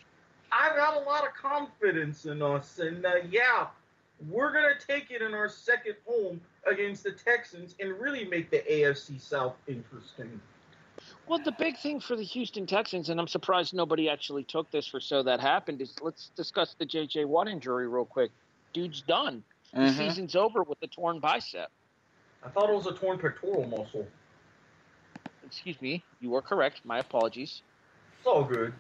I've 0.52 0.76
got 0.76 0.98
a 0.98 1.06
lot 1.06 1.26
of 1.26 1.34
confidence 1.34 2.26
in 2.26 2.42
us, 2.42 2.80
and 2.80 3.06
uh, 3.06 3.16
yeah, 3.30 3.68
we're 4.30 4.52
gonna 4.52 4.76
take 4.88 5.10
it 5.10 5.22
in 5.22 5.34
our 5.34 5.50
second 5.50 5.96
home 6.06 6.42
against 6.68 7.04
the 7.04 7.12
Texans 7.12 7.76
and 7.80 8.00
really 8.00 8.26
make 8.26 8.52
the 8.52 8.60
AFC 8.60 9.20
South 9.20 9.56
interesting. 9.68 10.40
Well, 11.32 11.40
the 11.40 11.54
big 11.54 11.78
thing 11.78 12.02
for 12.02 12.18
the 12.18 12.26
Houston 12.26 12.68
Texans, 12.68 13.08
and 13.08 13.18
I'm 13.18 13.26
surprised 13.26 13.74
nobody 13.74 14.10
actually 14.10 14.44
took 14.44 14.70
this 14.70 14.86
for 14.86 15.00
so 15.00 15.24
that 15.24 15.40
happened, 15.40 15.82
is 15.82 15.96
let's 16.02 16.30
discuss 16.36 16.76
the 16.78 16.86
J.J. 16.86 17.24
Watt 17.24 17.48
injury 17.48 17.88
real 17.88 18.04
quick. 18.04 18.32
Dude's 18.74 19.02
done. 19.02 19.42
The 19.72 19.80
Mhm. 19.80 19.98
season's 19.98 20.36
over 20.36 20.64
with 20.64 20.78
a 20.82 20.88
torn 20.88 21.22
bicep. 21.22 21.72
I 22.44 22.50
thought 22.50 22.70
it 22.70 22.76
was 22.76 22.86
a 22.86 22.94
torn 22.94 23.18
pectoral 23.18 23.66
muscle. 23.66 24.06
Excuse 25.46 25.82
me. 25.82 26.04
You 26.20 26.32
were 26.32 26.42
correct. 26.42 26.84
My 26.84 27.00
apologies. 27.00 27.62
It's 28.18 28.28
all 28.28 28.44
good. 28.44 28.74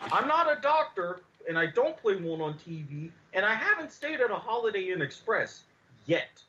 I'm 0.00 0.28
not 0.28 0.56
a 0.56 0.60
doctor, 0.60 1.22
and 1.48 1.58
I 1.58 1.66
don't 1.66 1.96
play 1.96 2.14
one 2.14 2.40
on 2.40 2.56
TV, 2.56 3.10
and 3.32 3.44
I 3.44 3.54
haven't 3.54 3.90
stayed 3.90 4.20
at 4.20 4.30
a 4.30 4.36
Holiday 4.36 4.92
Inn 4.92 5.02
Express 5.02 5.64
yet. 6.06 6.40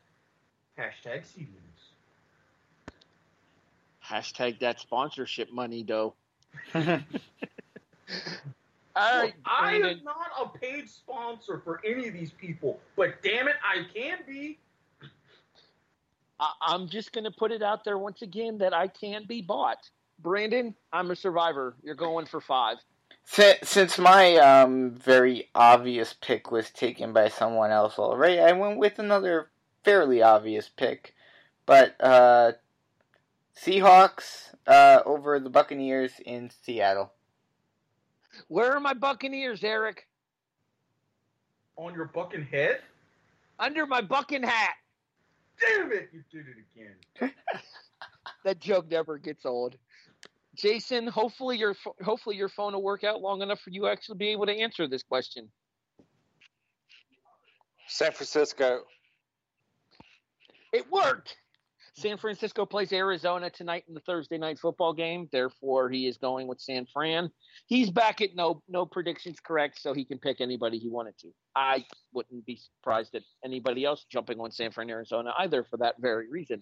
Hashtag 0.78 1.26
CDs. 1.26 1.64
Hashtag 4.07 4.59
that 4.59 4.79
sponsorship 4.79 5.51
money, 5.51 5.83
though. 5.83 6.13
All 8.97 9.23
Look, 9.23 9.33
I 9.45 9.75
am 9.75 10.03
not 10.03 10.31
a 10.41 10.57
paid 10.57 10.89
sponsor 10.89 11.59
for 11.63 11.81
any 11.85 12.07
of 12.07 12.13
these 12.13 12.31
people, 12.31 12.79
but 12.95 13.21
damn 13.21 13.47
it, 13.47 13.55
I 13.63 13.83
can 13.93 14.19
be. 14.25 14.57
I- 16.39 16.53
I'm 16.61 16.87
just 16.87 17.11
going 17.11 17.25
to 17.25 17.31
put 17.31 17.51
it 17.51 17.61
out 17.61 17.83
there 17.83 17.97
once 17.97 18.21
again 18.21 18.57
that 18.59 18.73
I 18.73 18.87
can 18.87 19.25
be 19.25 19.41
bought. 19.41 19.89
Brandon, 20.19 20.73
I'm 20.93 21.11
a 21.11 21.15
survivor. 21.15 21.75
You're 21.83 21.95
going 21.95 22.25
for 22.25 22.39
five. 22.39 22.77
Since, 23.25 23.69
since 23.69 23.97
my 23.97 24.37
um, 24.37 24.91
very 24.91 25.49
obvious 25.55 26.13
pick 26.13 26.51
was 26.51 26.69
taken 26.69 27.11
by 27.11 27.29
someone 27.29 27.71
else 27.71 27.99
already, 27.99 28.39
I 28.39 28.53
went 28.53 28.77
with 28.77 28.99
another 28.99 29.49
fairly 29.83 30.21
obvious 30.21 30.69
pick. 30.69 31.15
But 31.65 31.95
uh, 31.99 32.53
Seahawks 33.57 34.53
uh, 34.67 35.01
over 35.05 35.39
the 35.39 35.49
Buccaneers 35.49 36.11
in 36.25 36.49
Seattle. 36.63 37.11
Where 38.47 38.73
are 38.73 38.79
my 38.79 38.93
Buccaneers, 38.93 39.63
Erik? 39.63 40.07
On 41.77 41.93
your 41.93 42.05
bucking 42.05 42.45
head? 42.45 42.79
Under 43.59 43.85
my 43.85 44.01
bucking 44.01 44.43
hat. 44.43 44.73
Damn 45.59 45.91
it, 45.91 46.09
you 46.13 46.23
did 46.31 46.45
it 46.47 46.65
again. 46.75 47.31
That 48.43 48.59
joke 48.59 48.89
never 48.89 49.17
gets 49.17 49.43
old. 49.45 49.75
Jason, 50.55 51.07
hopefully 51.07 51.57
your 51.57 51.75
hopefully 52.03 52.35
your 52.35 52.47
phone 52.47 52.73
will 52.73 52.83
work 52.83 53.03
out 53.03 53.19
long 53.19 53.41
enough 53.41 53.59
for 53.59 53.71
you 53.71 53.81
to 53.81 53.87
actually 53.87 54.17
be 54.17 54.27
able 54.29 54.45
to 54.45 54.53
answer 54.53 54.87
this 54.87 55.01
question. 55.01 55.49
San 57.87 58.11
Francisco. 58.11 58.81
It 60.71 60.89
worked. 60.91 61.37
San 61.97 62.17
Francisco 62.17 62.65
plays 62.65 62.91
Arizona 62.91 63.49
tonight 63.49 63.85
in 63.87 63.93
the 63.93 64.01
Thursday 64.01 64.37
night 64.37 64.59
football 64.59 64.91
game. 64.91 65.29
Therefore, 65.31 65.89
he 65.89 66.07
is 66.07 66.17
going 66.17 66.45
with 66.45 66.59
San 66.59 66.85
Fran. 66.91 67.31
He's 67.67 67.89
back 67.89 68.19
at 68.19 68.35
no 68.35 68.61
no 68.67 68.85
predictions 68.85 69.39
correct, 69.39 69.81
so 69.81 69.93
he 69.93 70.03
can 70.03 70.17
pick 70.17 70.41
anybody 70.41 70.77
he 70.77 70.89
wanted 70.89 71.17
to. 71.19 71.29
I 71.55 71.85
wouldn't 72.13 72.45
be 72.45 72.57
surprised 72.57 73.15
at 73.15 73.23
anybody 73.45 73.85
else 73.85 74.05
jumping 74.11 74.41
on 74.41 74.51
San 74.51 74.71
Fran, 74.71 74.89
Arizona 74.89 75.33
either 75.37 75.63
for 75.63 75.77
that 75.77 75.95
very 75.99 76.29
reason. 76.29 76.61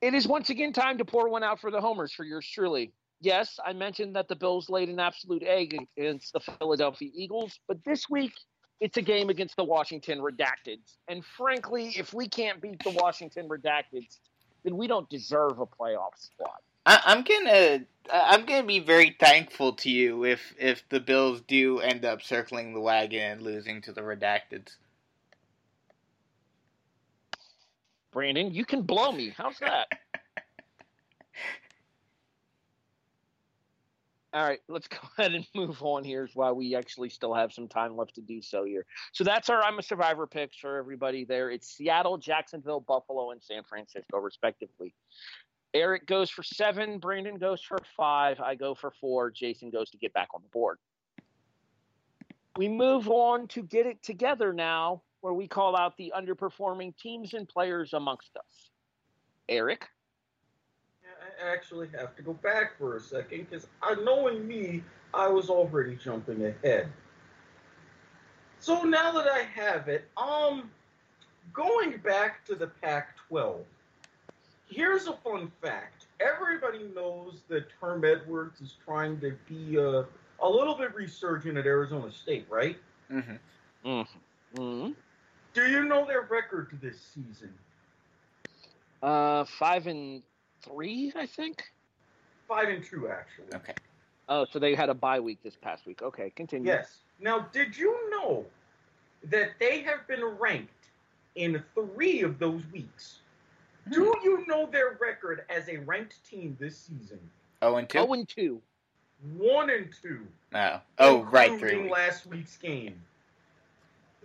It 0.00 0.12
is 0.12 0.26
once 0.26 0.50
again 0.50 0.72
time 0.72 0.98
to 0.98 1.04
pour 1.04 1.28
one 1.28 1.44
out 1.44 1.60
for 1.60 1.70
the 1.70 1.80
homers 1.80 2.12
for 2.12 2.24
yours 2.24 2.46
truly. 2.46 2.92
Yes, 3.20 3.58
I 3.64 3.72
mentioned 3.72 4.16
that 4.16 4.28
the 4.28 4.36
Bills 4.36 4.68
laid 4.68 4.88
an 4.88 4.98
absolute 4.98 5.44
egg 5.44 5.76
against 5.96 6.32
the 6.32 6.40
Philadelphia 6.40 7.10
Eagles, 7.14 7.60
but 7.68 7.82
this 7.84 8.10
week 8.10 8.32
it's 8.80 8.96
a 8.96 9.02
game 9.02 9.30
against 9.30 9.56
the 9.56 9.64
Washington 9.64 10.18
Redacteds. 10.18 10.96
And 11.08 11.24
frankly, 11.24 11.94
if 11.96 12.12
we 12.12 12.28
can't 12.28 12.60
beat 12.60 12.82
the 12.82 12.90
Washington 12.90 13.48
Redacteds, 13.48 14.18
then 14.64 14.76
we 14.76 14.86
don't 14.86 15.08
deserve 15.08 15.58
a 15.60 15.66
playoff 15.66 16.16
spot. 16.16 16.62
I, 16.84 17.00
I'm 17.04 17.24
gonna 17.24 17.80
I'm 18.12 18.46
gonna 18.46 18.66
be 18.66 18.78
very 18.78 19.16
thankful 19.18 19.72
to 19.74 19.90
you 19.90 20.24
if 20.24 20.54
if 20.58 20.88
the 20.88 21.00
Bills 21.00 21.40
do 21.48 21.80
end 21.80 22.04
up 22.04 22.22
circling 22.22 22.74
the 22.74 22.80
wagon 22.80 23.20
and 23.20 23.42
losing 23.42 23.82
to 23.82 23.92
the 23.92 24.02
Redacteds. 24.02 24.76
Brandon, 28.12 28.54
you 28.54 28.64
can 28.64 28.82
blow 28.82 29.12
me. 29.12 29.34
How's 29.36 29.58
that? 29.58 29.88
All 34.36 34.42
right, 34.42 34.60
let's 34.68 34.86
go 34.88 34.98
ahead 35.16 35.32
and 35.32 35.46
move 35.54 35.82
on 35.82 36.04
here 36.04 36.28
while 36.34 36.54
we 36.54 36.76
actually 36.76 37.08
still 37.08 37.32
have 37.32 37.54
some 37.54 37.68
time 37.68 37.96
left 37.96 38.14
to 38.16 38.20
do 38.20 38.42
so 38.42 38.64
here. 38.64 38.84
So 39.12 39.24
that's 39.24 39.48
our 39.48 39.62
I'm 39.62 39.78
a 39.78 39.82
Survivor 39.82 40.26
picks 40.26 40.58
for 40.58 40.76
everybody 40.76 41.24
there. 41.24 41.50
It's 41.50 41.74
Seattle, 41.74 42.18
Jacksonville, 42.18 42.80
Buffalo, 42.80 43.30
and 43.30 43.42
San 43.42 43.62
Francisco, 43.64 44.18
respectively. 44.18 44.94
Erik 45.72 46.06
goes 46.06 46.28
for 46.30 46.42
seven, 46.42 46.98
Brandon 46.98 47.38
goes 47.38 47.62
for 47.62 47.78
five, 47.96 48.38
I 48.38 48.54
go 48.54 48.74
for 48.74 48.90
four, 48.90 49.30
Jason 49.30 49.70
goes 49.70 49.90
to 49.90 49.98
get 49.98 50.12
back 50.12 50.28
on 50.34 50.42
the 50.42 50.48
board. 50.50 50.78
We 52.58 52.68
move 52.68 53.08
on 53.08 53.48
to 53.48 53.62
get 53.62 53.86
it 53.86 54.02
together 54.02 54.52
now, 54.52 55.02
where 55.22 55.34
we 55.34 55.48
call 55.48 55.76
out 55.76 55.96
the 55.96 56.12
underperforming 56.16 56.96
teams 56.98 57.32
and 57.34 57.48
players 57.48 57.94
amongst 57.94 58.36
us. 58.36 58.70
Eric? 59.48 59.88
I 61.42 61.52
actually 61.52 61.88
have 61.98 62.16
to 62.16 62.22
go 62.22 62.32
back 62.34 62.78
for 62.78 62.96
a 62.96 63.00
second 63.00 63.48
because 63.50 63.66
I 63.82 63.94
knowing 63.94 64.46
me, 64.46 64.82
I 65.14 65.28
was 65.28 65.50
already 65.50 65.96
jumping 65.96 66.44
ahead. 66.44 66.88
So 68.58 68.82
now 68.82 69.12
that 69.12 69.26
I 69.28 69.42
have 69.42 69.88
it, 69.88 70.08
um, 70.16 70.70
going 71.52 71.98
back 71.98 72.44
to 72.46 72.54
the 72.54 72.66
Pac-12, 72.66 73.60
here's 74.68 75.06
a 75.06 75.12
fun 75.12 75.50
fact. 75.62 76.06
Everybody 76.20 76.84
knows 76.94 77.42
that 77.48 77.66
Herm 77.80 78.04
Edwards 78.04 78.60
is 78.60 78.74
trying 78.84 79.20
to 79.20 79.36
be 79.48 79.76
a, 79.76 80.04
a 80.40 80.48
little 80.48 80.74
bit 80.74 80.94
resurgent 80.94 81.58
at 81.58 81.66
Arizona 81.66 82.10
State, 82.10 82.46
right? 82.48 82.76
Mm-hmm. 83.12 83.88
Mm-hmm. 83.88 84.92
Do 85.54 85.70
you 85.70 85.84
know 85.84 86.06
their 86.06 86.22
record 86.22 86.76
this 86.82 86.98
season? 87.14 87.52
Uh, 89.02 89.44
five 89.44 89.86
and 89.86 90.22
three, 90.66 91.12
I 91.16 91.26
think. 91.26 91.64
Five 92.48 92.68
and 92.68 92.84
two, 92.84 93.08
actually. 93.08 93.54
Okay. 93.54 93.74
Oh, 94.28 94.46
so 94.50 94.58
they 94.58 94.74
had 94.74 94.88
a 94.88 94.94
bye 94.94 95.20
week 95.20 95.38
this 95.42 95.56
past 95.56 95.86
week. 95.86 96.02
Okay, 96.02 96.30
continue. 96.34 96.66
Yes. 96.66 96.98
Now, 97.20 97.46
did 97.52 97.76
you 97.76 98.10
know 98.10 98.44
that 99.24 99.52
they 99.58 99.82
have 99.82 100.06
been 100.06 100.24
ranked 100.24 100.72
in 101.34 101.62
three 101.74 102.22
of 102.22 102.38
those 102.38 102.62
weeks? 102.72 103.18
Hmm. 103.86 103.92
Do 103.94 104.14
you 104.22 104.44
know 104.46 104.68
their 104.70 104.98
record 105.00 105.44
as 105.48 105.68
a 105.68 105.78
ranked 105.78 106.24
team 106.28 106.56
this 106.60 106.76
season? 106.76 107.20
Oh 107.62 107.76
and 107.76 107.88
two. 107.88 107.98
Oh 107.98 108.12
and 108.12 108.28
two. 108.28 108.60
One 109.36 109.70
and 109.70 109.88
two. 110.02 110.26
oh, 110.54 110.80
oh 110.98 111.22
right, 111.24 111.48
three. 111.48 111.54
including 111.54 111.82
weeks. 111.84 111.92
last 111.92 112.26
week's 112.26 112.56
game. 112.56 113.00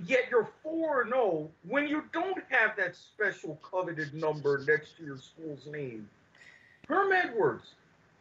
Yet 0.05 0.25
you're 0.31 0.49
four 0.63 1.01
and 1.01 1.11
zero 1.11 1.49
when 1.67 1.87
you 1.87 2.03
don't 2.11 2.43
have 2.49 2.75
that 2.77 2.95
special 2.95 3.59
coveted 3.61 4.13
number 4.13 4.63
next 4.67 4.97
to 4.97 5.03
your 5.03 5.17
school's 5.17 5.67
name. 5.67 6.09
Herm 6.91 7.13
Edwards, 7.13 7.75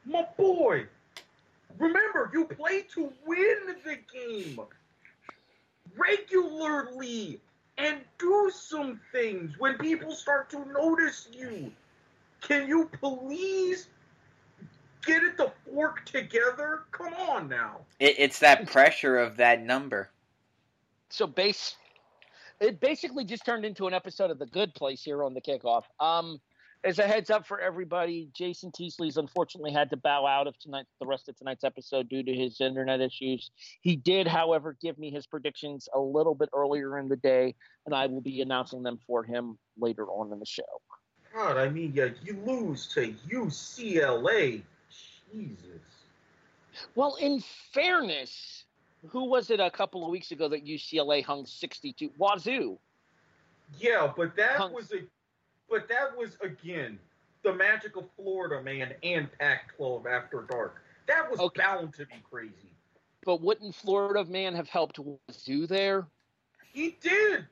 my 0.04 0.24
boy. 0.36 0.86
Remember, 1.78 2.30
you 2.32 2.44
play 2.44 2.82
to 2.94 3.12
win 3.26 3.56
the 3.84 3.98
game 4.12 4.60
regularly 5.96 7.40
and 7.78 7.98
do 8.18 8.50
some 8.54 9.00
things 9.10 9.58
when 9.58 9.76
people 9.78 10.12
start 10.12 10.50
to 10.50 10.64
notice 10.72 11.26
you. 11.32 11.72
Can 12.42 12.68
you 12.68 12.88
please 13.00 13.88
get 15.04 15.24
it 15.24 15.36
the 15.36 15.50
fork 15.66 16.04
together? 16.04 16.82
Come 16.92 17.14
on 17.14 17.48
now. 17.48 17.78
It, 17.98 18.14
it's 18.18 18.38
that 18.38 18.70
pressure 18.70 19.18
of 19.18 19.36
that 19.38 19.64
number. 19.64 20.10
So 21.08 21.26
base, 21.26 21.74
it 22.60 22.78
basically 22.78 23.24
just 23.24 23.44
turned 23.44 23.64
into 23.64 23.88
an 23.88 23.94
episode 23.94 24.30
of 24.30 24.38
The 24.38 24.46
Good 24.46 24.74
Place 24.74 25.02
here 25.02 25.24
on 25.24 25.34
the 25.34 25.40
kickoff. 25.40 25.82
Um, 25.98 26.40
as 26.82 26.98
a 26.98 27.06
heads 27.06 27.28
up 27.30 27.46
for 27.46 27.60
everybody, 27.60 28.30
Jason 28.32 28.72
Teasley's 28.72 29.16
unfortunately 29.16 29.72
had 29.72 29.90
to 29.90 29.96
bow 29.96 30.26
out 30.26 30.46
of 30.46 30.58
tonight, 30.58 30.86
the 30.98 31.06
rest 31.06 31.28
of 31.28 31.36
tonight's 31.36 31.64
episode 31.64 32.08
due 32.08 32.22
to 32.22 32.32
his 32.32 32.60
internet 32.60 33.00
issues. 33.00 33.50
He 33.82 33.96
did, 33.96 34.26
however, 34.26 34.76
give 34.80 34.98
me 34.98 35.10
his 35.10 35.26
predictions 35.26 35.88
a 35.94 36.00
little 36.00 36.34
bit 36.34 36.48
earlier 36.54 36.98
in 36.98 37.08
the 37.08 37.16
day, 37.16 37.54
and 37.84 37.94
I 37.94 38.06
will 38.06 38.22
be 38.22 38.40
announcing 38.40 38.82
them 38.82 38.98
for 39.06 39.22
him 39.22 39.58
later 39.78 40.06
on 40.06 40.32
in 40.32 40.38
the 40.38 40.46
show. 40.46 40.62
God, 41.34 41.58
I 41.58 41.68
mean, 41.68 41.92
yeah, 41.94 42.08
you 42.24 42.38
lose 42.46 42.86
to 42.88 43.12
UCLA. 43.28 44.62
Jesus. 45.32 45.60
Well, 46.94 47.16
in 47.16 47.42
fairness, 47.72 48.64
who 49.06 49.26
was 49.28 49.50
it 49.50 49.60
a 49.60 49.70
couple 49.70 50.04
of 50.04 50.10
weeks 50.10 50.30
ago 50.30 50.48
that 50.48 50.64
UCLA 50.64 51.22
hung 51.24 51.44
62? 51.46 52.10
Wazoo. 52.16 52.78
Yeah, 53.78 54.12
but 54.16 54.34
that 54.36 54.56
Hung- 54.56 54.72
was 54.72 54.92
a, 54.92 55.02
but 55.70 55.88
that 55.88 56.16
was 56.16 56.36
again 56.42 56.98
the 57.42 57.54
magic 57.54 57.96
of 57.96 58.04
Florida, 58.16 58.62
man, 58.62 58.92
and 59.02 59.28
Pac-12 59.38 60.06
after 60.06 60.42
dark. 60.42 60.82
That 61.06 61.30
was 61.30 61.40
Okay. 61.40 61.62
bound 61.62 61.94
to 61.94 62.04
be 62.06 62.22
crazy. 62.30 62.70
But 63.24 63.40
wouldn't 63.40 63.74
Florida 63.74 64.24
man 64.24 64.54
have 64.54 64.68
helped 64.68 64.98
Wazoo 64.98 65.66
there? 65.66 66.06
He 66.72 66.98
did. 67.00 67.46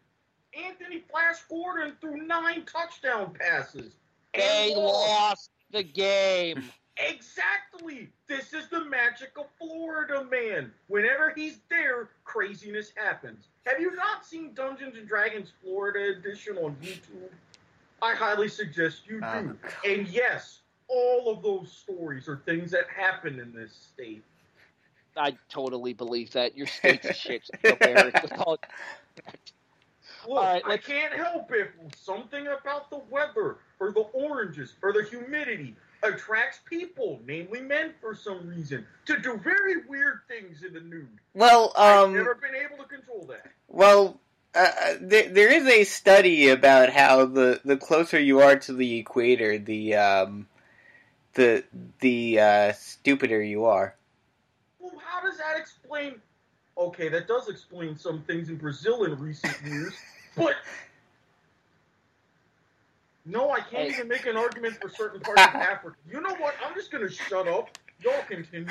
Anthony 0.55 1.01
Flash 1.11 1.43
Gordon 1.49 1.97
threw 2.01 2.23
nine 2.27 2.65
touchdown 2.67 3.33
passes. 3.35 3.97
They 4.35 4.75
lost 4.75 5.51
the 5.71 5.83
game. 5.83 6.71
Exactly. 6.99 8.09
This 8.27 8.53
is 8.53 8.69
the 8.69 8.85
magic 8.85 9.33
of 9.39 9.47
Florida, 9.59 10.25
man. 10.25 10.73
Whenever 10.89 11.33
he's 11.35 11.61
there, 11.69 12.11
craziness 12.25 12.93
happens. 12.95 13.49
Have 13.67 13.81
you 13.81 13.95
not 13.95 14.27
seen 14.27 14.53
Dungeons 14.55 14.97
and 14.97 15.07
Dragons 15.07 15.53
Florida 15.63 16.19
Edition 16.19 16.59
on 16.59 16.77
YouTube? 16.83 17.31
I 18.01 18.15
highly 18.15 18.49
suggest 18.49 19.03
you 19.07 19.21
do. 19.21 19.27
Oh, 19.27 19.55
and 19.85 20.07
yes, 20.09 20.61
all 20.89 21.31
of 21.31 21.43
those 21.43 21.71
stories 21.73 22.29
are 22.29 22.43
things 22.47 22.71
that 22.71 22.87
happen 22.89 23.39
in 23.41 23.53
this 23.53 23.73
state. 23.73 24.25
I 25.17 25.37
totally 25.49 25.93
believe 25.93 26.33
that. 26.33 26.57
Your 26.57 26.67
state's 26.67 27.07
a 27.07 27.13
shit. 27.13 27.43
show, 27.45 27.77
Erik. 27.81 28.39
Look, 28.39 28.67
All 30.29 30.37
right, 30.37 30.63
I 30.65 30.77
can't 30.77 31.13
help 31.13 31.51
if 31.53 31.69
something 31.97 32.47
about 32.47 32.91
the 32.91 33.01
weather 33.11 33.57
or 33.81 33.93
the 33.93 34.07
oranges 34.13 34.75
or 34.83 34.93
the 34.93 35.03
humidity 35.03 35.75
attracts 36.03 36.61
people, 36.69 37.21
namely 37.27 37.61
men 37.61 37.93
for 38.01 38.15
some 38.15 38.47
reason, 38.49 38.87
to 39.07 39.19
do 39.19 39.37
very 39.39 39.87
weird 39.89 40.21
things 40.29 40.63
in 40.63 40.73
the 40.75 40.81
nude. 40.81 41.09
Well, 41.35 41.73
I've 41.77 42.05
um, 42.05 42.15
never 42.15 42.37
been 42.37 42.55
able 42.55 42.83
to 42.83 42.89
control 42.89 43.27
that. 43.29 43.51
well, 43.67 44.21
uh, 44.59 44.95
there, 45.01 45.29
there 45.29 45.53
is 45.53 45.67
a 45.67 45.85
study 45.85 46.49
about 46.49 46.91
how 46.91 47.25
the, 47.25 47.61
the 47.65 47.77
closer 47.77 48.19
you 48.19 48.41
are 48.41 48.57
to 48.57 48.73
the 48.73 48.99
equator, 48.99 49.59
the 49.59 49.95
um, 49.95 50.47
the 51.35 51.65
the 52.01 52.41
uh, 52.41 52.73
stupider 52.73 53.43
you 53.43 53.65
are. 53.67 53.95
Well, 54.81 54.93
how 55.05 55.23
does 55.23 55.39
that 55.39 55.57
explain? 55.57 56.15
Okay, 56.77 57.09
that 57.09 57.29
does 57.29 57.49
explain 57.49 57.97
some 57.97 58.23
things 58.23 58.49
in 58.49 58.57
Brazil 58.57 59.05
in 59.05 59.19
recent 59.19 59.57
years, 59.65 59.95
but 60.37 60.55
no, 63.25 63.51
I 63.51 63.61
can't 63.61 63.91
even 63.91 64.09
make 64.09 64.27
an 64.27 64.37
argument 64.37 64.79
for 64.81 64.89
certain 64.89 65.21
parts 65.21 65.43
of 65.43 65.55
Africa. 65.55 65.97
You 66.11 66.21
know 66.21 66.35
what? 66.37 66.55
I'm 66.67 66.75
just 66.75 66.91
gonna 66.91 67.11
shut 67.11 67.47
up. 67.47 67.77
Y'all 68.03 68.23
continue. 68.29 68.67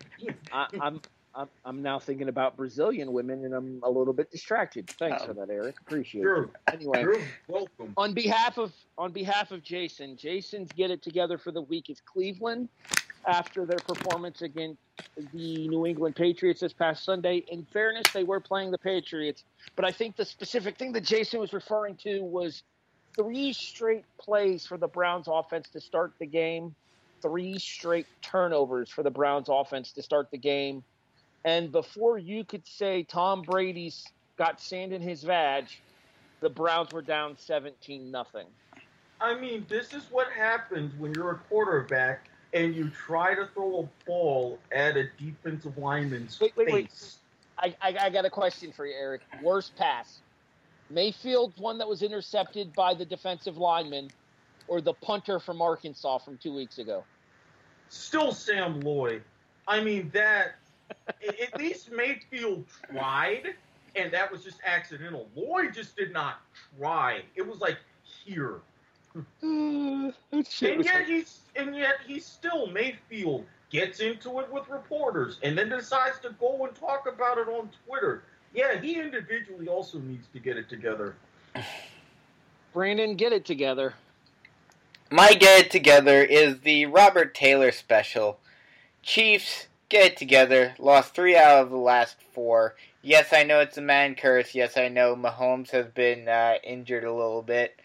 I, 0.52 0.66
I'm, 0.80 1.00
I'm 1.34 1.48
I'm 1.64 1.82
now 1.82 1.98
thinking 1.98 2.28
about 2.28 2.56
Brazilian 2.56 3.12
women, 3.12 3.44
and 3.44 3.54
I'm 3.54 3.80
a 3.82 3.90
little 3.90 4.12
bit 4.12 4.30
distracted. 4.30 4.88
Thanks 4.88 5.22
Oh. 5.22 5.28
for 5.28 5.34
that, 5.34 5.50
Erik. 5.50 5.80
Appreciate 5.80 6.24
it. 6.26 6.48
Anyway, 6.72 7.00
you're 7.00 7.20
welcome. 7.48 7.94
on 7.96 8.12
behalf 8.12 8.58
of 8.58 8.72
on 8.98 9.12
behalf 9.12 9.50
of 9.50 9.62
Jason, 9.62 10.16
Jason's 10.16 10.70
get 10.72 10.90
it 10.90 11.02
together 11.02 11.38
for 11.38 11.50
the 11.50 11.62
week 11.62 11.88
is 11.90 12.00
Cleveland 12.00 12.68
after 13.26 13.64
their 13.64 13.78
performance 13.78 14.42
against 14.42 14.80
the 15.32 15.68
New 15.68 15.86
England 15.86 16.16
Patriots 16.16 16.60
this 16.60 16.72
past 16.72 17.04
Sunday. 17.04 17.44
In 17.48 17.64
fairness, 17.72 18.04
they 18.12 18.24
were 18.24 18.40
playing 18.40 18.70
the 18.70 18.78
Patriots, 18.78 19.44
but 19.76 19.84
I 19.84 19.92
think 19.92 20.16
the 20.16 20.24
specific 20.24 20.76
thing 20.76 20.92
that 20.92 21.04
Jason 21.04 21.38
was 21.40 21.52
referring 21.52 21.96
to 21.98 22.20
was 22.24 22.62
three 23.16 23.52
straight 23.52 24.04
plays 24.18 24.66
for 24.66 24.76
the 24.76 24.88
Browns 24.88 25.28
offense 25.30 25.68
to 25.70 25.80
start 25.80 26.12
the 26.18 26.26
game, 26.26 26.74
three 27.22 27.58
straight 27.58 28.06
turnovers 28.22 28.90
for 28.90 29.02
the 29.02 29.10
Browns 29.10 29.48
offense 29.48 29.92
to 29.92 30.02
start 30.02 30.30
the 30.30 30.38
game. 30.38 30.82
And 31.44 31.72
before 31.72 32.18
you 32.18 32.44
could 32.44 32.66
say 32.66 33.02
Tom 33.02 33.42
Brady's 33.42 34.06
got 34.36 34.60
sand 34.60 34.92
in 34.92 35.02
his 35.02 35.24
vag, 35.24 35.66
the 36.40 36.50
Browns 36.50 36.92
were 36.92 37.02
down 37.02 37.36
17 37.36 38.10
nothing. 38.10 38.46
I 39.20 39.38
mean, 39.38 39.66
this 39.68 39.92
is 39.92 40.04
what 40.10 40.28
happens 40.32 40.92
when 40.98 41.14
you're 41.14 41.30
a 41.30 41.38
quarterback 41.48 42.28
and 42.52 42.74
you 42.74 42.90
try 42.90 43.34
to 43.34 43.46
throw 43.54 43.80
a 43.80 44.06
ball 44.06 44.58
at 44.72 44.96
a 44.96 45.08
defensive 45.18 45.78
lineman's 45.78 46.38
Wait, 46.40 46.56
wait, 46.56 46.72
wait. 46.72 46.90
face. 46.90 47.18
I, 47.58 47.74
I, 47.80 47.96
I 48.00 48.10
got 48.10 48.24
a 48.24 48.30
question 48.30 48.72
for 48.72 48.86
you, 48.86 48.94
Erik. 48.94 49.22
Worst 49.42 49.76
pass. 49.76 50.18
Mayfield's 50.90 51.58
one 51.58 51.78
that 51.78 51.88
was 51.88 52.02
intercepted 52.02 52.72
by 52.74 52.94
the 52.94 53.04
defensive 53.04 53.56
lineman 53.56 54.10
or 54.68 54.80
the 54.80 54.92
punter 54.92 55.38
from 55.38 55.62
Arkansas 55.62 56.18
from 56.18 56.38
two 56.38 56.54
weeks 56.54 56.78
ago? 56.78 57.04
Still 57.88 58.32
Sam 58.32 58.80
Loy. 58.80 59.20
I 59.66 59.82
mean, 59.82 60.10
that 60.12 60.56
at 61.42 61.58
least 61.58 61.90
Mayfield 61.90 62.64
tried, 62.90 63.54
and 63.96 64.12
that 64.12 64.30
was 64.30 64.42
just 64.44 64.58
accidental. 64.64 65.28
Loy 65.34 65.70
just 65.70 65.96
did 65.96 66.12
not 66.12 66.40
try. 66.78 67.22
It 67.34 67.46
was 67.46 67.60
like 67.60 67.78
here. 68.24 68.60
And 69.42 70.14
yet 70.60 71.06
he's 71.06 71.40
and 71.54 71.76
yet 71.76 71.96
he 72.06 72.18
still 72.18 72.66
Mayfield 72.68 73.44
gets 73.70 74.00
into 74.00 74.40
it 74.40 74.50
with 74.50 74.68
reporters 74.68 75.38
and 75.42 75.56
then 75.56 75.68
decides 75.68 76.18
to 76.20 76.30
go 76.40 76.64
and 76.64 76.74
talk 76.74 77.06
about 77.06 77.38
it 77.38 77.48
on 77.48 77.68
Twitter. 77.86 78.22
Yeah, 78.54 78.80
he 78.80 79.00
individually 79.00 79.68
also 79.68 79.98
needs 79.98 80.26
to 80.32 80.38
get 80.38 80.56
it 80.56 80.68
together. 80.68 81.14
Brandon, 82.72 83.16
get 83.16 83.32
it 83.32 83.44
together. 83.44 83.94
My 85.10 85.34
get 85.34 85.66
it 85.66 85.70
together 85.70 86.22
is 86.22 86.60
the 86.60 86.86
Robert 86.86 87.34
Taylor 87.34 87.70
special. 87.70 88.38
Chiefs 89.02 89.66
get 89.92 90.12
it 90.12 90.16
together. 90.16 90.74
Lost 90.78 91.14
three 91.14 91.36
out 91.36 91.62
of 91.62 91.70
the 91.70 91.76
last 91.76 92.16
four. 92.32 92.74
Yes, 93.02 93.32
I 93.32 93.44
know 93.44 93.60
it's 93.60 93.76
a 93.76 93.82
man 93.82 94.14
curse. 94.14 94.54
Yes, 94.54 94.76
I 94.76 94.88
know 94.88 95.14
Mahomes 95.14 95.70
has 95.70 95.86
been 95.86 96.28
uh, 96.28 96.54
injured 96.64 97.04
a 97.04 97.12
little 97.12 97.42
bit. 97.42 97.78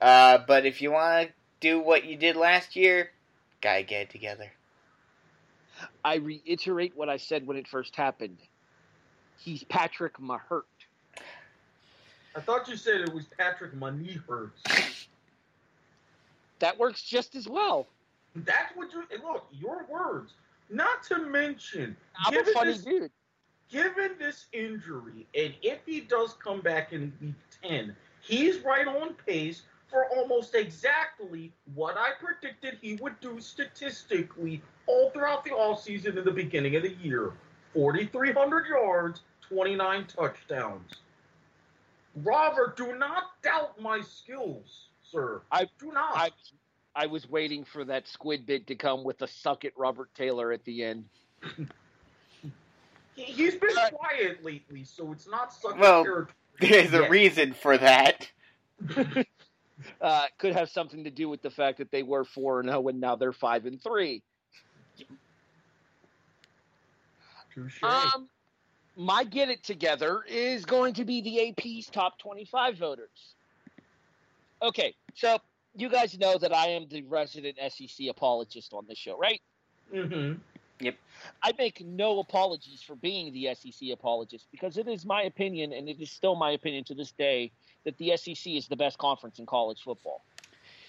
Uh, 0.00 0.38
but 0.46 0.64
if 0.64 0.80
you 0.80 0.90
want 0.90 1.28
to 1.28 1.34
do 1.60 1.78
what 1.78 2.04
you 2.04 2.16
did 2.16 2.36
last 2.36 2.74
year, 2.76 3.10
gotta 3.60 3.82
get 3.82 4.02
it 4.02 4.10
together. 4.10 4.50
I 6.02 6.16
reiterate 6.16 6.96
what 6.96 7.10
I 7.10 7.18
said 7.18 7.46
when 7.46 7.58
it 7.58 7.68
first 7.68 7.94
happened. 7.94 8.38
He's 9.38 9.62
Patrick 9.64 10.18
Mahert. 10.18 10.62
I 12.34 12.40
thought 12.40 12.68
you 12.68 12.76
said 12.76 13.02
it 13.02 13.12
was 13.12 13.26
Patrick 13.36 13.74
My. 13.74 13.92
That 16.60 16.78
works 16.78 17.02
just 17.02 17.34
as 17.34 17.48
well. 17.48 17.86
That's 18.34 18.74
what 18.76 18.92
you 18.92 19.02
look. 19.22 19.46
Your 19.52 19.86
words. 19.90 20.32
Not 20.70 21.02
to 21.04 21.18
mention, 21.18 21.96
I'm 22.26 22.32
a 22.32 22.36
given 22.36 22.54
funny 22.54 22.72
this, 22.72 22.84
dude. 22.84 23.10
given 23.70 24.12
this 24.18 24.46
injury, 24.52 25.26
and 25.34 25.54
if 25.62 25.78
he 25.84 26.00
does 26.00 26.34
come 26.34 26.60
back 26.60 26.92
in 26.92 27.12
week 27.20 27.34
ten, 27.62 27.96
he's 28.22 28.58
right 28.60 28.86
on 28.86 29.14
pace 29.26 29.62
for 29.88 30.06
almost 30.16 30.54
exactly 30.54 31.52
what 31.74 31.96
I 31.96 32.10
predicted 32.20 32.78
he 32.80 32.94
would 32.96 33.18
do 33.20 33.40
statistically 33.40 34.62
all 34.86 35.10
throughout 35.10 35.44
the 35.44 35.50
offseason 35.50 36.16
in 36.16 36.24
the 36.24 36.30
beginning 36.30 36.76
of 36.76 36.82
the 36.84 36.94
year. 37.02 37.32
4,300 37.74 38.66
yards, 38.68 39.22
29 39.48 40.06
touchdowns. 40.06 40.92
Robert, 42.22 42.76
do 42.76 42.96
not 42.96 43.40
doubt 43.42 43.80
my 43.80 44.00
skills, 44.00 44.86
sir. 45.02 45.42
I- 45.50 45.68
do 45.78 45.90
not. 45.92 46.16
I 46.16 46.30
I 46.94 47.06
was 47.06 47.28
waiting 47.28 47.64
for 47.64 47.84
that 47.84 48.08
squid 48.08 48.46
bit 48.46 48.66
to 48.68 48.74
come 48.74 49.04
with 49.04 49.22
a 49.22 49.28
suck 49.28 49.64
it 49.64 49.74
Robert 49.76 50.10
Taylor 50.14 50.52
at 50.52 50.64
the 50.64 50.84
end. 50.84 51.04
He, 53.16 53.22
he's 53.22 53.56
been 53.56 53.70
Uh, 53.76 53.90
quiet 53.90 54.44
lately, 54.44 54.84
so 54.84 55.12
it's 55.12 55.28
not 55.28 55.52
such 55.52 55.76
Well, 55.78 56.02
territory. 56.04 56.34
There's 56.60 56.92
a 56.94 57.00
yet. 57.02 57.10
reason 57.10 57.54
for 57.54 57.78
that. 57.78 58.30
Uh, 60.00 60.26
could 60.38 60.54
have 60.54 60.68
something 60.68 61.04
to 61.04 61.10
do 61.10 61.28
with 61.28 61.40
the 61.42 61.50
fact 61.50 61.78
that 61.78 61.90
they 61.90 62.02
were 62.02 62.24
four 62.24 62.60
and 62.60 62.68
zero 62.68 62.86
and 62.88 63.00
now 63.00 63.16
they're 63.16 63.32
five 63.32 63.64
and 63.64 63.82
three. 63.82 64.22
Touche. 67.54 67.82
Um, 67.82 68.28
my 68.96 69.24
get 69.24 69.48
it 69.48 69.62
together 69.64 70.22
is 70.28 70.64
going 70.66 70.94
to 70.94 71.04
be 71.04 71.22
the 71.22 71.48
AP's 71.48 71.86
top 71.88 72.18
25 72.18 72.76
voters. 72.76 73.34
Okay, 74.62 74.94
so 75.14 75.38
you 75.74 75.88
guys 75.88 76.18
know 76.18 76.38
that 76.38 76.54
I 76.54 76.68
am 76.68 76.86
the 76.88 77.02
resident 77.02 77.58
SEC 77.70 78.08
apologist 78.08 78.72
on 78.72 78.86
this 78.88 78.98
show, 78.98 79.16
right? 79.18 79.40
mm-hmm. 79.92 80.34
Yep. 80.80 80.96
I 81.42 81.52
make 81.58 81.84
no 81.84 82.20
apologies 82.20 82.82
for 82.82 82.96
being 82.96 83.32
the 83.34 83.54
SEC 83.54 83.90
apologist 83.92 84.46
because 84.50 84.78
it 84.78 84.88
is 84.88 85.04
my 85.04 85.22
opinion, 85.22 85.72
and 85.72 85.88
it 85.88 86.00
is 86.00 86.10
still 86.10 86.34
my 86.34 86.52
opinion 86.52 86.84
to 86.84 86.94
this 86.94 87.12
day, 87.12 87.52
that 87.84 87.98
the 87.98 88.16
SEC 88.16 88.54
is 88.54 88.66
the 88.66 88.76
best 88.76 88.96
conference 88.96 89.38
in 89.38 89.46
college 89.46 89.82
football. 89.82 90.22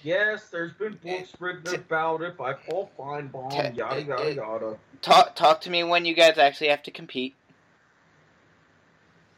Yes, 0.03 0.49
there's 0.49 0.73
been 0.73 0.97
books 1.03 1.33
written 1.39 1.63
T- 1.63 1.75
about 1.75 2.21
it 2.21 2.37
by 2.37 2.53
Paul 2.53 2.89
Finebaum, 2.97 3.51
T- 3.51 3.77
yada 3.77 4.01
yada 4.01 4.23
uh, 4.23 4.27
yada. 4.29 4.77
Talk 5.01 5.35
talk 5.35 5.61
to 5.61 5.69
me 5.69 5.83
when 5.83 6.05
you 6.05 6.15
guys 6.15 6.37
actually 6.37 6.69
have 6.69 6.81
to 6.83 6.91
compete. 6.91 7.35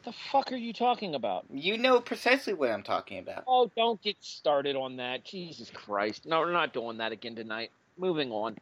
The 0.04 0.12
fuck 0.30 0.52
are 0.52 0.56
you 0.56 0.72
talking 0.72 1.14
about? 1.14 1.46
You 1.50 1.78
know 1.78 1.98
precisely 2.00 2.52
what 2.52 2.70
I'm 2.70 2.82
talking 2.82 3.18
about. 3.18 3.44
Oh, 3.46 3.70
don't 3.74 4.00
get 4.02 4.16
started 4.20 4.76
on 4.76 4.96
that. 4.96 5.24
Jesus 5.24 5.70
Christ. 5.70 6.26
No, 6.26 6.40
we're 6.40 6.52
not 6.52 6.74
doing 6.74 6.98
that 6.98 7.12
again 7.12 7.34
tonight. 7.34 7.70
Moving 7.96 8.30
on. 8.30 8.58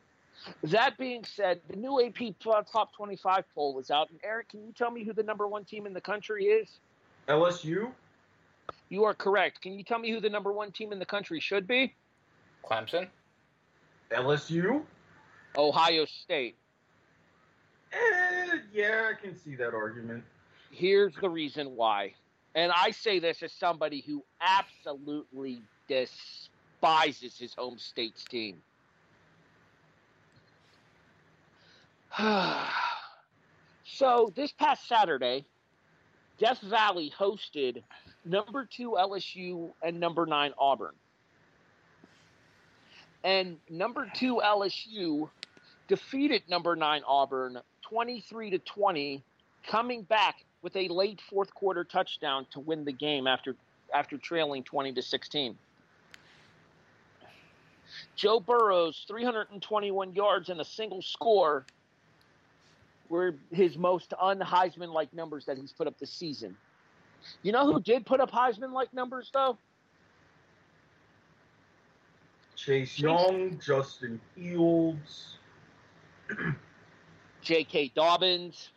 That 0.65 0.97
being 0.99 1.25
said, 1.25 1.61
the 1.69 1.77
new 1.77 2.05
AP 2.05 2.35
Top 2.41 2.93
25 2.95 3.45
poll 3.55 3.79
is 3.81 3.91
out. 3.91 4.11
And 4.11 4.21
Erik, 4.23 4.51
can 4.51 4.65
you 4.65 4.73
tell 4.73 4.91
me 4.91 5.05
who 5.05 5.13
the 5.13 5.23
number 5.23 5.49
one 5.49 5.65
team 5.65 5.87
in 5.87 5.93
the 5.93 6.01
country 6.01 6.47
is? 6.47 6.69
LSU. 7.29 7.91
You 8.89 9.05
are 9.05 9.15
correct. 9.15 9.63
Can 9.63 9.73
you 9.73 9.83
tell 9.83 9.99
me 9.99 10.11
who 10.11 10.21
the 10.21 10.31
number 10.31 10.53
one 10.53 10.71
team 10.71 10.93
in 10.93 10.99
the 10.99 11.07
country 11.07 11.41
should 11.41 11.67
be? 11.67 11.95
Clemson. 12.65 13.09
LSU. 14.13 14.83
Ohio 15.57 16.05
State. 16.05 16.57
Eh, 17.93 18.59
yeah, 18.73 19.11
I 19.11 19.21
can 19.21 19.37
see 19.37 19.57
that 19.57 19.75
argument. 19.75 20.25
Here's 20.73 21.15
the 21.21 21.29
reason 21.29 21.77
why. 21.77 22.15
And 22.55 22.73
I 22.75 22.91
say 22.93 23.19
this 23.19 23.43
as 23.43 23.53
somebody 23.53 24.03
who 24.07 24.25
absolutely 24.41 25.63
despises 25.87 27.39
his 27.39 27.55
home 27.55 27.79
state's 27.79 28.25
team. 28.25 28.57
so 33.85 34.33
this 34.35 34.53
past 34.53 34.89
Saturday, 34.89 35.45
Death 36.39 36.61
Valley 36.63 37.13
hosted 37.19 37.83
number 38.25 38.67
two 38.71 38.97
LSU 38.99 39.73
and 39.83 40.01
number 40.01 40.25
nine 40.25 40.53
Auburn. 40.59 40.95
And 43.25 43.59
number 43.69 44.11
two 44.15 44.41
LSU 44.43 45.29
defeated 45.87 46.43
number 46.49 46.75
nine 46.77 47.03
Auburn 47.07 47.59
23 47.83 48.51
to 48.51 48.59
20, 48.59 49.23
coming 49.69 50.03
back 50.03 50.37
with 50.63 50.77
a 50.77 50.89
late 50.89 51.21
fourth 51.29 51.53
quarter 51.55 51.85
touchdown 51.85 52.47
to 52.53 52.61
win 52.61 52.85
the 52.85 52.93
game 52.93 53.27
after 53.27 53.57
after 53.93 54.17
trailing 54.17 54.63
20 54.63 54.93
to 54.93 55.03
16. 55.03 55.59
Joe 58.17 58.41
Burrow's 58.41 59.05
321 59.07 60.15
yards 60.15 60.49
and 60.49 60.61
a 60.61 60.65
single 60.65 61.03
score 61.03 61.67
were 63.11 63.35
his 63.51 63.77
most 63.77 64.15
un 64.19 64.41
Heisman 64.41 64.93
like 64.93 65.13
numbers 65.13 65.45
that 65.45 65.59
he's 65.59 65.73
put 65.73 65.87
up 65.87 65.99
this 65.99 66.11
season. 66.11 66.57
You 67.43 67.53
know 67.53 67.71
who 67.71 67.81
did 67.81 68.07
put 68.07 68.21
up 68.21 68.31
Heisman 68.31 68.73
like 68.73 68.95
numbers 68.95 69.31
though? 69.33 69.59
Chase 72.57 72.99
Young, 72.99 73.59
Justin 73.59 74.21
Fields. 74.35 75.37
J.K. 77.43 77.91
Dobbins, 77.95 78.71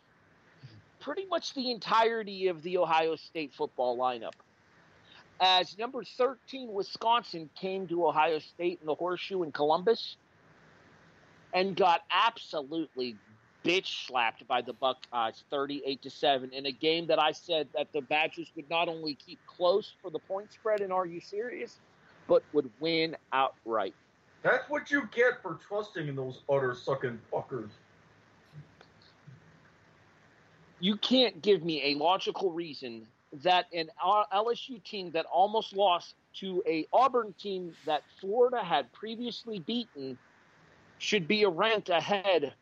pretty 1.06 1.24
much 1.26 1.54
the 1.54 1.70
entirety 1.70 2.48
of 2.48 2.60
the 2.64 2.76
Ohio 2.76 3.14
State 3.14 3.54
football 3.54 3.96
lineup. 3.96 4.32
As 5.38 5.78
number 5.78 6.02
13, 6.02 6.72
Wisconsin 6.72 7.48
came 7.54 7.86
to 7.86 8.08
Ohio 8.08 8.40
State 8.40 8.80
in 8.80 8.88
the 8.88 8.94
horseshoe 8.96 9.44
in 9.44 9.52
Columbus 9.52 10.16
and 11.54 11.76
got 11.76 12.00
absolutely 12.10 13.14
bitch 13.64 14.08
slapped 14.08 14.48
by 14.48 14.60
the 14.60 14.72
Buckeyes 14.72 15.44
38 15.48 16.02
to 16.02 16.10
7 16.10 16.52
in 16.52 16.66
a 16.66 16.72
game 16.72 17.06
that 17.06 17.20
I 17.20 17.30
said 17.30 17.68
that 17.76 17.92
the 17.92 18.00
Badgers 18.00 18.50
would 18.56 18.68
not 18.68 18.88
only 18.88 19.14
keep 19.14 19.38
close 19.46 19.92
for 20.02 20.10
the 20.10 20.18
point 20.18 20.52
spread 20.52 20.80
and 20.80 20.92
are 20.92 21.06
you 21.06 21.20
serious, 21.20 21.78
but 22.26 22.42
would 22.52 22.68
win 22.80 23.16
outright. 23.32 23.94
That's 24.42 24.68
what 24.68 24.90
you 24.90 25.08
get 25.14 25.40
for 25.40 25.56
trusting 25.68 26.08
in 26.08 26.16
those 26.16 26.40
utter 26.50 26.74
sucking 26.74 27.20
fuckers. 27.32 27.70
You 30.80 30.96
can't 30.96 31.40
give 31.42 31.64
me 31.64 31.92
a 31.92 31.94
logical 31.94 32.52
reason 32.52 33.06
that 33.42 33.66
an 33.72 33.88
LSU 34.32 34.82
team 34.84 35.10
that 35.12 35.26
almost 35.26 35.74
lost 35.74 36.14
to 36.34 36.62
a 36.66 36.86
Auburn 36.92 37.34
team 37.38 37.74
that 37.86 38.02
Florida 38.20 38.62
had 38.62 38.92
previously 38.92 39.58
beaten 39.58 40.18
should 40.98 41.26
be 41.26 41.42
a 41.42 41.48
ranked 41.48 41.88
ahead 41.88 42.54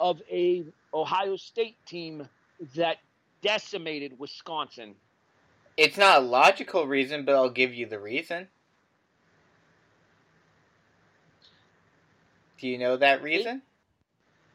of 0.00 0.20
a 0.30 0.64
Ohio 0.92 1.36
State 1.36 1.76
team 1.86 2.28
that 2.74 2.98
decimated 3.40 4.18
Wisconsin. 4.18 4.94
It's 5.76 5.96
not 5.96 6.18
a 6.18 6.24
logical 6.24 6.86
reason, 6.86 7.24
but 7.24 7.34
I'll 7.34 7.50
give 7.50 7.74
you 7.74 7.86
the 7.86 7.98
reason. 7.98 8.48
Do 12.60 12.68
you 12.68 12.78
know 12.78 12.96
that 12.96 13.22
reason? 13.22 13.62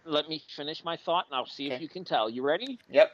Let 0.08 0.30
me 0.30 0.42
finish 0.56 0.84
my 0.84 0.96
thought 0.98 1.26
and 1.30 1.38
I'll 1.38 1.46
see 1.46 1.70
if 1.70 1.82
you 1.82 1.90
can 1.90 2.06
tell. 2.06 2.30
You 2.30 2.42
ready? 2.42 2.80
Yep. 2.90 3.12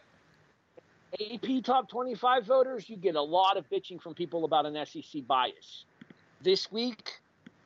AP 1.20 1.64
top 1.64 1.90
25 1.90 2.46
voters, 2.46 2.90
you 2.90 2.98
get 2.98 3.16
a 3.16 3.22
lot 3.22 3.58
of 3.58 3.70
bitching 3.70 4.02
from 4.02 4.14
people 4.14 4.46
about 4.46 4.66
an 4.66 4.86
SEC 4.86 5.26
bias. 5.28 5.86
This 6.42 6.72
week, 6.72 7.20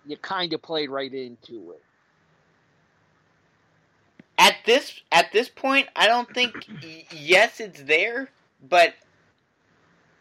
you 0.06 0.18
kind 0.18 0.54
of 0.54 0.62
played 0.62 0.90
right 0.90 1.14
into 1.14 1.72
it. 1.72 1.84
At 4.38 4.56
this 4.66 5.02
at 5.12 5.32
this 5.32 5.50
point, 5.50 5.88
I 5.96 6.08
don't 6.08 6.32
think 6.34 6.68
yes, 7.12 7.60
it's 7.60 7.82
there, 7.84 8.30
but 8.70 8.94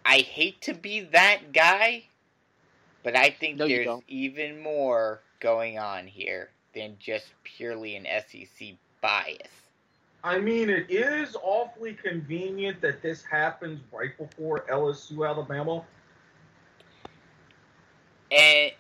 I 0.05 0.19
hate 0.19 0.61
to 0.63 0.75
be 0.75 1.01
that 1.01 1.53
guy, 1.53 2.05
but 3.03 3.15
I 3.17 3.31
think 3.31 3.59
No, 3.59 3.69
there's 3.69 4.01
even 4.09 4.63
more 4.63 5.21
going 5.41 5.79
on 5.79 6.07
here 6.07 6.51
than 6.75 6.97
just 6.99 7.27
purely 7.45 7.97
an 7.97 8.07
SEC 8.27 8.69
bias. 9.01 9.49
I 10.25 10.39
mean, 10.41 10.69
it 10.69 10.91
is 10.91 11.37
awfully 11.41 11.95
convenient 11.95 12.81
that 12.81 13.01
this 13.01 13.23
happens 13.23 13.81
right 13.93 14.17
before 14.19 14.65
LSU 14.71 15.29
Alabama. 15.29 15.85
And 18.31 18.73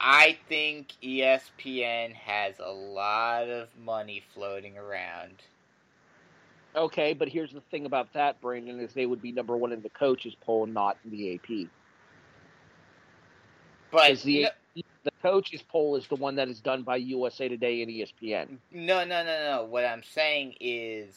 I 0.00 0.36
think 0.48 0.92
ESPN 1.02 2.12
has 2.12 2.54
a 2.58 2.70
lot 2.70 3.48
of 3.48 3.68
money 3.82 4.22
floating 4.34 4.76
around. 4.76 5.42
Okay, 6.76 7.14
but 7.14 7.28
here's 7.28 7.52
the 7.52 7.62
thing 7.70 7.86
about 7.86 8.12
that, 8.12 8.40
Brandon, 8.40 8.78
is 8.78 8.92
they 8.92 9.06
would 9.06 9.22
be 9.22 9.32
number 9.32 9.56
one 9.56 9.72
in 9.72 9.80
the 9.80 9.88
coaches 9.88 10.36
poll, 10.42 10.66
not 10.66 10.98
in 11.04 11.10
the 11.10 11.34
AP. 11.34 11.68
But 13.90 14.08
Because 14.08 14.22
the 14.22 14.42
no, 14.42 14.48
the 14.67 14.67
coaches 15.22 15.62
poll 15.62 15.96
is 15.96 16.06
the 16.06 16.16
one 16.16 16.36
that 16.36 16.48
is 16.48 16.60
done 16.60 16.82
by 16.82 16.96
USA 16.96 17.48
Today 17.48 17.82
and 17.82 17.90
ESPN. 17.90 18.58
no, 18.72 19.04
no, 19.04 19.24
no, 19.24 19.56
no. 19.56 19.64
What 19.64 19.84
I'm 19.84 20.02
saying 20.02 20.54
is 20.60 21.14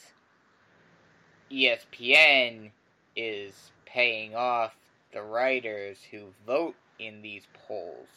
ESPN 1.51 2.71
is 3.15 3.71
paying 3.85 4.35
off 4.35 4.73
the 5.13 5.21
writers 5.21 5.97
who 6.09 6.27
vote 6.45 6.75
in 6.99 7.21
these 7.21 7.43
polls 7.67 8.07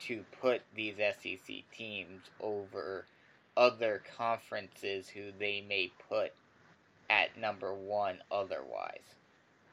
to 0.00 0.24
put 0.40 0.62
these 0.74 0.94
SEC 0.96 1.56
teams 1.76 2.22
over 2.40 3.04
other 3.56 4.02
conferences 4.16 5.08
who 5.08 5.32
they 5.38 5.64
may 5.68 5.90
put 6.08 6.32
at 7.10 7.36
number 7.38 7.74
one 7.74 8.18
otherwise. 8.30 9.00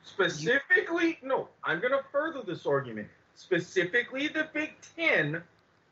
Specifically, 0.03 1.17
no, 1.21 1.49
I'm 1.63 1.79
going 1.79 1.91
to 1.91 2.03
further 2.11 2.41
this 2.45 2.65
argument. 2.65 3.07
Specifically, 3.35 4.27
the 4.27 4.47
Big 4.53 4.73
Ten, 4.95 5.41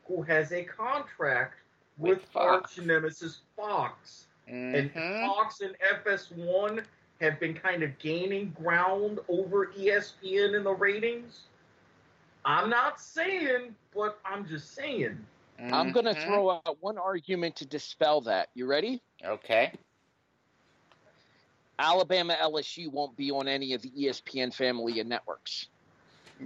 who 0.06 0.22
has 0.22 0.52
a 0.52 0.64
contract 0.64 1.54
with, 1.98 2.18
With 2.18 2.28
Fox. 2.28 2.78
arch 2.78 2.86
nemesis 2.86 3.40
Fox. 3.56 4.26
And 4.46 4.92
Mhm. 4.92 5.26
Fox 5.26 5.60
and 5.60 5.76
FS1 5.80 6.84
have 7.20 7.38
been 7.38 7.54
kind 7.54 7.82
of 7.82 7.96
gaining 7.98 8.50
ground 8.50 9.20
over 9.28 9.72
ESPN 9.76 10.54
in 10.54 10.64
the 10.64 10.72
ratings. 10.72 11.42
I'm 12.44 12.68
not 12.68 13.00
saying, 13.00 13.76
but 13.94 14.18
I'm 14.24 14.46
just 14.46 14.74
saying. 14.74 15.24
I'm 15.70 15.92
going 15.92 16.06
to 16.06 16.14
throw 16.14 16.50
out 16.50 16.82
one 16.82 16.98
argument 16.98 17.54
to 17.56 17.66
dispel 17.66 18.20
that. 18.22 18.48
You 18.54 18.66
ready? 18.66 19.00
Okay. 19.24 19.72
Alabama 21.78 22.36
LSU 22.40 22.88
won't 22.90 23.16
be 23.16 23.30
on 23.30 23.46
any 23.46 23.72
of 23.72 23.82
the 23.82 23.90
ESPN 23.90 24.52
family 24.52 24.98
of 24.98 25.06
networks. 25.06 25.68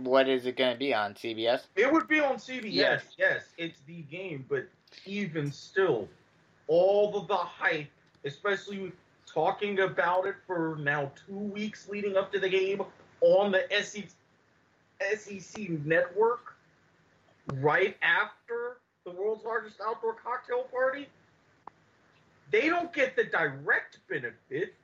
What 0.02 0.28
is 0.28 0.46
it 0.46 0.56
going 0.56 0.72
to 0.72 0.78
be 0.78 0.92
on 0.94 1.14
CBS? 1.14 1.62
It 1.74 1.90
would 1.92 2.08
be 2.08 2.20
on 2.20 2.36
CBS. 2.36 2.72
Yes. 2.72 3.02
Yes, 3.18 3.44
it's 3.56 3.80
the 3.86 4.02
game, 4.02 4.44
but 4.48 4.66
even 5.04 5.50
still, 5.50 6.08
all 6.68 7.16
of 7.16 7.28
the 7.28 7.36
hype, 7.36 7.88
especially 8.24 8.92
talking 9.26 9.80
about 9.80 10.26
it 10.26 10.34
for 10.46 10.76
now 10.80 11.10
two 11.26 11.36
weeks 11.38 11.88
leading 11.88 12.16
up 12.16 12.32
to 12.32 12.40
the 12.40 12.48
game 12.48 12.82
on 13.20 13.52
the 13.52 13.64
SEC, 13.82 14.04
SEC 15.16 15.68
network, 15.84 16.56
right 17.54 17.96
after 18.02 18.78
the 19.04 19.10
world's 19.10 19.44
largest 19.44 19.76
outdoor 19.86 20.14
cocktail 20.14 20.64
party, 20.64 21.06
they 22.50 22.68
don't 22.68 22.92
get 22.92 23.16
the 23.16 23.24
direct 23.24 23.98
benefit, 24.08 24.74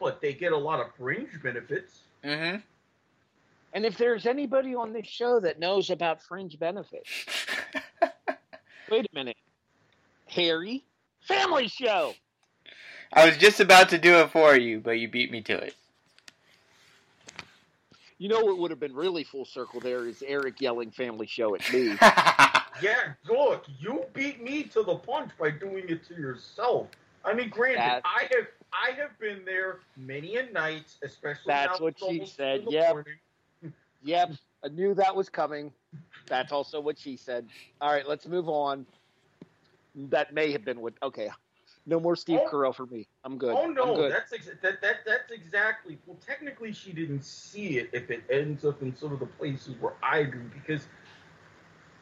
but 0.00 0.20
they 0.20 0.32
get 0.32 0.52
a 0.52 0.56
lot 0.56 0.80
of 0.80 0.94
fringe 0.96 1.30
benefits. 1.42 2.00
Mm-hmm. 2.24 2.58
And 3.74 3.84
if 3.84 3.98
there's 3.98 4.24
anybody 4.24 4.74
on 4.74 4.92
this 4.92 5.06
show 5.06 5.40
that 5.40 5.58
knows 5.58 5.90
about 5.90 6.22
fringe 6.22 6.58
benefits, 6.58 7.10
wait 8.90 9.04
a 9.04 9.14
minute. 9.14 9.36
Harry, 10.28 10.84
family 11.20 11.66
show. 11.66 12.14
I 13.12 13.26
was 13.26 13.36
just 13.36 13.58
about 13.58 13.88
to 13.90 13.98
do 13.98 14.14
it 14.18 14.30
for 14.30 14.56
you, 14.56 14.80
but 14.80 14.92
you 14.92 15.08
beat 15.08 15.32
me 15.32 15.42
to 15.42 15.56
it. 15.56 15.74
You 18.18 18.28
know 18.28 18.44
what 18.44 18.58
would 18.58 18.70
have 18.70 18.80
been 18.80 18.94
really 18.94 19.24
full 19.24 19.44
circle 19.44 19.80
there 19.80 20.06
is 20.06 20.22
Erik 20.22 20.60
yelling 20.60 20.92
family 20.92 21.26
show 21.26 21.54
at 21.54 21.72
me. 21.72 21.96
Yeah, 22.82 23.12
look, 23.28 23.66
you 23.78 24.04
beat 24.14 24.42
me 24.42 24.64
to 24.64 24.82
the 24.82 24.96
punch 24.96 25.30
by 25.38 25.52
doing 25.52 25.84
it 25.88 26.04
to 26.08 26.14
yourself. 26.14 26.88
I 27.24 27.32
mean, 27.32 27.48
granted, 27.48 27.78
That- 27.78 28.02
I 28.04 28.28
have 28.34 28.48
I 28.72 28.90
have 29.00 29.16
been 29.20 29.44
there 29.44 29.78
many 29.96 30.38
a 30.38 30.50
night, 30.50 30.92
especially 31.04 31.44
That's 31.46 31.78
now 31.78 31.84
what 31.84 31.92
it's 31.92 32.00
she 32.00 32.06
almost 32.06 32.36
said, 32.36 32.58
in 32.60 32.64
the 32.64 33.04
yep. 34.04 34.32
I 34.64 34.68
knew 34.68 34.94
that 34.94 35.14
was 35.14 35.28
coming. 35.28 35.72
That's 36.26 36.52
also 36.52 36.80
what 36.80 36.98
she 36.98 37.16
said. 37.16 37.48
All 37.80 37.92
right, 37.92 38.08
let's 38.08 38.26
move 38.26 38.48
on. 38.48 38.86
That 39.94 40.32
may 40.32 40.52
have 40.52 40.64
been 40.64 40.80
what. 40.80 40.94
Okay, 41.02 41.30
no 41.86 42.00
more 42.00 42.16
Steve 42.16 42.40
Oh. 42.44 42.48
Carell 42.50 42.74
for 42.74 42.86
me. 42.86 43.06
I'm 43.24 43.36
good. 43.38 43.54
Oh 43.56 43.66
no, 43.66 43.90
I'm 43.90 43.94
good. 43.94 44.12
that's 44.12 44.32
ex- 44.32 44.46
that, 44.46 44.80
that 44.80 44.96
that's 45.04 45.30
exactly. 45.32 45.98
Well, 46.06 46.16
technically, 46.24 46.72
she 46.72 46.92
didn't 46.92 47.24
see 47.24 47.78
it 47.78 47.90
if 47.92 48.10
it 48.10 48.24
ends 48.30 48.64
up 48.64 48.82
in 48.82 48.96
some 48.96 49.12
of 49.12 49.20
the 49.20 49.26
places 49.26 49.74
where 49.80 49.94
I 50.02 50.24
do 50.24 50.40
because 50.52 50.86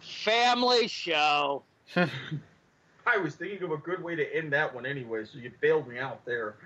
Family 0.02 0.88
show. 0.88 1.62
I 1.96 3.16
was 3.18 3.34
thinking 3.34 3.62
of 3.62 3.70
a 3.72 3.76
good 3.76 4.02
way 4.02 4.14
to 4.16 4.36
end 4.36 4.52
that 4.52 4.74
one 4.74 4.86
anyway. 4.86 5.24
So 5.24 5.38
you 5.38 5.50
bailed 5.60 5.88
me 5.88 5.98
out 5.98 6.24
there. 6.24 6.56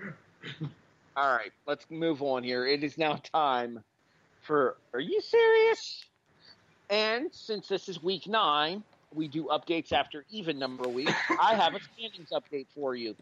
All 1.15 1.35
right, 1.35 1.51
let's 1.65 1.85
move 1.89 2.21
on 2.21 2.43
here. 2.43 2.65
It 2.65 2.83
is 2.83 2.97
now 2.97 3.15
time 3.33 3.83
for 4.47 4.77
Are 4.93 4.99
You 4.99 5.21
Serious? 5.21 6.05
And 6.89 7.27
since 7.33 7.67
this 7.67 7.89
is 7.89 8.01
week 8.01 8.27
nine, 8.27 8.81
we 9.13 9.27
do 9.27 9.49
updates 9.51 9.91
after 9.91 10.23
even 10.31 10.57
number 10.57 10.87
weeks. 10.87 11.13
I 11.41 11.53
have 11.55 11.75
a 11.75 11.79
standings 11.93 12.29
update 12.31 12.67
for 12.73 12.95
you. 12.95 13.15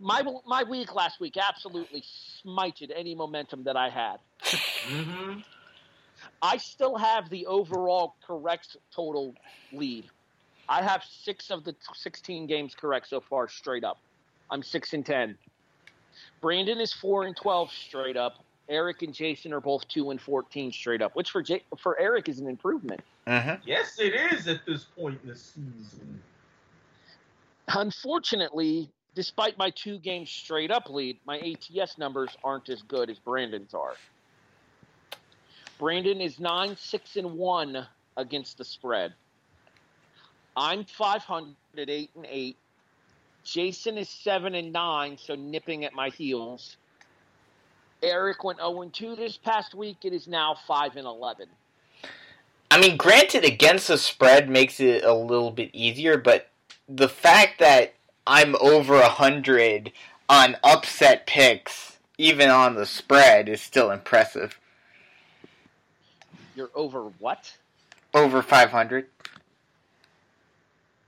My 0.00 0.22
my 0.46 0.62
week 0.62 0.94
last 0.94 1.20
week 1.20 1.36
absolutely 1.36 2.02
smited 2.44 2.90
any 2.94 3.14
momentum 3.14 3.64
that 3.64 3.76
I 3.76 3.88
had. 3.88 4.16
Mm-hmm. 4.40 5.40
I 6.40 6.56
still 6.56 6.96
have 6.96 7.28
the 7.28 7.46
overall 7.46 8.14
correct 8.26 8.76
total 8.94 9.34
lead. 9.72 10.04
I 10.68 10.82
have 10.82 11.02
six 11.24 11.50
of 11.50 11.64
the 11.64 11.74
16 11.94 12.46
games 12.46 12.74
correct 12.74 13.08
so 13.08 13.20
far, 13.20 13.48
straight 13.48 13.84
up. 13.84 13.98
I'm 14.50 14.62
six 14.62 14.92
and 14.92 15.04
ten. 15.04 15.36
Brandon 16.40 16.80
is 16.80 16.92
four 16.92 17.24
and 17.24 17.36
12 17.36 17.70
straight 17.70 18.16
up. 18.16 18.44
Erik 18.72 19.02
and 19.02 19.12
Jason 19.14 19.52
are 19.52 19.60
both 19.60 19.86
two 19.88 20.10
and 20.10 20.20
14 20.20 20.72
straight 20.72 21.02
up, 21.02 21.14
which 21.14 21.30
for 21.30 21.42
J- 21.42 21.62
for 21.78 21.98
Erik 22.00 22.28
is 22.28 22.40
an 22.40 22.48
improvement. 22.48 23.00
mm-hmm. 23.26 23.62
Yes, 23.64 23.98
it 23.98 24.14
is 24.32 24.48
at 24.48 24.64
this 24.66 24.84
point 24.84 25.20
in 25.22 25.28
the 25.28 25.36
season. 25.36 26.20
Unfortunately, 27.68 28.88
despite 29.14 29.56
my 29.58 29.70
two 29.70 29.98
games 29.98 30.30
straight 30.30 30.70
up 30.70 30.88
lead, 30.88 31.18
my 31.26 31.38
ATS 31.38 31.98
numbers 31.98 32.30
aren't 32.42 32.68
as 32.68 32.82
good 32.82 33.10
as 33.10 33.18
Brandon's 33.18 33.74
are. 33.74 33.94
Brandon 35.78 36.20
is 36.20 36.40
9 36.40 36.76
6 36.76 37.16
and 37.16 37.32
1 37.32 37.86
against 38.16 38.58
the 38.58 38.64
spread. 38.64 39.12
I'm 40.56 40.84
500 40.84 41.54
at 41.78 41.90
8 41.90 42.10
and 42.16 42.26
8. 42.28 42.56
Jason 43.44 43.98
is 43.98 44.08
7 44.08 44.54
and 44.54 44.72
9, 44.72 45.18
so 45.18 45.34
nipping 45.34 45.84
at 45.84 45.94
my 45.94 46.10
heels. 46.10 46.76
Erik 48.02 48.44
went 48.44 48.58
0 48.58 48.82
and 48.82 48.92
2 48.92 49.16
this 49.16 49.36
past 49.36 49.74
week. 49.74 49.98
It 50.02 50.12
is 50.12 50.26
now 50.26 50.56
5 50.66 50.96
and 50.96 51.06
11. 51.06 51.46
I 52.70 52.80
mean, 52.80 52.96
granted, 52.96 53.44
against 53.44 53.88
the 53.88 53.98
spread 53.98 54.48
makes 54.48 54.80
it 54.80 55.04
a 55.04 55.12
little 55.12 55.50
bit 55.50 55.70
easier, 55.72 56.16
but 56.16 56.48
the 56.88 57.08
fact 57.08 57.58
that 57.58 57.94
I'm 58.26 58.56
over 58.60 58.96
a 58.96 59.08
hundred 59.08 59.92
on 60.28 60.56
upset 60.64 61.26
picks, 61.26 61.98
even 62.16 62.48
on 62.48 62.74
the 62.74 62.86
spread, 62.86 63.48
is 63.48 63.60
still 63.60 63.90
impressive. 63.90 64.58
You're 66.56 66.70
over 66.74 67.04
what? 67.18 67.54
Over 68.14 68.42
500. 68.42 69.06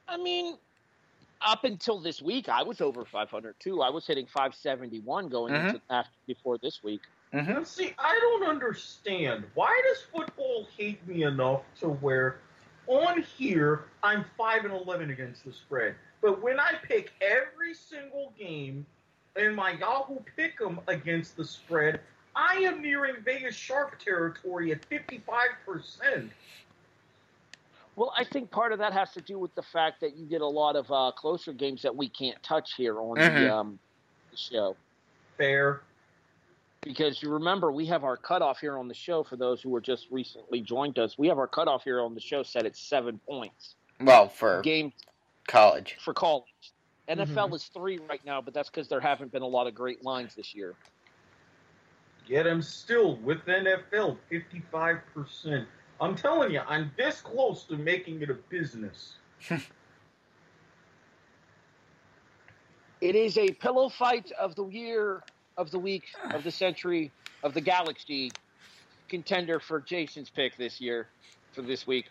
I 0.07 0.16
mean, 0.16 0.57
up 1.45 1.64
until 1.64 2.01
this 2.01 2.22
week, 2.22 2.49
I 2.49 2.62
was 2.62 2.80
over 2.80 3.05
500 3.05 3.55
too. 3.61 3.82
I 3.82 3.90
was 3.90 4.07
hitting 4.07 4.26
571 4.26 5.28
going 5.28 5.55
into 5.55 5.80
after 5.90 6.11
before 6.26 6.59
this 6.59 6.82
week. 6.82 7.03
Mm-hmm. 7.32 7.64
See, 7.64 7.92
I 7.99 8.18
don't 8.20 8.49
understand. 8.49 9.45
Why 9.55 9.80
does 9.88 10.03
football 10.14 10.68
hate 10.76 11.07
me 11.07 11.24
enough 11.24 11.62
to 11.80 11.88
where 11.88 12.38
on 12.86 13.22
here 13.22 13.84
I'm 14.03 14.24
five 14.36 14.64
and 14.64 14.72
eleven 14.72 15.11
against 15.11 15.45
the 15.45 15.53
spread, 15.53 15.97
but 16.20 16.42
when 16.42 16.61
I 16.61 16.72
pick 16.82 17.12
every 17.20 17.74
single 17.74 18.32
game 18.38 18.86
in 19.36 19.55
my 19.55 19.72
Yahoo 19.72 20.18
Pick'em 20.38 20.78
against 20.86 21.36
the 21.36 21.45
spread, 21.45 22.01
I 22.36 22.57
am 22.59 22.82
nearing 22.82 23.16
Vegas 23.24 23.57
sharp 23.57 23.99
territory 23.99 24.70
at 24.72 24.84
fifty 24.84 25.22
five 25.26 25.51
percent. 25.66 26.30
Well, 27.97 28.12
I 28.16 28.24
think 28.24 28.51
part 28.51 28.72
of 28.72 28.78
that 28.80 28.92
has 28.92 29.12
to 29.12 29.20
do 29.20 29.38
with 29.38 29.55
the 29.55 29.62
fact 29.62 30.01
that 30.01 30.16
you 30.16 30.26
get 30.26 30.40
a 30.40 30.47
lot 30.47 30.74
of 30.76 30.90
uh, 30.90 31.12
closer 31.16 31.53
games 31.53 31.82
that 31.82 31.95
we 31.95 32.09
can't 32.09 32.42
touch 32.42 32.74
here 32.74 32.99
on 32.99 33.16
Mhm. 33.16 33.34
the, 33.34 33.55
um, 33.55 33.78
the 34.30 34.36
show. 34.36 34.76
Fair. 35.36 35.82
Because 36.80 37.22
you 37.22 37.30
remember, 37.30 37.72
we 37.72 37.86
have 37.86 38.05
our 38.05 38.16
cutoff 38.16 38.59
here 38.61 38.76
on 38.76 38.88
the 38.88 38.95
show 38.95 39.22
for 39.22 39.36
those 39.36 39.62
who 39.62 39.70
were 39.70 39.80
just 39.80 40.09
recently 40.11 40.61
joined 40.61 40.99
us. 40.99 41.16
We 41.16 41.28
have 41.28 41.38
our 41.38 41.47
cutoff 41.47 41.84
here 41.84 42.01
on 42.01 42.14
the 42.14 42.20
show 42.20 42.42
set 42.42 42.66
at 42.66 42.76
seven 42.76 43.18
points. 43.26 43.76
Well, 44.01 44.28
for 44.28 44.61
Game 44.62 44.92
college. 45.47 45.97
for 46.01 46.12
college. 46.12 46.45
NFL 47.09 47.55
is 47.55 47.64
three 47.66 47.99
right 48.09 48.24
now, 48.24 48.40
but 48.40 48.53
that's 48.55 48.68
because 48.70 48.88
there 48.88 49.01
haven't 49.01 49.30
been 49.30 49.42
a 49.42 49.47
lot 49.47 49.66
of 49.66 49.74
great 49.74 50.03
lines 50.05 50.34
this 50.34 50.55
year. 50.55 50.74
Yet 52.26 52.47
I'm 52.47 52.62
still 52.62 53.16
with 53.16 53.45
NFL 53.47 54.16
fifty 54.30 54.61
five 54.72 54.99
percent. 55.14 55.68
I'm 56.01 56.14
telling 56.14 56.53
you, 56.53 56.61
I'm 56.66 56.90
this 56.97 57.20
close 57.20 57.64
to 57.64 57.76
making 57.76 58.22
it 58.22 58.30
a 58.30 58.34
business. 58.34 59.14
It 63.01 63.14
is 63.14 63.36
a 63.36 63.51
pillow 63.51 63.88
fight 63.88 64.32
of 64.32 64.55
the 64.55 64.66
year, 64.66 65.22
of 65.57 65.70
the 65.70 65.78
week, 65.78 66.05
of 66.32 66.42
the 66.42 66.51
century, 66.51 67.12
of 67.42 67.55
the 67.55 67.61
galaxy 67.61 68.32
contender 69.09 69.61
for 69.61 69.80
Jason's 69.80 70.30
pick 70.30 70.57
this 70.57 70.80
year, 70.80 71.09
for 71.53 71.62
this 71.62 71.86
week. 71.86 72.07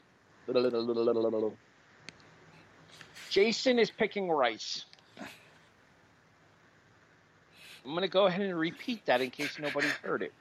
Jason 3.30 3.80
is 3.80 3.90
picking 3.90 4.30
Rice. 4.30 4.86
I'm 7.86 7.92
going 7.92 8.02
to 8.04 8.08
go 8.08 8.28
ahead 8.28 8.42
and 8.42 8.58
repeat 8.58 9.06
that 9.08 9.22
in 9.22 9.30
case 9.30 9.58
nobody 9.60 9.88
heard 10.04 10.22
it. 10.22 10.32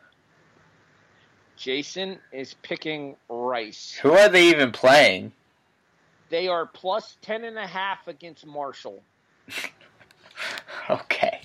Jason 1.63 2.19
is 2.33 2.55
picking 2.63 3.15
Rice. 3.29 3.97
Who 4.03 4.11
are 4.11 4.29
they 4.29 4.49
even 4.49 4.73
playing? 4.73 5.31
They 6.29 6.49
are 6.49 6.67
plus 6.67 7.17
10 7.23 7.45
and 7.45 7.57
a 7.57 7.67
half 7.67 8.09
against 8.09 8.45
Marshall. 8.47 9.03
Okay. 10.91 11.41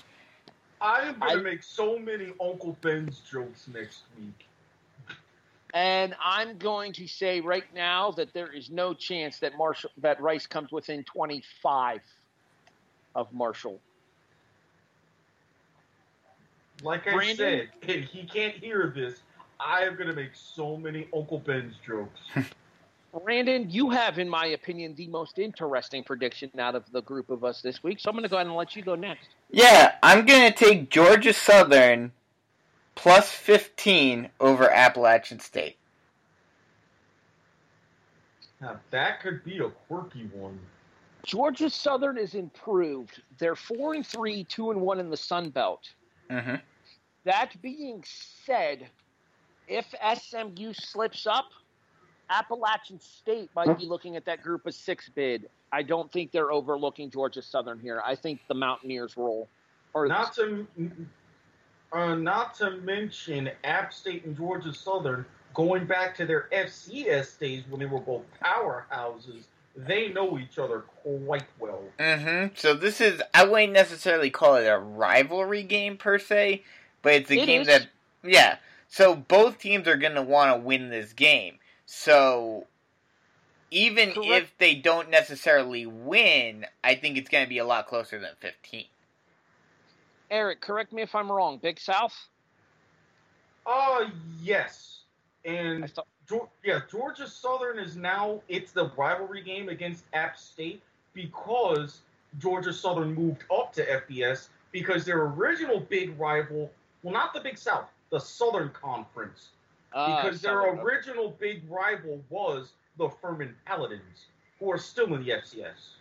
I 0.82 1.02
am 1.02 1.20
going 1.20 1.32
I- 1.32 1.36
to 1.36 1.42
make 1.44 1.62
so 1.62 2.00
many 2.00 2.34
Uncle 2.42 2.76
Ben's 2.82 3.20
jokes 3.20 3.68
next 3.72 4.02
week. 4.18 4.48
And 5.76 6.16
I'm 6.24 6.58
going 6.58 6.94
to 6.94 7.08
say 7.08 7.40
right 7.40 7.72
now 7.76 8.10
that 8.12 8.34
there 8.34 8.52
is 8.52 8.72
no 8.72 8.96
chance 8.96 9.38
that 9.40 9.56
Marshall 9.56 9.92
that 10.00 10.20
Rice 10.20 10.48
comes 10.48 10.72
within 10.72 11.04
25 11.04 12.00
of 13.14 13.32
Marshall. 13.32 13.80
Like 16.82 17.08
I 17.08 17.14
Brandon? 17.14 17.36
said, 17.36 17.70
and 17.96 18.04
he 18.06 18.24
can't 18.26 18.56
hear 18.56 18.92
this. 18.96 19.20
I 19.60 19.84
am 19.84 19.96
gonna 19.96 20.14
make 20.14 20.32
so 20.34 20.78
many 20.78 21.08
Uncle 21.16 21.40
Ben's 21.40 21.76
jokes. 21.86 22.20
Brandon, 23.24 23.70
you 23.70 23.90
have, 23.90 24.20
in 24.20 24.30
my 24.30 24.48
opinion, 24.48 24.94
the 24.96 25.08
most 25.08 25.40
interesting 25.40 26.04
prediction 26.04 26.52
out 26.60 26.76
of 26.76 26.84
the 26.92 27.02
group 27.02 27.30
of 27.30 27.44
us 27.44 27.62
this 27.62 27.82
week. 27.84 28.00
So 28.00 28.10
I'm 28.10 28.16
going 28.16 28.24
to 28.24 28.30
go 28.30 28.36
ahead 28.36 28.48
and 28.48 28.56
let 28.56 28.76
you 28.76 28.84
go 28.84 28.96
next. 28.96 29.30
Yeah, 29.50 29.96
I'm 30.04 30.26
going 30.26 30.52
to 30.52 30.56
take 30.56 30.90
Georgia 30.90 31.34
Southern 31.34 32.12
plus 32.96 33.32
15 33.32 34.30
over 34.40 34.70
Appalachian 34.70 35.40
State. 35.40 35.78
Now 38.60 38.80
that 38.92 39.22
could 39.22 39.44
be 39.44 39.60
a 39.60 39.70
quirky 39.88 40.30
one. 40.34 40.60
Georgia 41.24 41.70
Southern 41.70 42.18
is 42.18 42.34
improved. 42.34 43.22
They're 43.38 43.56
four 43.56 43.94
and 43.94 44.06
three, 44.06 44.44
two 44.46 44.72
and 44.72 44.82
one 44.82 45.00
in 45.00 45.10
the 45.10 45.18
Sun 45.18 45.52
Belt. 45.52 45.94
Mm-hmm. 46.32 46.56
That 47.26 47.62
being 47.62 48.04
said, 48.46 48.88
if 49.68 49.86
SMU 50.20 50.74
slips 50.74 51.28
up, 51.28 51.46
Appalachian 52.30 53.00
State 53.00 53.50
might 53.56 53.78
be 53.78 53.86
looking 53.86 54.16
at 54.16 54.26
that 54.26 54.44
group 54.44 54.66
of 54.66 54.74
six 54.74 55.10
bid. 55.10 55.50
I 55.72 55.84
don't 55.84 56.12
think 56.12 56.32
they're 56.32 56.52
overlooking 56.52 57.10
Georgia 57.10 57.42
Southern 57.42 57.80
here. 57.80 58.02
I 58.06 58.16
think 58.16 58.42
the 58.48 58.54
Mountaineers 58.54 59.18
roll. 59.18 59.48
Or 59.94 60.08
Not 60.08 60.34
to, 60.36 60.68
uh, 61.92 62.16
not 62.16 62.54
to 62.56 62.72
mention 62.72 63.50
App 63.64 63.94
State 63.94 64.26
and 64.26 64.36
Georgia 64.36 64.74
Southern 64.74 65.26
going 65.54 65.86
back 65.86 66.16
to 66.18 66.26
their 66.26 66.48
FCS 66.52 67.40
days 67.40 67.64
when 67.70 67.80
they 67.80 67.86
were 67.86 68.00
both 68.00 68.24
powerhouses. 68.44 69.44
They 69.76 70.10
know 70.10 70.40
each 70.40 70.58
other 70.58 70.80
quite 71.04 71.46
well. 71.60 71.84
Mm-hmm. 72.00 72.56
So 72.56 72.74
this 72.74 73.00
is, 73.00 73.22
I 73.34 73.46
wouldn't 73.46 73.74
necessarily 73.74 74.30
call 74.30 74.56
it 74.56 74.66
a 74.66 74.78
rivalry 74.78 75.64
game 75.64 75.98
per 75.98 76.20
se, 76.20 76.64
but 77.02 77.14
it's 77.14 77.32
a 77.32 77.40
It 77.40 77.46
game 77.46 77.62
is. 77.62 77.68
that, 77.68 77.88
yeah. 78.24 78.58
So 78.88 79.16
both 79.16 79.60
teams 79.60 79.88
are 79.88 79.98
going 79.98 80.16
to 80.16 80.22
want 80.22 80.56
to 80.56 80.66
win 80.66 80.90
this 80.90 81.14
game. 81.14 81.60
So 81.86 82.68
even 83.72 84.12
Correct. 84.12 84.30
if 84.30 84.58
they 84.58 84.76
don't 84.76 85.10
necessarily 85.10 85.86
win, 85.86 86.66
I 86.84 86.96
think 86.96 87.18
it's 87.18 87.30
going 87.30 87.46
to 87.46 87.50
be 87.50 87.58
a 87.58 87.66
lot 87.66 87.88
closer 87.88 88.20
than 88.20 88.32
15. 88.40 88.86
Erik, 90.30 90.62
correct 90.62 90.92
me 90.94 91.02
if 91.02 91.16
I'm 91.16 91.32
wrong. 91.32 91.58
Big 91.58 91.80
South. 91.80 92.16
Uh, 93.66 94.06
yes. 94.42 95.00
And 95.46 95.92
yeah, 96.64 96.80
Georgia 96.90 97.28
Southern 97.28 97.80
is 97.80 97.96
now 97.96 98.42
it's 98.50 98.72
the 98.72 98.92
rivalry 98.98 99.42
game 99.42 99.70
against 99.70 100.04
App 100.14 100.38
State 100.38 100.82
because 101.14 102.00
Georgia 102.40 102.74
Southern 102.74 103.14
moved 103.14 103.44
up 103.52 103.74
to 103.74 103.86
FBS 103.86 104.50
because 104.72 105.06
their 105.06 105.24
original 105.24 105.80
big 105.80 106.20
rival, 106.20 106.70
well, 107.02 107.14
not 107.14 107.34
the 107.34 107.40
Big 107.40 107.58
South, 107.58 107.90
the 108.10 108.20
Southern 108.20 108.70
Conference, 108.70 109.50
uh, 109.94 110.22
because 110.22 110.42
their 110.42 110.64
Southern. 110.64 110.80
original 110.80 111.36
big 111.40 111.64
rival 111.70 112.22
was 112.30 112.74
the 112.98 113.10
Furman 113.22 113.56
Paladins, 113.66 114.28
who 114.60 114.72
are 114.72 114.78
still 114.78 115.14
in 115.14 115.24
the 115.24 115.32
FCS. 115.32 115.94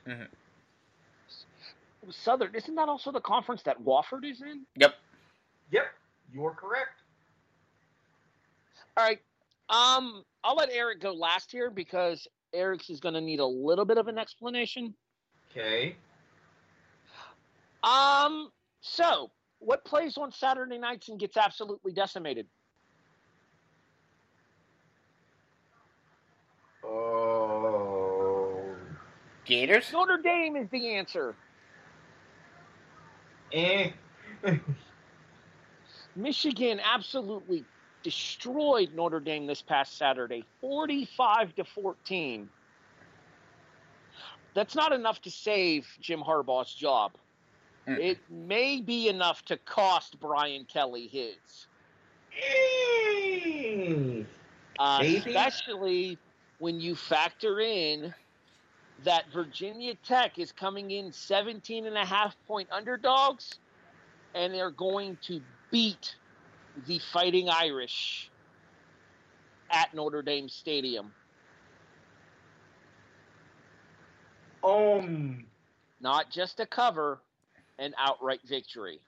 Southern. 2.10 2.54
Isn't 2.54 2.74
that 2.76 2.88
also 2.88 3.10
the 3.10 3.20
conference 3.20 3.62
that 3.64 3.82
Wofford 3.82 4.24
is 4.24 4.40
in? 4.40 4.62
Yep. 4.76 4.94
Yep, 5.72 5.86
you're 6.32 6.52
correct. 6.52 7.02
All 8.96 9.04
right. 9.04 9.18
Um, 9.68 10.22
I'll 10.44 10.54
let 10.54 10.70
Erik 10.70 11.00
go 11.00 11.12
last 11.12 11.50
here 11.50 11.70
because 11.70 12.28
Erik's 12.54 12.88
is 12.88 13.00
going 13.00 13.14
to 13.14 13.20
need 13.20 13.40
a 13.40 13.46
little 13.46 13.84
bit 13.84 13.98
of 13.98 14.06
an 14.06 14.18
explanation. 14.18 14.94
Okay. 15.50 15.96
Um, 17.82 18.50
so 18.80 19.30
what 19.58 19.84
plays 19.84 20.16
on 20.16 20.32
Saturday 20.32 20.78
nights 20.78 21.08
and 21.08 21.18
gets 21.18 21.36
absolutely 21.36 21.92
decimated? 21.92 22.46
Oh. 26.84 28.64
Gators? 29.44 29.90
Notre 29.92 30.18
Dame 30.18 30.56
is 30.56 30.68
the 30.70 30.94
answer. 30.94 31.34
Eh. 33.52 33.90
Michigan 36.16 36.80
absolutely 36.82 37.64
destroyed 38.02 38.90
Notre 38.94 39.20
Dame 39.20 39.46
this 39.46 39.62
past 39.62 39.98
Saturday, 39.98 40.44
45 40.60 41.54
to 41.56 41.64
14. 41.64 42.48
That's 44.54 44.74
not 44.74 44.92
enough 44.92 45.20
to 45.22 45.30
save 45.30 45.86
Jim 46.00 46.20
Harbaugh's 46.20 46.72
job. 46.72 47.12
It 47.86 48.18
may 48.30 48.80
be 48.80 49.08
enough 49.08 49.44
to 49.46 49.56
cost 49.58 50.18
Brian 50.20 50.64
Kelly 50.64 51.06
his. 51.06 51.66
Uh, 54.78 55.00
especially 55.02 56.18
when 56.58 56.80
you 56.80 56.96
factor 56.96 57.60
in 57.60 58.12
that 59.04 59.24
Virginia 59.32 59.94
Tech 60.04 60.38
is 60.38 60.52
coming 60.52 60.90
in 60.90 61.12
17 61.12 61.86
and 61.86 61.96
a 61.96 62.04
half 62.04 62.34
point 62.46 62.68
underdogs 62.72 63.58
and 64.34 64.52
they're 64.52 64.70
going 64.70 65.16
to 65.22 65.40
beat 65.70 66.14
the 66.86 66.98
Fighting 67.12 67.48
Irish 67.48 68.30
at 69.70 69.94
Notre 69.94 70.22
Dame 70.22 70.48
Stadium. 70.48 71.12
Um, 74.62 75.44
Not 76.00 76.30
just 76.30 76.60
a 76.60 76.66
cover, 76.66 77.20
an 77.78 77.94
outright 77.98 78.40
victory. 78.46 79.00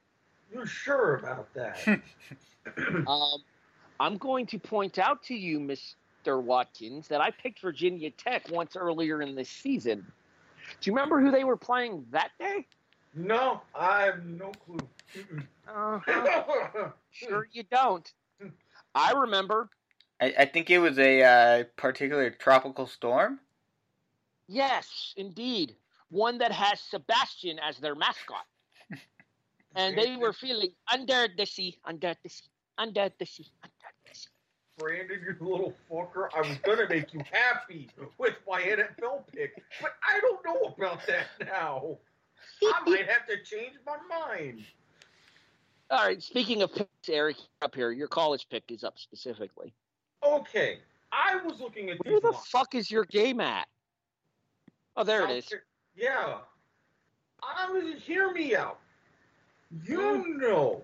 You're 0.53 0.67
sure 0.67 1.17
about 1.17 1.53
that? 1.55 2.01
Um, 3.07 3.43
I'm 3.99 4.19
going 4.19 4.45
to 4.49 4.59
point 4.59 4.99
out 4.99 5.23
to 5.25 5.35
you, 5.35 5.59
Mr. 5.59 6.43
Watkins, 6.43 7.09
that 7.09 7.21
I 7.21 7.31
picked 7.31 7.61
Virginia 7.61 8.11
Tech 8.11 8.51
once 8.51 8.77
earlier 8.77 9.23
in 9.23 9.35
this 9.35 9.49
season. 9.49 10.07
Do 10.81 10.91
you 10.91 10.95
remember 10.95 11.19
who 11.19 11.31
they 11.31 11.45
were 11.45 11.57
playing 11.57 12.05
that 12.11 12.31
day? 12.39 12.67
no, 13.15 13.63
I 13.75 14.03
have 14.03 14.25
no 14.25 14.53
clue. 14.67 14.79
Uh-huh. 15.67 16.91
Sure, 17.11 17.49
you 17.51 17.65
don't. 17.65 18.13
I 18.95 19.13
remember. 19.13 19.71
I, 20.21 20.35
I 20.41 20.45
think 20.45 20.71
it 20.71 20.79
was 20.79 20.99
a 20.99 21.23
uh, 21.23 21.65
particular 21.77 22.31
tropical 22.31 22.87
storm. 22.87 23.41
Yes, 24.47 25.15
indeed. 25.17 25.75
One 26.11 26.39
that 26.39 26.53
has 26.53 26.81
Sebastian 26.81 27.59
as 27.59 27.79
their 27.79 27.95
mascot. 27.95 28.47
And 29.79 29.97
they 29.97 30.17
were 30.17 30.33
feeling 30.33 30.71
under 30.93 31.29
the 31.37 31.47
sea, 31.47 31.79
under 31.85 32.15
the 32.23 32.29
sea, 32.29 32.45
under 32.79 33.09
the 33.19 33.25
sea, 33.27 33.47
under 33.63 33.75
the 34.09 34.15
sea. 34.15 34.27
Brandon, 34.77 35.21
you 35.25 35.37
little 35.47 35.73
fucker, 35.91 36.29
I 36.37 36.41
was 36.41 36.57
gonna 36.65 36.89
make 36.89 37.13
you 37.15 37.21
happy 37.31 37.89
with 38.19 38.35
my 38.49 38.61
NFL 38.61 39.27
pick, 39.33 39.53
but 39.81 39.93
I 40.07 40.21
don't 40.21 40.45
know 40.45 40.75
about 40.77 41.07
that 41.07 41.27
now. 41.41 41.97
I 42.63 42.81
might 42.91 43.07
have 43.09 43.27
to 43.29 43.43
change 43.45 43.75
my 43.87 43.97
mind. 44.09 44.65
All 45.91 46.05
right, 46.05 46.23
speaking 46.23 46.63
of 46.63 46.75
picks, 46.75 47.09
Erik, 47.09 47.37
up 47.63 47.75
here, 47.75 47.93
your 47.93 48.09
college 48.09 48.47
pick 48.51 48.65
is 48.71 48.83
up 48.85 48.99
specifically. 48.99 49.73
Okay, 50.25 50.81
I 51.13 51.37
was 51.37 51.61
looking 51.61 51.91
at 51.91 52.05
Where 52.05 52.21
the 52.21 52.31
lines. 52.33 52.47
fuck 52.47 52.75
is 52.75 52.91
your 52.91 53.05
game 53.05 53.41
at? 53.41 53.67
Oh, 54.97 55.05
there 55.05 55.21
it 55.23 55.29
South 55.29 55.37
is. 55.39 55.49
Car- 55.49 55.65
Yeah. 55.97 56.39
I 57.43 57.71
was 57.71 58.03
hear 58.03 58.33
me 58.33 58.55
out. 58.57 58.81
You 59.85 60.39
know, 60.39 60.83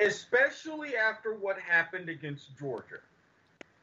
especially 0.00 0.96
after 0.96 1.34
what 1.34 1.58
happened 1.58 2.08
against 2.08 2.56
Georgia, 2.58 3.00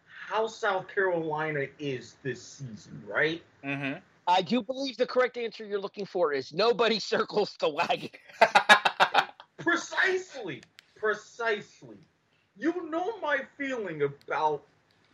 how 0.05 0.47
South 0.47 0.87
Carolina 0.87 1.65
is 1.77 2.15
this 2.23 2.41
season, 2.41 3.03
right? 3.07 3.41
Mm-hmm. 3.63 3.99
I 4.27 4.41
do 4.41 4.61
believe 4.61 4.97
the 4.97 5.05
correct 5.05 5.37
answer 5.37 5.65
you're 5.65 5.79
looking 5.79 6.05
for 6.05 6.33
is 6.33 6.53
nobody 6.53 6.99
circles 6.99 7.55
the 7.59 7.69
wagon. 7.69 8.09
Precisely. 9.59 10.61
Precisely. 10.95 11.97
You 12.57 12.89
know 12.89 13.19
my 13.19 13.41
feeling 13.57 14.03
about 14.03 14.63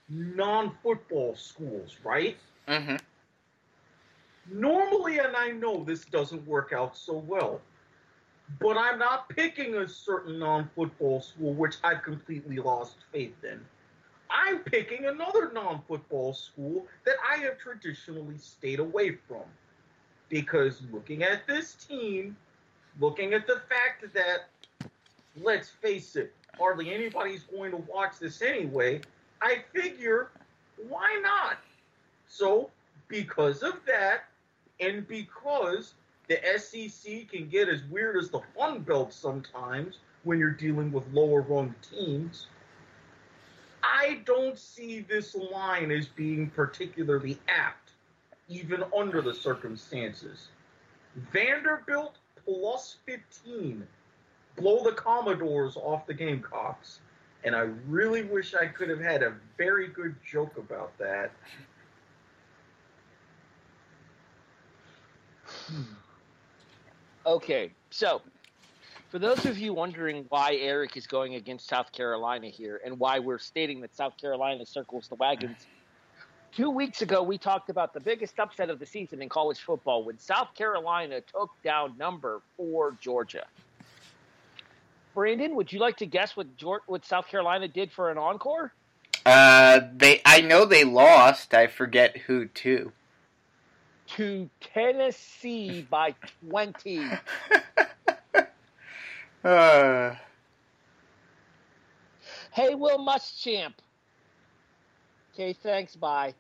non-football 0.10 1.36
schools, 1.36 1.98
right? 2.04 2.38
mm-hmm. 2.68 2.96
Normally, 4.50 5.20
and 5.20 5.36
I 5.36 5.50
know 5.50 5.84
this 5.84 6.06
doesn't 6.06 6.46
work 6.48 6.72
out 6.74 6.96
so 6.96 7.24
well, 7.28 7.62
but 8.60 8.78
I'm 8.78 8.98
not 9.00 9.30
picking 9.30 9.76
a 9.76 9.88
certain 9.88 10.40
non 10.40 10.70
football 10.76 11.22
school 11.22 11.54
which 11.54 11.76
I've 11.84 12.04
completely 12.04 12.58
lost 12.58 12.96
faith 13.12 13.44
in. 13.44 13.60
I'm 14.30 14.60
picking 14.60 15.06
another 15.06 15.52
non 15.54 15.82
football 15.88 16.34
school 16.34 16.86
that 17.06 17.16
I 17.28 17.38
have 17.38 17.58
traditionally 17.58 18.38
stayed 18.38 18.80
away 18.80 19.18
from. 19.28 19.44
Because 20.30 20.82
looking 20.92 21.24
at 21.24 21.48
this 21.48 21.74
team, 21.74 22.36
looking 23.00 23.34
at 23.34 23.48
the 23.48 23.62
fact 23.70 24.14
that, 24.14 24.90
let's 25.42 25.70
face 25.70 26.16
it, 26.16 26.34
hardly 26.58 26.94
anybody's 26.94 27.44
going 27.44 27.72
to 27.72 27.78
watch 27.78 28.20
this 28.20 28.42
anyway, 28.42 29.02
I 29.42 29.64
figure, 29.74 30.30
why 30.90 31.20
not? 31.22 31.58
So, 32.28 32.70
because 33.08 33.64
of 33.64 33.74
that, 33.86 34.26
and 34.80 35.08
because 35.08 35.94
the 36.28 36.40
SEC 36.58 37.30
can 37.30 37.48
get 37.50 37.70
as 37.70 37.84
weird 37.86 38.18
as 38.18 38.30
the 38.30 38.42
Fun 38.56 38.82
Belt 38.82 39.14
sometimes 39.14 40.00
when 40.24 40.40
you're 40.40 40.52
dealing 40.52 40.92
with 40.92 41.04
lower 41.14 41.42
rung 41.42 41.74
teams, 41.90 42.48
I 43.82 44.22
don't 44.26 44.58
see 44.58 45.02
this 45.02 45.36
line 45.36 45.92
as 45.92 46.08
being 46.08 46.50
particularly 46.50 47.40
apt, 47.48 47.92
even 48.50 48.84
under 48.96 49.22
the 49.22 49.34
circumstances. 49.34 50.50
Vanderbilt 51.32 52.18
plus 52.46 52.98
15 53.06 53.88
blow 54.58 54.84
the 54.84 54.92
Commodores 54.92 55.78
off 55.78 56.06
the 56.06 56.14
Gamecocks. 56.14 57.00
And 57.44 57.56
I 57.56 57.70
really 57.88 58.24
wish 58.24 58.56
I 58.56 58.66
could 58.66 58.90
have 58.90 59.00
had 59.00 59.24
a 59.24 59.34
very 59.58 59.88
good 59.88 60.16
joke 60.26 60.58
about 60.58 60.98
that. 60.98 61.32
Hmm. 65.46 65.84
Okay, 67.28 67.72
so 67.90 68.22
for 69.10 69.20
those 69.20 69.46
of 69.46 69.60
you 69.60 69.74
wondering 69.74 70.26
why 70.30 70.56
Erik 70.56 70.96
is 70.96 71.06
going 71.06 71.36
against 71.36 71.68
South 71.68 71.92
Carolina 71.92 72.48
here 72.48 72.80
and 72.86 72.98
why 72.98 73.20
we're 73.20 73.38
stating 73.38 73.82
that 73.82 73.94
South 73.94 74.16
Carolina 74.16 74.66
circles 74.66 75.10
the 75.10 75.16
wagons, 75.16 75.68
two 76.56 76.70
weeks 76.70 77.02
ago 77.02 77.22
we 77.22 77.38
talked 77.38 77.70
about 77.70 77.94
the 77.94 78.00
biggest 78.00 78.40
upset 78.40 78.70
of 78.70 78.80
the 78.80 78.86
season 78.86 79.22
in 79.22 79.28
college 79.28 79.60
football 79.60 80.06
when 80.06 80.18
South 80.18 80.56
Carolina 80.56 81.20
took 81.20 81.50
down 81.66 81.98
number 81.98 82.42
four 82.56 82.96
Georgia. 83.02 83.46
Brandon, 85.14 85.54
would 85.56 85.74
you 85.74 85.80
like 85.80 85.98
to 85.98 86.06
guess 86.06 86.38
what 86.38 86.56
Georgia, 86.56 86.84
what 86.88 87.06
South 87.06 87.28
Carolina 87.28 87.68
did 87.68 87.92
for 87.92 88.10
an 88.10 88.18
encore? 88.18 88.72
Uh, 89.26 89.82
they. 89.94 90.22
I 90.24 90.40
know 90.40 90.64
they 90.64 90.86
lost. 90.86 91.54
I 91.54 91.68
forget 91.68 92.16
who 92.16 92.46
to. 92.46 92.94
To 94.16 94.50
Tennessee 94.62 95.86
by 95.90 96.16
20. 96.50 97.06
uh, 99.44 100.16
Hey, 102.58 102.74
Will 102.74 102.98
Muschamp. 102.98 103.74
Okay, 105.32 105.54
thanks. 105.54 105.96
Bye. 105.96 106.34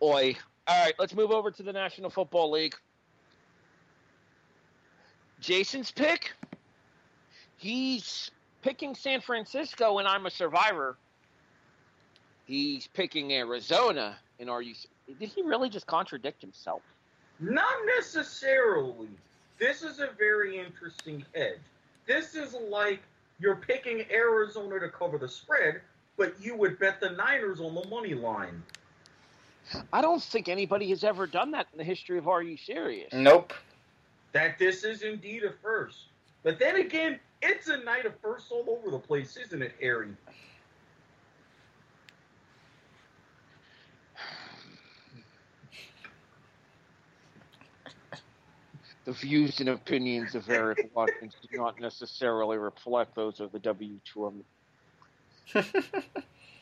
Oi. 0.00 0.36
All 0.68 0.84
right, 0.84 0.94
let's 1.00 1.16
move 1.16 1.32
over 1.32 1.50
to 1.50 1.62
the 1.64 1.72
National 1.72 2.10
Football 2.10 2.52
League. 2.52 2.76
Jason's 5.40 5.90
pick. 5.90 6.32
He's 7.56 8.30
picking 8.62 8.94
San 8.94 9.20
Francisco, 9.20 9.98
and 9.98 10.06
I'm 10.06 10.26
a 10.26 10.30
survivor. 10.30 10.96
He's 12.48 12.86
picking 12.86 13.34
Arizona, 13.34 14.16
and 14.40 14.48
are 14.48 14.62
you? 14.62 14.74
Did 15.20 15.28
he 15.28 15.42
really 15.42 15.68
just 15.68 15.86
contradict 15.86 16.40
himself? 16.40 16.80
Not 17.38 17.68
necessarily. 17.96 19.08
This 19.58 19.82
is 19.82 20.00
a 20.00 20.08
very 20.18 20.58
interesting 20.58 21.24
edge. 21.34 21.60
This 22.06 22.34
is 22.34 22.56
like 22.70 23.00
you're 23.38 23.56
picking 23.56 24.02
Arizona 24.10 24.80
to 24.80 24.88
cover 24.88 25.18
the 25.18 25.28
spread, 25.28 25.82
but 26.16 26.34
you 26.40 26.56
would 26.56 26.78
bet 26.78 27.00
the 27.00 27.10
Niners 27.10 27.60
on 27.60 27.74
the 27.74 27.86
money 27.88 28.14
line. 28.14 28.62
I 29.92 30.00
don't 30.00 30.22
think 30.22 30.48
anybody 30.48 30.88
has 30.88 31.04
ever 31.04 31.26
done 31.26 31.50
that 31.50 31.66
in 31.72 31.78
the 31.78 31.84
history 31.84 32.16
of 32.16 32.26
Are 32.28 32.42
You 32.42 32.56
Serious? 32.56 33.12
nope. 33.12 33.52
That 34.32 34.58
this 34.58 34.84
is 34.84 35.02
indeed 35.02 35.44
a 35.44 35.52
first. 35.62 36.06
But 36.42 36.58
then 36.58 36.76
again, 36.76 37.18
it's 37.42 37.68
a 37.68 37.76
night 37.78 38.06
of 38.06 38.18
firsts 38.20 38.50
all 38.50 38.64
over 38.68 38.90
the 38.90 38.98
place, 38.98 39.36
isn't 39.36 39.60
it, 39.60 39.72
Harry? 39.80 40.08
The 49.08 49.14
views 49.14 49.58
and 49.60 49.70
opinions 49.70 50.34
of 50.34 50.50
Erik 50.50 50.90
Watkins 50.94 51.32
do 51.40 51.56
not 51.56 51.80
necessarily 51.80 52.58
reflect 52.58 53.14
those 53.14 53.40
of 53.40 53.50
the 53.52 53.58
W2M. 53.58 54.42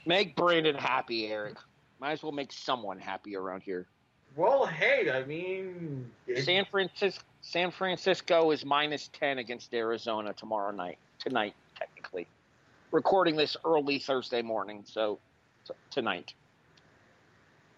Make 0.07 0.37
Brandon 0.37 0.77
happy, 0.77 1.27
Erik. 1.27 1.57
Might 1.99 2.13
as 2.13 2.23
well 2.23 2.31
make 2.31 2.53
someone 2.53 3.01
happy 3.01 3.35
around 3.35 3.63
here. 3.65 3.85
Well, 4.37 4.65
hey, 4.65 5.11
I 5.11 5.25
mean, 5.25 6.09
San 6.37 6.65
Francisco, 6.67 7.25
San 7.43 7.73
Francisco 7.73 8.53
is 8.53 8.65
minus 8.65 9.11
ten 9.13 9.39
against 9.39 9.75
Arizona 9.75 10.33
tomorrow 10.33 10.71
night. 10.71 10.99
Tonight, 11.19 11.55
technically, 11.77 12.29
recording 12.93 13.35
this 13.35 13.57
early 13.65 13.99
Thursday 13.99 14.43
morning, 14.43 14.85
so 14.87 15.19
t- 15.67 15.75
tonight. 15.91 16.33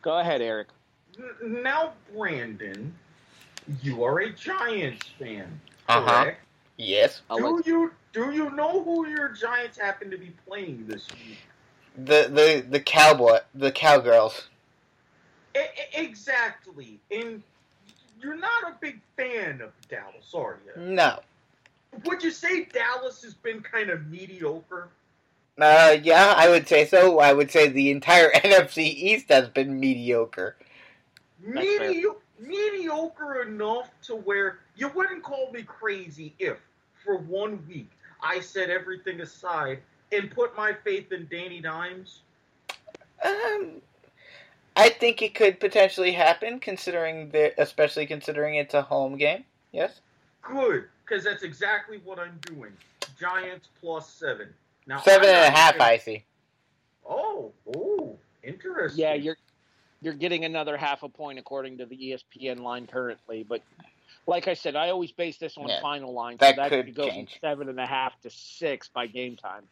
Go 0.03 0.19
ahead, 0.19 0.43
Erik. 0.43 0.69
Now, 1.43 1.95
Brandon, 2.15 2.95
you 3.83 4.05
are 4.05 4.21
a 4.21 4.31
Giants 4.33 5.07
fan, 5.19 5.61
Uh-huh. 5.89 6.23
correct? 6.25 6.45
Yes. 6.77 7.23
I'll 7.31 7.39
Do 7.39 7.63
you 7.71 7.93
do 8.13 8.31
you 8.33 8.51
know 8.51 8.83
who 8.83 9.09
your 9.09 9.29
Giants 9.31 9.79
happen 9.79 10.11
to 10.11 10.17
be 10.19 10.33
playing 10.47 10.87
this 10.87 11.07
week? 11.11 11.39
The 11.97 12.29
the 12.33 12.65
the 12.69 12.81
cowboy 12.81 13.41
the 13.55 13.73
cowgirls. 13.73 14.49
E- 15.57 15.61
e- 15.61 16.01
exactly, 16.03 17.01
and 17.11 17.43
you're 18.23 18.37
not 18.37 18.63
a 18.65 18.75
big 18.81 19.01
fan 19.17 19.61
of 19.61 19.73
Dallas, 19.89 20.33
are 20.35 20.59
you? 20.67 20.81
No. 20.83 21.19
Would 22.05 22.23
you 22.23 22.31
say 22.31 22.65
Dallas 22.67 23.23
has 23.23 23.35
been 23.35 23.61
kind 23.61 23.91
of 23.91 24.07
mediocre? 24.09 24.89
Uh, 25.61 25.97
yeah, 26.03 26.35
I 26.37 26.49
would 26.49 26.69
say 26.69 26.85
so. 26.87 27.19
I 27.19 27.33
would 27.33 27.51
say 27.51 27.67
the 27.69 27.91
entire 27.91 28.31
NFC 28.35 28.79
East 28.85 29.29
has 29.31 29.49
been 29.49 29.81
mediocre. 29.81 30.55
fair. 31.43 31.93
Medi- 32.39 32.79
mediocre 32.79 33.43
enough 33.43 33.91
to 34.03 34.17
where 34.17 34.59
you 34.77 34.89
wouldn't 34.89 35.23
call 35.23 35.51
me 35.53 35.63
crazy 35.63 36.35
if, 36.39 36.59
for 37.05 37.19
one 37.19 37.63
week, 37.69 37.91
I 38.23 38.41
set 38.41 38.71
everything 38.71 39.21
aside 39.21 39.81
and 40.13 40.31
put 40.31 40.57
my 40.57 40.73
faith 40.85 41.13
in 41.13 41.27
Danny 41.31 41.61
Dimes. 41.61 42.21
Um, 43.25 43.83
I 44.77 44.89
think 44.91 45.23
it 45.23 45.35
could 45.35 45.59
potentially 45.61 46.13
happen, 46.13 46.61
considering 46.61 47.31
the, 47.31 47.53
especially 47.61 48.07
considering 48.07 48.55
it's 48.55 48.75
a 48.75 48.83
home 48.83 49.17
game. 49.17 49.45
Yes. 49.73 50.01
Good, 50.43 50.85
because 51.05 51.25
that's 51.25 51.43
exactly 51.43 52.01
what 52.05 52.19
I'm 52.19 52.39
doing. 52.43 52.73
Giants 53.19 53.69
plus 53.81 54.09
seven. 54.09 54.49
Now 54.87 55.01
Seven 55.01 55.29
I'm 55.29 55.35
and 55.35 55.45
a 55.45 55.49
not 55.49 55.59
half, 55.59 55.75
even- 55.75 55.83
I 55.87 55.97
see. 55.99 56.25
Oh, 57.11 57.53
oh, 57.77 58.17
interesting. 58.43 59.01
Yeah, 59.01 59.15
you're 59.15 59.37
you're 60.01 60.15
getting 60.15 60.45
another 60.45 60.77
half 60.77 61.03
a 61.03 61.09
point 61.09 61.39
according 61.39 61.79
to 61.79 61.87
the 61.87 61.97
ESPN 61.97 62.61
line 62.61 62.87
currently, 62.87 63.45
but 63.49 63.63
like 64.27 64.47
I 64.47 64.55
said, 64.55 64.77
I 64.77 64.91
always 64.91 65.11
base 65.13 65.39
this 65.39 65.57
on 65.57 65.69
Yeah, 65.69 65.81
final 65.81 66.13
line, 66.13 66.37
that 66.41 66.57
so 66.57 66.63
that 66.63 66.69
could 66.71 66.87
could 66.87 66.95
go 66.95 67.09
change. 67.09 67.33
from 67.33 67.39
seven 67.41 67.69
and 67.69 67.81
a 67.81 67.87
half 67.87 68.21
to 68.23 68.31
six 68.31 68.89
by 68.89 69.07
game 69.07 69.37
time. 69.37 69.65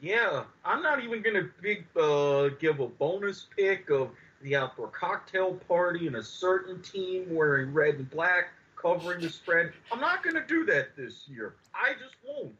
Yeah, 0.00 0.44
I'm 0.64 0.82
not 0.82 1.02
even 1.02 1.22
gonna 1.22 1.48
big 1.60 1.84
uh, 2.00 2.48
give 2.60 2.80
a 2.80 2.86
bonus 2.86 3.46
pick 3.56 3.90
of 3.90 4.10
the 4.42 4.54
outdoor 4.56 4.88
cocktail 4.88 5.54
party 5.68 6.06
and 6.06 6.16
a 6.16 6.22
certain 6.22 6.80
team 6.82 7.34
wearing 7.34 7.72
red 7.74 7.96
and 7.96 8.08
black 8.10 8.50
covering 8.80 9.20
the 9.20 9.28
spread. 9.28 9.72
I'm 9.90 10.00
not 10.00 10.22
gonna 10.22 10.46
do 10.46 10.64
that 10.66 10.96
this 10.96 11.24
year. 11.28 11.54
I 11.74 11.92
just 11.94 12.14
won't. 12.26 12.54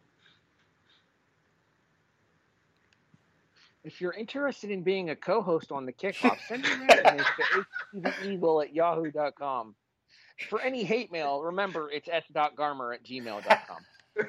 If 3.88 4.02
you're 4.02 4.12
interested 4.12 4.70
in 4.70 4.82
being 4.82 5.08
a 5.08 5.16
co-host 5.16 5.72
on 5.72 5.86
the 5.86 5.94
kickoff, 5.94 6.36
send 6.46 6.62
your 6.62 6.76
resumes 6.78 7.24
to 7.38 7.64
htvevil 7.98 8.62
at 8.64 8.74
yahoo.com. 8.74 9.74
For 10.50 10.60
any 10.60 10.84
hate 10.84 11.10
mail, 11.10 11.40
remember 11.40 11.90
it's 11.90 12.06
s.garmer 12.06 12.94
at 12.94 13.02
gmail.com. 13.02 14.26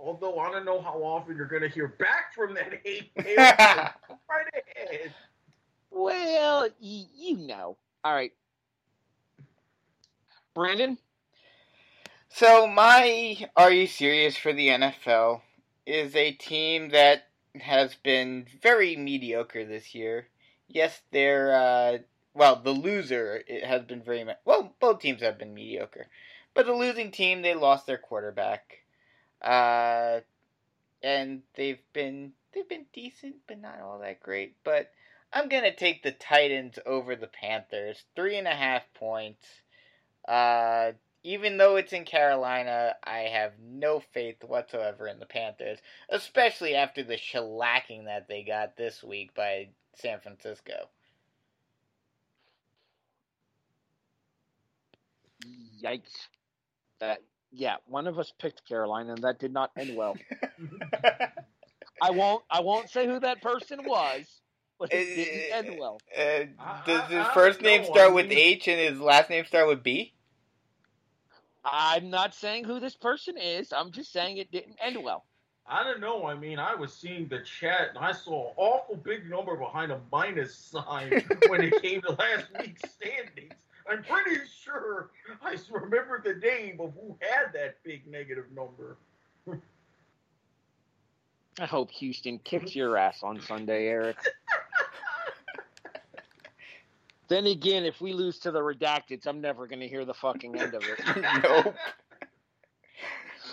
Although 0.00 0.38
I 0.38 0.50
don't 0.50 0.64
know 0.64 0.80
how 0.80 0.94
often 1.02 1.36
you're 1.36 1.44
gonna 1.46 1.68
hear 1.68 1.88
back 1.98 2.34
from 2.34 2.54
that 2.54 2.80
hate 2.84 3.10
mail. 3.22 3.36
right 3.36 4.64
ahead. 4.78 5.12
Well, 5.90 6.62
y- 6.80 7.04
you 7.14 7.36
know. 7.36 7.76
All 8.02 8.14
right. 8.14 8.32
Brandon? 10.54 10.96
So 12.30 12.66
my 12.66 13.46
Are 13.56 13.70
You 13.70 13.86
Serious 13.86 14.38
for 14.38 14.54
the 14.54 14.68
NFL 14.68 15.42
is 15.84 16.16
a 16.16 16.32
team 16.32 16.88
that 16.90 17.25
has 17.60 17.94
been 17.94 18.46
very 18.62 18.96
mediocre 18.96 19.64
this 19.64 19.94
year. 19.94 20.28
Yes, 20.68 21.02
they're 21.10 21.52
uh 21.54 21.98
well, 22.34 22.56
the 22.56 22.72
loser 22.72 23.42
it 23.46 23.64
has 23.64 23.82
been 23.82 24.02
very 24.02 24.24
me- 24.24 24.34
well, 24.44 24.74
both 24.80 25.00
teams 25.00 25.22
have 25.22 25.38
been 25.38 25.54
mediocre. 25.54 26.08
But 26.54 26.66
the 26.66 26.72
losing 26.72 27.10
team, 27.10 27.42
they 27.42 27.54
lost 27.54 27.86
their 27.86 27.98
quarterback. 27.98 28.84
Uh 29.40 30.20
and 31.02 31.42
they've 31.54 31.82
been 31.92 32.32
they've 32.52 32.68
been 32.68 32.86
decent, 32.92 33.36
but 33.46 33.60
not 33.60 33.80
all 33.80 33.98
that 34.00 34.20
great. 34.20 34.56
But 34.64 34.90
I'm 35.32 35.48
gonna 35.48 35.74
take 35.74 36.02
the 36.02 36.12
Titans 36.12 36.78
over 36.86 37.16
the 37.16 37.26
Panthers. 37.26 38.04
Three 38.14 38.36
and 38.36 38.48
a 38.48 38.54
half 38.54 38.82
points. 38.94 39.46
Uh 40.26 40.92
even 41.26 41.56
though 41.56 41.74
it's 41.74 41.92
in 41.92 42.04
Carolina, 42.04 42.94
I 43.02 43.18
have 43.32 43.54
no 43.60 43.98
faith 43.98 44.44
whatsoever 44.44 45.08
in 45.08 45.18
the 45.18 45.26
Panthers, 45.26 45.80
especially 46.08 46.76
after 46.76 47.02
the 47.02 47.16
shellacking 47.16 48.04
that 48.04 48.28
they 48.28 48.44
got 48.44 48.76
this 48.76 49.02
week 49.02 49.34
by 49.34 49.70
San 49.96 50.20
Francisco. 50.20 50.88
Yikes. 55.82 56.28
That 57.00 57.18
Yeah, 57.50 57.74
one 57.86 58.06
of 58.06 58.20
us 58.20 58.32
picked 58.38 58.64
Carolina, 58.64 59.14
and 59.14 59.24
that 59.24 59.40
did 59.40 59.52
not 59.52 59.72
end 59.76 59.96
well. 59.96 60.16
I 62.00 62.10
won't. 62.12 62.44
I 62.48 62.60
won't 62.60 62.88
say 62.88 63.04
who 63.04 63.18
that 63.18 63.42
person 63.42 63.80
was, 63.84 64.26
but 64.78 64.92
it 64.92 65.16
didn't 65.16 65.66
end 65.66 65.76
well. 65.80 66.00
Uh, 66.16 66.44
does 66.86 67.10
his 67.10 67.18
I 67.18 67.34
first 67.34 67.62
name 67.62 67.84
start 67.84 68.14
with 68.14 68.30
H 68.30 68.68
and 68.68 68.78
his 68.78 69.00
last 69.00 69.28
name 69.28 69.44
start 69.44 69.66
with 69.66 69.82
B? 69.82 70.12
I'm 71.66 72.10
not 72.10 72.34
saying 72.34 72.64
who 72.64 72.78
this 72.78 72.94
person 72.94 73.36
is. 73.36 73.72
I'm 73.72 73.90
just 73.90 74.12
saying 74.12 74.36
it 74.36 74.52
didn't 74.52 74.76
end 74.80 75.02
well. 75.02 75.24
I 75.68 75.82
don't 75.82 76.00
know. 76.00 76.26
I 76.26 76.34
mean, 76.34 76.60
I 76.60 76.74
was 76.76 76.92
seeing 76.92 77.26
the 77.26 77.40
chat 77.40 77.88
and 77.94 77.98
I 77.98 78.12
saw 78.12 78.50
an 78.50 78.54
awful 78.56 78.96
big 78.96 79.28
number 79.28 79.56
behind 79.56 79.90
a 79.90 80.00
minus 80.12 80.54
sign 80.54 81.24
when 81.48 81.62
it 81.62 81.82
came 81.82 82.00
to 82.02 82.12
last 82.12 82.46
week's 82.60 82.88
standings. 82.92 83.54
I'm 83.90 84.02
pretty 84.04 84.40
sure 84.62 85.10
I 85.42 85.56
remember 85.70 86.22
the 86.24 86.34
name 86.34 86.80
of 86.80 86.92
who 86.94 87.16
had 87.20 87.52
that 87.54 87.82
big 87.82 88.06
negative 88.06 88.46
number. 88.54 88.96
I 91.58 91.64
hope 91.64 91.90
Houston 91.92 92.38
kicks 92.40 92.76
your 92.76 92.98
ass 92.98 93.22
on 93.22 93.40
Sunday, 93.40 93.86
Erik. 93.86 94.18
then 97.28 97.46
again, 97.46 97.84
if 97.84 98.00
we 98.00 98.12
lose 98.12 98.38
to 98.40 98.50
the 98.50 98.60
Redacteds, 98.60 99.26
I'm 99.26 99.40
never 99.40 99.66
going 99.66 99.80
to 99.80 99.88
hear 99.88 100.04
the 100.04 100.14
fucking 100.14 100.58
end 100.58 100.74
of 100.74 100.82
it. 100.84 101.00
nope. 101.42 101.74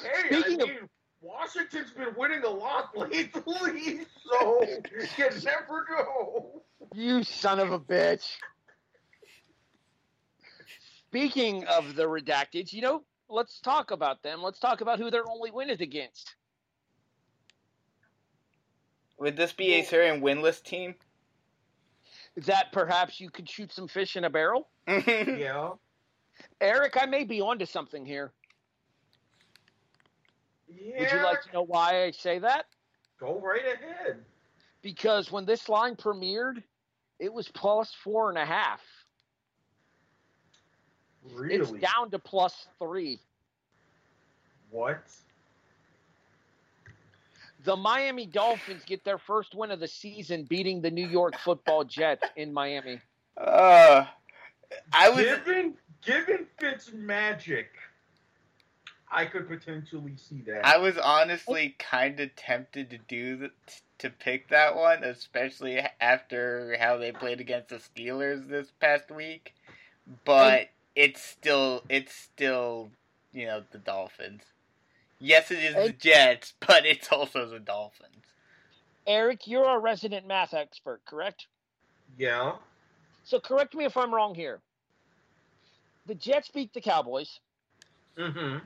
Hey, 0.04 0.40
Speaking 0.42 0.62
I 0.62 0.66
of- 0.66 0.90
Washington's 1.22 1.92
been 1.92 2.14
winning 2.18 2.44
a 2.44 2.50
lot 2.50 2.98
lately, 2.98 3.30
so 4.30 4.62
you 4.64 5.30
never 5.44 5.86
know. 5.90 6.62
You 6.94 7.24
son 7.24 7.60
of 7.60 7.72
a 7.72 7.80
bitch. 7.80 8.28
Speaking 11.08 11.64
of 11.66 11.96
the 11.96 12.04
Redacteds, 12.04 12.74
you 12.74 12.82
know, 12.82 13.04
let's 13.30 13.60
talk 13.62 13.92
about 13.92 14.22
them. 14.22 14.42
Let's 14.44 14.60
talk 14.60 14.82
about 14.82 15.00
who 15.00 15.10
their 15.10 15.24
only 15.30 15.52
win 15.52 15.70
is 15.70 15.80
against. 15.80 16.36
Would 19.20 19.38
this 19.38 19.54
be 19.54 19.76
a 19.76 19.84
certain 19.86 20.22
winless 20.22 20.62
team? 20.62 20.96
That 22.36 22.72
perhaps 22.72 23.20
you 23.20 23.30
could 23.30 23.48
shoot 23.50 23.72
some 23.72 23.88
fish 23.88 24.16
in 24.16 24.24
a 24.24 24.30
barrel? 24.30 24.68
Yeah. 24.88 25.72
Erik, 26.60 26.98
I 27.00 27.06
may 27.06 27.24
be 27.26 27.42
onto 27.42 27.66
something 27.66 28.06
here. 28.06 28.32
Yeah. 30.68 31.00
Would 31.00 31.12
you 31.12 31.24
like 31.24 31.44
to 31.44 31.52
know 31.54 31.62
why 31.62 32.04
I 32.06 32.12
say 32.12 32.40
that? 32.40 32.66
Go 33.20 33.40
right 33.40 33.62
ahead. 33.62 34.18
Because 34.82 35.32
when 35.32 35.46
this 35.46 35.70
line 35.70 35.96
premiered, 35.96 36.64
it 37.20 37.32
was 37.32 37.48
plus 37.50 37.94
four 38.04 38.30
and 38.30 38.38
a 38.38 38.46
half. 38.46 38.82
Really? 41.34 41.56
It's 41.56 41.72
down 41.72 42.10
to 42.12 42.20
plus 42.20 42.68
three. 42.80 43.20
What? 44.72 45.04
The 47.64 47.76
Miami 47.76 48.26
Dolphins 48.26 48.84
get 48.86 49.04
their 49.06 49.18
first 49.18 49.56
win 49.56 49.72
of 49.72 49.80
the 49.80 49.88
season, 49.88 50.44
beating 50.44 50.82
the 50.82 50.92
New 50.92 51.08
York 51.08 51.38
Football 51.38 51.86
Jets 51.86 52.28
in 52.36 52.54
Miami. 52.54 53.00
uh, 53.38 54.06
I 54.92 55.10
was 55.10 55.24
Given 55.24 55.76
given 56.06 56.48
Fitz 56.60 56.92
magic, 56.94 57.70
I 59.10 59.26
could 59.26 59.48
potentially 59.48 60.16
see 60.18 60.42
that. 60.48 60.66
I 60.66 60.78
was 60.78 60.98
honestly 60.98 61.76
kind 61.80 62.20
of 62.20 62.36
tempted 62.36 62.90
to 62.90 62.98
do 62.98 63.38
the, 63.38 63.52
to 64.00 64.10
pick 64.10 64.50
that 64.50 64.76
one, 64.76 65.04
especially 65.04 65.80
after 66.02 66.76
how 66.80 66.98
they 66.98 67.12
played 67.12 67.40
against 67.40 67.70
the 67.70 67.78
Steelers 67.78 68.48
this 68.48 68.72
past 68.80 69.12
week. 69.12 69.54
But 70.26 70.70
it's 70.96 71.22
still 71.22 71.84
it's 71.90 72.14
still 72.14 72.92
you 73.32 73.46
know 73.46 73.64
the 73.72 73.78
Dolphins. 73.78 74.44
Yes, 75.24 75.52
it 75.52 75.60
is 75.60 75.74
the 75.74 75.94
Jets, 75.94 76.54
but 76.68 76.86
it's 76.86 77.10
also 77.12 77.48
the 77.48 77.60
Dolphins. 77.60 78.10
Erik, 79.08 79.48
you're 79.48 79.78
a 79.78 79.80
resident 79.80 80.28
math 80.28 80.54
expert, 80.54 81.02
correct? 81.06 81.48
yeah. 82.18 82.54
So 83.24 83.40
correct 83.40 83.74
me 83.74 83.86
if 83.86 83.96
I'm 83.96 84.14
wrong 84.14 84.36
here. 84.36 84.60
The 86.08 86.16
Jets 86.16 86.50
beat 86.50 86.74
the 86.74 86.82
Cowboys. 86.82 87.40
Mm-hmm. 88.18 88.58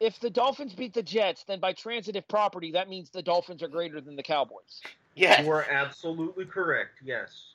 If 0.00 0.18
the 0.18 0.28
Dolphins 0.28 0.74
beat 0.74 0.92
the 0.92 1.04
Jets, 1.04 1.44
then 1.46 1.60
by 1.60 1.72
transitive 1.72 2.26
property, 2.26 2.72
that 2.72 2.88
means 2.88 3.10
the 3.10 3.22
Dolphins 3.22 3.62
are 3.62 3.68
greater 3.68 4.00
than 4.00 4.16
the 4.16 4.24
Cowboys. 4.24 4.82
Yes. 5.14 5.44
You 5.44 5.52
are 5.52 5.66
absolutely 5.70 6.46
correct. 6.46 6.98
Yes. 7.04 7.54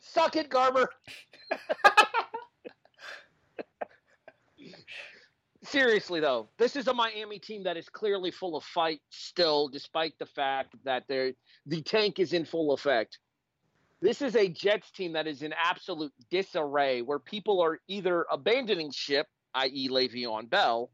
Suck 0.00 0.34
it, 0.34 0.50
Garber. 0.50 0.88
Seriously, 5.64 6.18
though, 6.18 6.48
this 6.58 6.74
is 6.74 6.88
a 6.88 6.94
Miami 6.94 7.38
team 7.38 7.62
that 7.62 7.76
is 7.76 7.88
clearly 7.88 8.32
full 8.32 8.56
of 8.56 8.64
fight 8.64 9.00
still, 9.10 9.68
despite 9.68 10.18
the 10.18 10.26
fact 10.26 10.74
that 10.84 11.04
they're, 11.08 11.32
the 11.66 11.80
tank 11.82 12.18
is 12.18 12.32
in 12.32 12.44
full 12.44 12.72
effect. 12.72 13.18
This 14.00 14.20
is 14.22 14.34
a 14.34 14.48
Jets 14.48 14.90
team 14.90 15.12
that 15.12 15.28
is 15.28 15.42
in 15.42 15.52
absolute 15.52 16.12
disarray, 16.30 17.02
where 17.02 17.20
people 17.20 17.60
are 17.60 17.78
either 17.86 18.26
abandoning 18.32 18.90
ship, 18.90 19.28
i.e., 19.54 19.88
Le'Veon 19.88 20.50
Bell, 20.50 20.90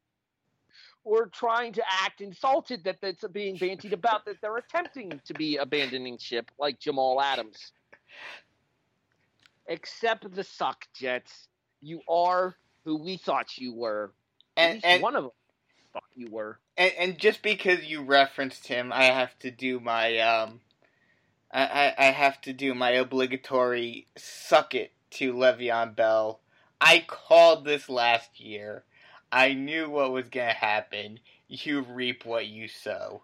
or 1.03 1.29
trying 1.29 1.73
to 1.73 1.83
act 2.05 2.21
insulted 2.21 2.85
that 2.85 2.99
that's 3.01 3.25
being 3.33 3.57
bantied 3.57 3.93
about 3.93 4.27
that 4.27 4.37
they're 4.43 4.59
attempting 4.59 5.19
to 5.25 5.33
be 5.33 5.57
abandoning 5.57 6.19
ship, 6.19 6.51
like 6.59 6.79
Jamal 6.79 7.23
Adams. 7.23 7.73
Except 9.67 10.31
the 10.35 10.45
suck 10.45 10.85
Jets, 10.95 11.49
you 11.81 12.03
are 12.07 12.57
who 12.85 13.03
we 13.03 13.17
thought 13.17 13.57
you 13.57 13.75
were. 13.75 14.13
At 14.59 14.65
and 14.65 14.75
least 14.75 14.87
and, 14.87 15.03
one 15.03 15.17
of 15.17 15.25
them 15.25 15.33
thought 15.93 16.05
you 16.17 16.31
were. 16.31 16.59
and 16.77 16.93
and 16.99 17.19
just 17.19 17.43
because 17.43 17.85
you 17.87 18.03
referenced 18.03 18.69
him, 18.69 18.93
I 18.93 19.05
have 19.05 19.39
to 19.41 19.51
do 19.51 19.81
my 19.81 20.19
um, 20.19 20.61
I 21.53 21.95
I, 21.99 22.09
I 22.09 22.11
have 22.11 22.41
to 22.43 22.53
do 22.53 22.75
my 22.75 22.91
obligatory 22.91 24.09
suck 24.17 24.75
it 24.75 24.93
to 25.13 25.33
Le'Veon 25.33 25.97
Bell. 25.97 26.41
I 26.81 27.05
called 27.07 27.65
this 27.65 27.89
last 27.89 28.41
year. 28.41 28.85
I 29.33 29.55
knew 29.55 29.89
what 29.91 30.13
was 30.13 30.29
gonna 30.29 30.53
happen. 30.53 31.21
You 31.49 31.83
reap 31.83 32.27
what 32.27 32.47
you 32.47 32.69
sow. 32.69 33.23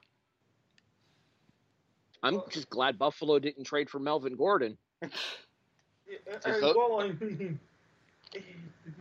I'm 2.23 2.41
just 2.51 2.71
glad 2.71 2.99
Buffalo 2.99 3.39
didn't 3.39 3.65
trade 3.65 3.91
for 3.91 3.99
Melvin 3.99 4.37
Gordon. 4.37 4.79
Uh, 6.45 6.73
well, 6.77 7.01
I 7.01 7.13
mean, 7.25 7.59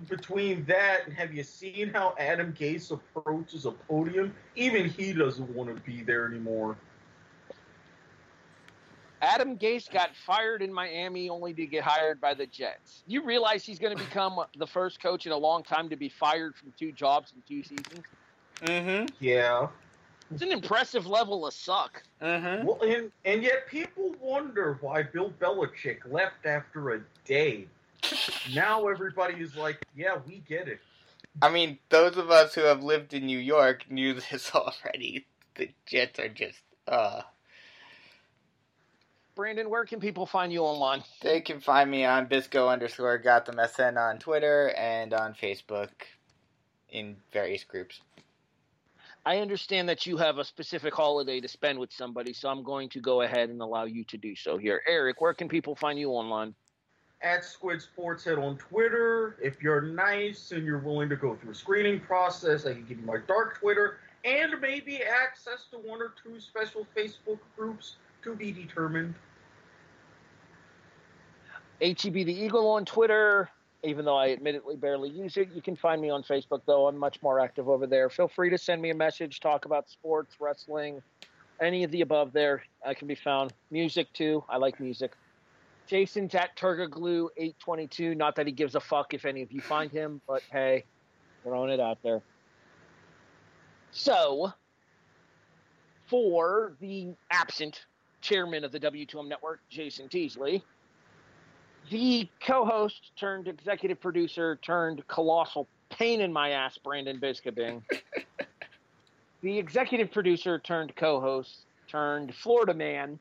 between 0.08 0.66
that 0.66 1.02
and 1.06 1.14
have 1.16 1.34
you 1.34 1.44
seen 1.44 1.90
how 1.90 2.16
Adam 2.20 2.54
Gase 2.54 2.92
approaches 2.92 3.66
a 3.66 3.72
podium? 3.72 4.34
Even 4.56 4.90
he 4.90 5.14
doesn't 5.14 5.50
want 5.50 5.74
to 5.74 5.82
be 5.82 6.02
there 6.02 6.26
anymore. 6.26 6.78
Adam 9.22 9.58
Gase 9.58 9.90
got 9.90 10.14
fired 10.16 10.62
in 10.62 10.74
Miami 10.74 11.30
only 11.30 11.54
to 11.54 11.66
get 11.66 11.84
hired 11.84 12.20
by 12.20 12.34
the 12.34 12.46
Jets. 12.46 13.04
You 13.08 13.24
realize 13.24 13.64
he's 13.64 13.80
going 13.80 13.98
to 13.98 14.04
become 14.04 14.38
the 14.58 14.68
first 14.68 15.02
coach 15.02 15.26
in 15.26 15.32
a 15.32 15.38
long 15.38 15.64
time 15.64 15.90
to 15.90 15.96
be 15.96 16.10
fired 16.10 16.56
from 16.56 16.74
two 16.78 16.92
jobs 16.92 17.32
in 17.34 17.42
two 17.48 17.64
seasons? 17.64 18.06
Mm-hmm. 18.64 19.06
Yeah. 19.22 19.68
It's 20.30 20.42
an 20.42 20.52
impressive 20.52 21.08
level 21.08 21.46
of 21.46 21.54
suck. 21.54 22.04
Mm-hmm. 22.22 22.66
Well, 22.66 22.82
and 22.82 23.12
and 23.24 23.44
yet 23.44 23.68
people 23.68 24.16
wonder 24.20 24.78
why 24.82 25.04
Bill 25.04 25.32
Belichick 25.40 26.00
left 26.12 26.46
after 26.46 26.96
a 26.96 27.02
day. 27.26 27.68
Now 28.54 28.88
everybody 28.88 29.36
is 29.42 29.56
like, 29.56 29.86
yeah, 29.96 30.18
we 30.26 30.44
get 30.48 30.68
it. 30.68 30.80
I 31.42 31.50
mean, 31.50 31.80
those 31.90 32.18
of 32.18 32.30
us 32.30 32.54
who 32.54 32.62
have 32.62 32.84
lived 32.84 33.14
in 33.14 33.26
New 33.26 33.40
York 33.40 33.90
knew 33.90 34.14
this 34.32 34.52
already. 34.54 35.26
The 35.56 35.70
Jets 35.86 36.20
are 36.20 36.30
just 36.30 36.60
uh 36.88 37.22
Brandon, 39.36 39.70
where 39.70 39.86
can 39.86 40.00
people 40.00 40.28
find 40.28 40.54
you 40.54 40.62
online? 40.62 41.04
They 41.22 41.42
can 41.42 41.60
find 41.60 41.90
me 41.90 42.06
on 42.06 42.28
Bisco 42.28 42.68
underscore 42.68 43.18
Gotham 43.18 43.60
SN 43.68 43.98
on 43.98 44.20
Twitter 44.20 44.70
and 44.78 45.12
on 45.12 45.34
Facebook 45.34 45.90
in 46.90 47.18
various 47.32 47.64
groups. 47.64 48.00
I 49.26 49.38
understand 49.38 49.90
that 49.90 50.06
you 50.06 50.18
have 50.18 50.38
a 50.38 50.44
specific 50.44 50.94
holiday 50.94 51.40
to 51.40 51.48
spend 51.48 51.80
with 51.80 51.92
somebody, 51.92 52.34
so 52.34 52.50
I'm 52.50 52.62
going 52.62 52.90
to 52.90 53.00
go 53.00 53.22
ahead 53.22 53.50
and 53.50 53.62
allow 53.62 53.86
you 53.86 54.04
to 54.06 54.18
do 54.18 54.36
so 54.36 54.58
here. 54.58 54.82
Erik, 54.88 55.20
where 55.22 55.34
can 55.34 55.48
people 55.48 55.76
find 55.76 55.98
you 55.98 56.10
online? 56.10 56.54
At 57.24 57.46
Squid 57.46 57.82
Sportshead 57.82 58.38
on 58.38 58.58
Twitter. 58.58 59.38
If 59.42 59.62
you're 59.62 59.82
nice 59.82 60.52
and 60.52 60.66
you're 60.66 60.80
willing 60.80 61.08
to 61.08 61.16
go 61.16 61.36
through 61.36 61.52
a 61.52 61.56
screening 61.56 62.02
process, 62.02 62.66
I 62.66 62.74
can 62.74 62.86
give 62.86 63.00
you 63.00 63.06
my 63.06 63.18
dark 63.28 63.60
Twitter 63.60 63.98
and 64.26 64.60
maybe 64.62 65.02
access 65.02 65.66
to 65.72 65.78
one 65.78 66.02
or 66.02 66.14
two 66.22 66.40
special 66.40 66.86
Facebook 66.96 67.40
groups 67.58 67.96
to 68.24 68.36
be 68.36 68.52
determined. 68.52 69.16
HEB 71.82 72.14
the 72.14 72.34
Eagle 72.34 72.70
on 72.70 72.86
Twitter. 72.86 73.50
Even 73.86 74.06
though 74.06 74.16
I 74.16 74.32
admittedly 74.32 74.78
barely 74.78 75.10
use 75.10 75.36
it, 75.36 75.50
you 75.54 75.62
can 75.62 75.76
find 75.76 76.02
me 76.02 76.10
on 76.10 76.24
Facebook, 76.24 76.62
though. 76.66 76.88
I'm 76.88 76.98
much 76.98 77.22
more 77.22 77.40
active 77.42 77.68
over 77.68 77.86
there. 77.86 78.10
Feel 78.10 78.30
free 78.30 78.50
to 78.50 78.58
send 78.58 78.82
me 78.82 78.92
a 78.92 78.96
message, 78.96 79.42
talk 79.42 79.66
about 79.66 79.90
sports, 79.90 80.36
wrestling, 80.40 81.02
any 81.60 81.84
of 81.84 81.92
the 81.92 82.00
above 82.00 82.32
there. 82.32 82.64
I 82.86 82.94
can 82.94 83.10
be 83.10 83.16
found. 83.16 83.52
Music, 83.72 84.12
too. 84.14 84.42
I 84.48 84.56
like 84.56 84.80
music. 84.80 85.12
Jason's 85.88 86.36
at 86.36 86.56
Turgaglue822. 86.58 88.16
Not 88.16 88.36
that 88.36 88.46
he 88.46 88.52
gives 88.52 88.76
a 88.76 88.80
fuck 88.80 89.14
if 89.14 89.26
any 89.26 89.42
of 89.42 89.52
you 89.52 89.62
find 89.62 89.92
him, 89.92 90.22
but 90.28 90.42
hey, 90.52 90.86
throwing 91.44 91.70
it 91.70 91.80
out 91.80 92.02
there. 92.04 92.22
So, 93.92 94.52
for 96.08 96.74
the 96.80 97.14
absent 97.32 97.86
chairman 98.22 98.64
of 98.64 98.72
the 98.72 98.80
W2M 98.80 99.28
network, 99.28 99.60
Jason 99.70 100.10
Teasley, 100.10 100.64
the 101.90 102.28
co 102.42 102.66
host 102.66 103.12
turned 103.18 103.48
executive 103.48 104.00
producer 104.00 104.58
turned 104.62 105.06
colossal 105.08 105.68
pain 105.90 106.22
in 106.22 106.32
my 106.32 106.52
ass, 106.52 106.78
Brandon 106.78 107.20
Biskobing, 107.20 107.84
the 109.42 109.60
executive 109.60 110.12
producer 110.12 110.60
turned 110.60 110.96
co 110.96 111.20
host 111.20 111.66
turned 111.88 112.34
Florida 112.34 112.74
man, 112.74 113.20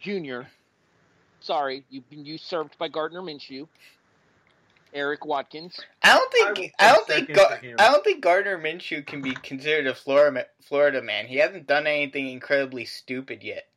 Junior. 0.00 0.48
Sorry, 1.46 1.84
you've 1.90 2.10
been 2.10 2.24
usurped 2.24 2.76
by 2.76 2.88
Gardner 2.88 3.22
Minshew. 3.22 3.68
Erik 4.92 5.24
Watkins. 5.24 5.78
I 6.02 6.12
don't 6.14 6.32
think 6.32 6.72
I, 6.80 6.92
don't 6.92 7.06
think 7.06 7.36
second 7.36 7.76
Gar- 7.76 7.86
I 7.86 7.92
don't 7.92 8.02
think 8.02 8.20
Gardner 8.20 8.58
Minshew 8.58 9.06
can 9.06 9.22
be 9.22 9.32
considered 9.32 9.86
a 9.86 9.94
Florida 9.94 10.46
Florida 10.62 11.00
man. 11.02 11.26
He 11.26 11.36
hasn't 11.36 11.68
done 11.68 11.86
anything 11.86 12.28
incredibly 12.28 12.84
stupid 12.84 13.44
yet. 13.44 13.68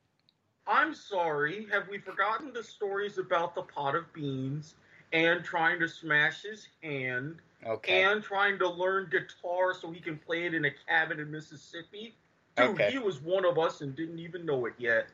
I'm 0.65 0.95
sorry. 0.95 1.67
Have 1.71 1.87
we 1.89 1.99
forgotten 1.99 2.53
the 2.53 2.63
stories 2.63 3.19
about 3.19 3.53
the 3.53 3.61
pot 3.63 3.93
of 3.95 4.11
beans 4.13 4.73
and 5.13 5.43
trying 5.43 5.79
to 5.79 5.87
smash 5.87 6.41
his 6.41 6.67
hand 6.81 7.35
Okay. 7.67 8.03
and 8.03 8.23
trying 8.23 8.57
to 8.59 8.67
learn 8.69 9.09
guitar 9.11 9.75
so 9.79 9.91
he 9.91 9.99
can 9.99 10.17
play 10.17 10.45
it 10.45 10.55
in 10.55 10.65
a 10.65 10.71
cabin 10.87 11.19
in 11.19 11.29
Mississippi? 11.29 12.15
Dude, 12.55 12.69
Okay. 12.71 12.91
he 12.91 12.97
was 12.97 13.19
one 13.21 13.45
of 13.45 13.59
us 13.59 13.81
and 13.81 13.95
didn't 13.95 14.19
even 14.19 14.43
know 14.45 14.65
it 14.65 14.73
yet. 14.79 15.07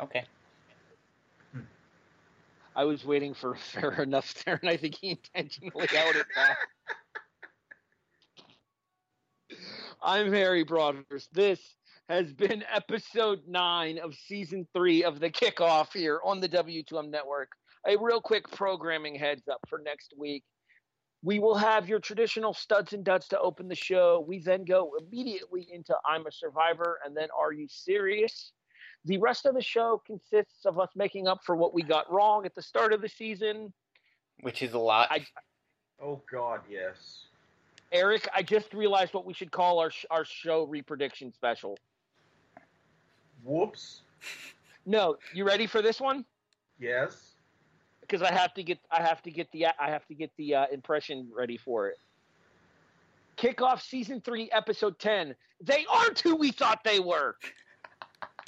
Okay. 0.00 0.24
I 2.76 2.84
was 2.84 3.04
waiting 3.04 3.34
for 3.34 3.54
fair 3.72 4.02
enough 4.02 4.34
there, 4.44 4.58
and 4.60 4.70
I 4.70 4.76
think 4.76 4.96
he 5.00 5.10
intentionally 5.10 5.86
it 6.16 6.26
back. 6.34 6.58
I'm 10.02 10.32
Harry 10.32 10.64
Broadhurst. 10.64 11.32
This 11.32 11.60
has 12.08 12.32
been 12.32 12.64
episode 12.72 13.40
nine 13.46 13.98
of 13.98 14.14
season 14.14 14.66
three 14.74 15.04
of 15.04 15.20
the 15.20 15.30
kickoff 15.30 15.92
here 15.92 16.20
on 16.24 16.40
the 16.40 16.48
W2M 16.48 17.10
network. 17.10 17.48
A 17.86 17.96
real 17.96 18.20
quick 18.20 18.50
programming 18.50 19.14
heads 19.14 19.48
up 19.48 19.60
for 19.68 19.80
next 19.84 20.14
week. 20.18 20.44
We 21.22 21.38
will 21.38 21.54
have 21.54 21.88
your 21.88 22.00
traditional 22.00 22.52
studs 22.52 22.92
and 22.92 23.02
duds 23.02 23.28
to 23.28 23.40
open 23.40 23.68
the 23.68 23.74
show. 23.74 24.22
We 24.26 24.40
then 24.40 24.64
go 24.64 24.92
immediately 25.00 25.66
into 25.72 25.94
I'm 26.06 26.26
a 26.26 26.32
Survivor 26.32 26.98
and 27.04 27.16
then 27.16 27.28
Are 27.38 27.52
You 27.52 27.66
Serious? 27.68 28.52
The 29.04 29.18
rest 29.18 29.44
of 29.46 29.54
the 29.54 29.62
show 29.62 30.00
consists 30.06 30.64
of 30.64 30.78
us 30.78 30.88
making 30.96 31.28
up 31.28 31.44
for 31.44 31.56
what 31.56 31.74
we 31.74 31.82
got 31.82 32.10
wrong 32.10 32.46
at 32.46 32.54
the 32.54 32.62
start 32.62 32.92
of 32.92 33.02
the 33.02 33.08
season. 33.08 33.72
Which 34.40 34.62
is 34.62 34.72
a 34.72 34.78
lot. 34.78 35.08
I- 35.10 35.26
Oh 36.02 36.20
God, 36.30 36.60
yes. 36.68 37.26
Erik, 37.92 38.26
I 38.34 38.42
just 38.42 38.74
realized 38.74 39.14
what 39.14 39.24
we 39.24 39.32
should 39.32 39.52
call 39.52 39.78
our 39.78 39.90
sh- 39.90 40.04
our 40.10 40.24
show 40.24 40.66
reprediction 40.66 41.32
special. 41.32 41.78
Whoops. 43.44 44.00
No, 44.86 45.16
you 45.32 45.44
ready 45.44 45.66
for 45.66 45.80
this 45.82 46.00
one? 46.00 46.24
Yes. 46.80 47.34
Because 48.00 48.22
I 48.22 48.32
have 48.32 48.52
to 48.54 48.62
get 48.64 48.78
I 48.90 49.02
have 49.02 49.22
to 49.22 49.30
get 49.30 49.50
the 49.52 49.66
I 49.66 49.88
have 49.90 50.04
to 50.06 50.14
get 50.14 50.30
the 50.36 50.54
uh, 50.56 50.66
impression 50.72 51.30
ready 51.34 51.56
for 51.56 51.88
it. 51.88 51.96
Kickoff 53.36 53.80
season 53.80 54.20
three, 54.20 54.50
episode 54.50 54.98
ten. 54.98 55.34
They 55.60 55.86
aren't 55.90 56.18
who 56.20 56.34
we 56.36 56.50
thought 56.50 56.82
they 56.84 56.98
were. 57.00 57.36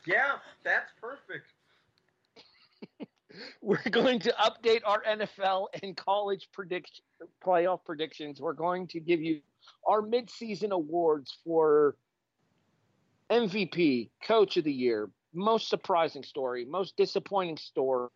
Yeah, 0.07 0.37
that's 0.65 0.93
perfect. 1.01 1.53
We're 3.61 3.83
going 3.91 4.19
to 4.21 4.35
update 4.41 4.81
our 4.85 5.03
NFL 5.03 5.67
and 5.83 5.97
college 5.97 6.49
predict 6.53 7.03
playoff 7.45 7.85
predictions. 7.85 8.41
We're 8.41 8.55
going 8.55 8.87
to 8.89 9.01
give 9.01 9.21
you 9.21 9.41
our 9.87 10.01
midseason 10.01 10.71
awards 10.71 11.37
for 11.45 11.97
MVP, 13.31 14.11
Coach 14.23 14.57
of 14.57 14.65
the 14.65 14.73
Year, 14.73 15.11
most 15.35 15.69
surprising 15.69 16.23
story, 16.23 16.65
most 16.65 16.97
disappointing 16.97 17.57
story. 17.57 18.09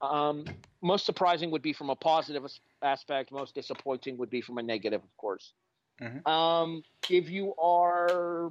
Um, 0.00 0.44
most 0.82 1.04
surprising 1.04 1.50
would 1.50 1.62
be 1.62 1.72
from 1.72 1.90
a 1.90 1.96
positive 1.96 2.44
aspect. 2.82 3.32
Most 3.32 3.54
disappointing 3.54 4.16
would 4.16 4.30
be 4.30 4.40
from 4.40 4.58
a 4.58 4.62
negative, 4.62 5.02
of 5.02 5.16
course. 5.18 5.52
Mhm. 6.00 6.26
Um, 6.26 6.82
give 7.02 7.28
you 7.28 7.54
our, 7.56 8.50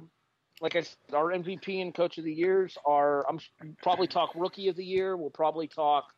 like 0.60 0.76
I 0.76 0.82
said, 0.82 0.96
our 1.14 1.26
MVP 1.26 1.80
and 1.80 1.94
Coach 1.94 2.18
of 2.18 2.24
the 2.24 2.32
Years. 2.32 2.76
are. 2.84 3.26
I'm 3.28 3.40
probably 3.82 4.06
talk 4.06 4.32
Rookie 4.34 4.68
of 4.68 4.76
the 4.76 4.84
Year. 4.84 5.16
We'll 5.16 5.30
probably 5.30 5.66
talk 5.66 6.12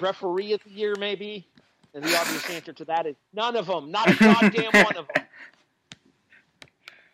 Referee 0.00 0.52
of 0.52 0.62
the 0.64 0.70
Year, 0.70 0.94
maybe. 0.98 1.46
And 1.94 2.04
the 2.04 2.14
obvious 2.16 2.48
answer 2.50 2.72
to 2.74 2.84
that 2.86 3.06
is 3.06 3.16
none 3.32 3.56
of 3.56 3.66
them. 3.66 3.90
Not 3.90 4.10
a 4.10 4.14
goddamn 4.20 4.84
one 4.84 4.96
of 4.96 5.06
them. 5.14 5.24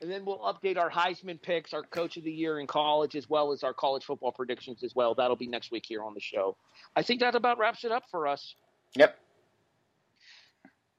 And 0.01 0.11
then 0.11 0.25
we'll 0.25 0.41
update 0.41 0.77
our 0.77 0.91
Heisman 0.91 1.41
picks, 1.41 1.73
our 1.73 1.83
Coach 1.85 2.17
of 2.17 2.25
the 2.25 2.33
Year 2.33 2.59
in 2.59 2.67
college, 2.67 3.15
as 3.15 3.31
well 3.31 3.53
as 3.53 3.63
our 3.63 3.73
college 3.73 4.05
football 4.05 4.33
predictions 4.33 4.83
as 4.83 4.97
well. 4.97 5.15
That'll 5.15 5.37
be 5.37 5.47
next 5.47 5.71
week 5.71 5.85
here 5.87 6.03
on 6.03 6.13
the 6.15 6.21
show. 6.21 6.57
I 6.97 7.03
think 7.03 7.21
that 7.21 7.37
about 7.37 7.59
wraps 7.59 7.85
it 7.85 7.93
up 7.93 8.05
for 8.11 8.27
us. 8.27 8.57
Yep. 8.97 9.17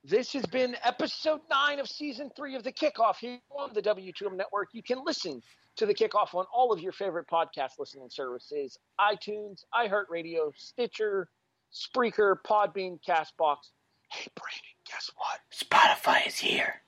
This 0.05 0.33
has 0.33 0.45
been 0.45 0.75
episode 0.83 1.39
nine 1.49 1.79
of 1.79 1.87
season 1.87 2.29
three 2.35 2.55
of 2.55 2.63
the 2.63 2.73
kickoff 2.73 3.15
here 3.21 3.39
on 3.49 3.73
the 3.73 3.81
W2M 3.81 4.35
network. 4.35 4.67
You 4.73 4.83
can 4.83 5.01
listen 5.05 5.41
to 5.77 5.85
the 5.85 5.93
kickoff 5.93 6.33
on 6.33 6.45
all 6.53 6.73
of 6.73 6.81
your 6.81 6.91
favorite 6.91 7.25
podcast 7.31 7.79
listening 7.79 8.09
services 8.09 8.77
iTunes, 8.99 9.63
iHeartRadio, 9.73 10.51
Stitcher, 10.57 11.29
Spreaker, 11.73 12.35
Podbean, 12.45 12.99
Castbox. 13.07 13.69
Hey, 14.11 14.27
Brandon, 14.35 14.75
guess 14.85 15.09
what? 15.15 15.39
Spotify 15.53 16.27
is 16.27 16.35
here. 16.35 16.81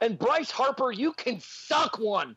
And 0.00 0.16
Bryce 0.16 0.52
Harper, 0.52 0.92
you 0.92 1.12
can 1.14 1.40
suck 1.40 1.98
one. 1.98 2.36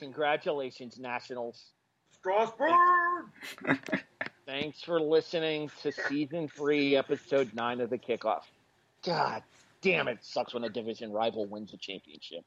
Congratulations, 0.00 0.98
Nationals. 0.98 1.70
Strasburg. 2.10 2.72
Thanks 4.48 4.80
for 4.80 4.98
listening 4.98 5.70
to 5.82 5.92
season 5.92 6.48
three, 6.48 6.96
episode 6.96 7.52
nine 7.52 7.82
of 7.82 7.90
the 7.90 7.98
kickoff. 7.98 8.44
God 9.04 9.42
damn 9.82 10.08
it, 10.08 10.24
sucks 10.24 10.54
when 10.54 10.64
a 10.64 10.70
division 10.70 11.12
rival 11.12 11.44
wins 11.44 11.74
a 11.74 11.76
championship. 11.76 12.46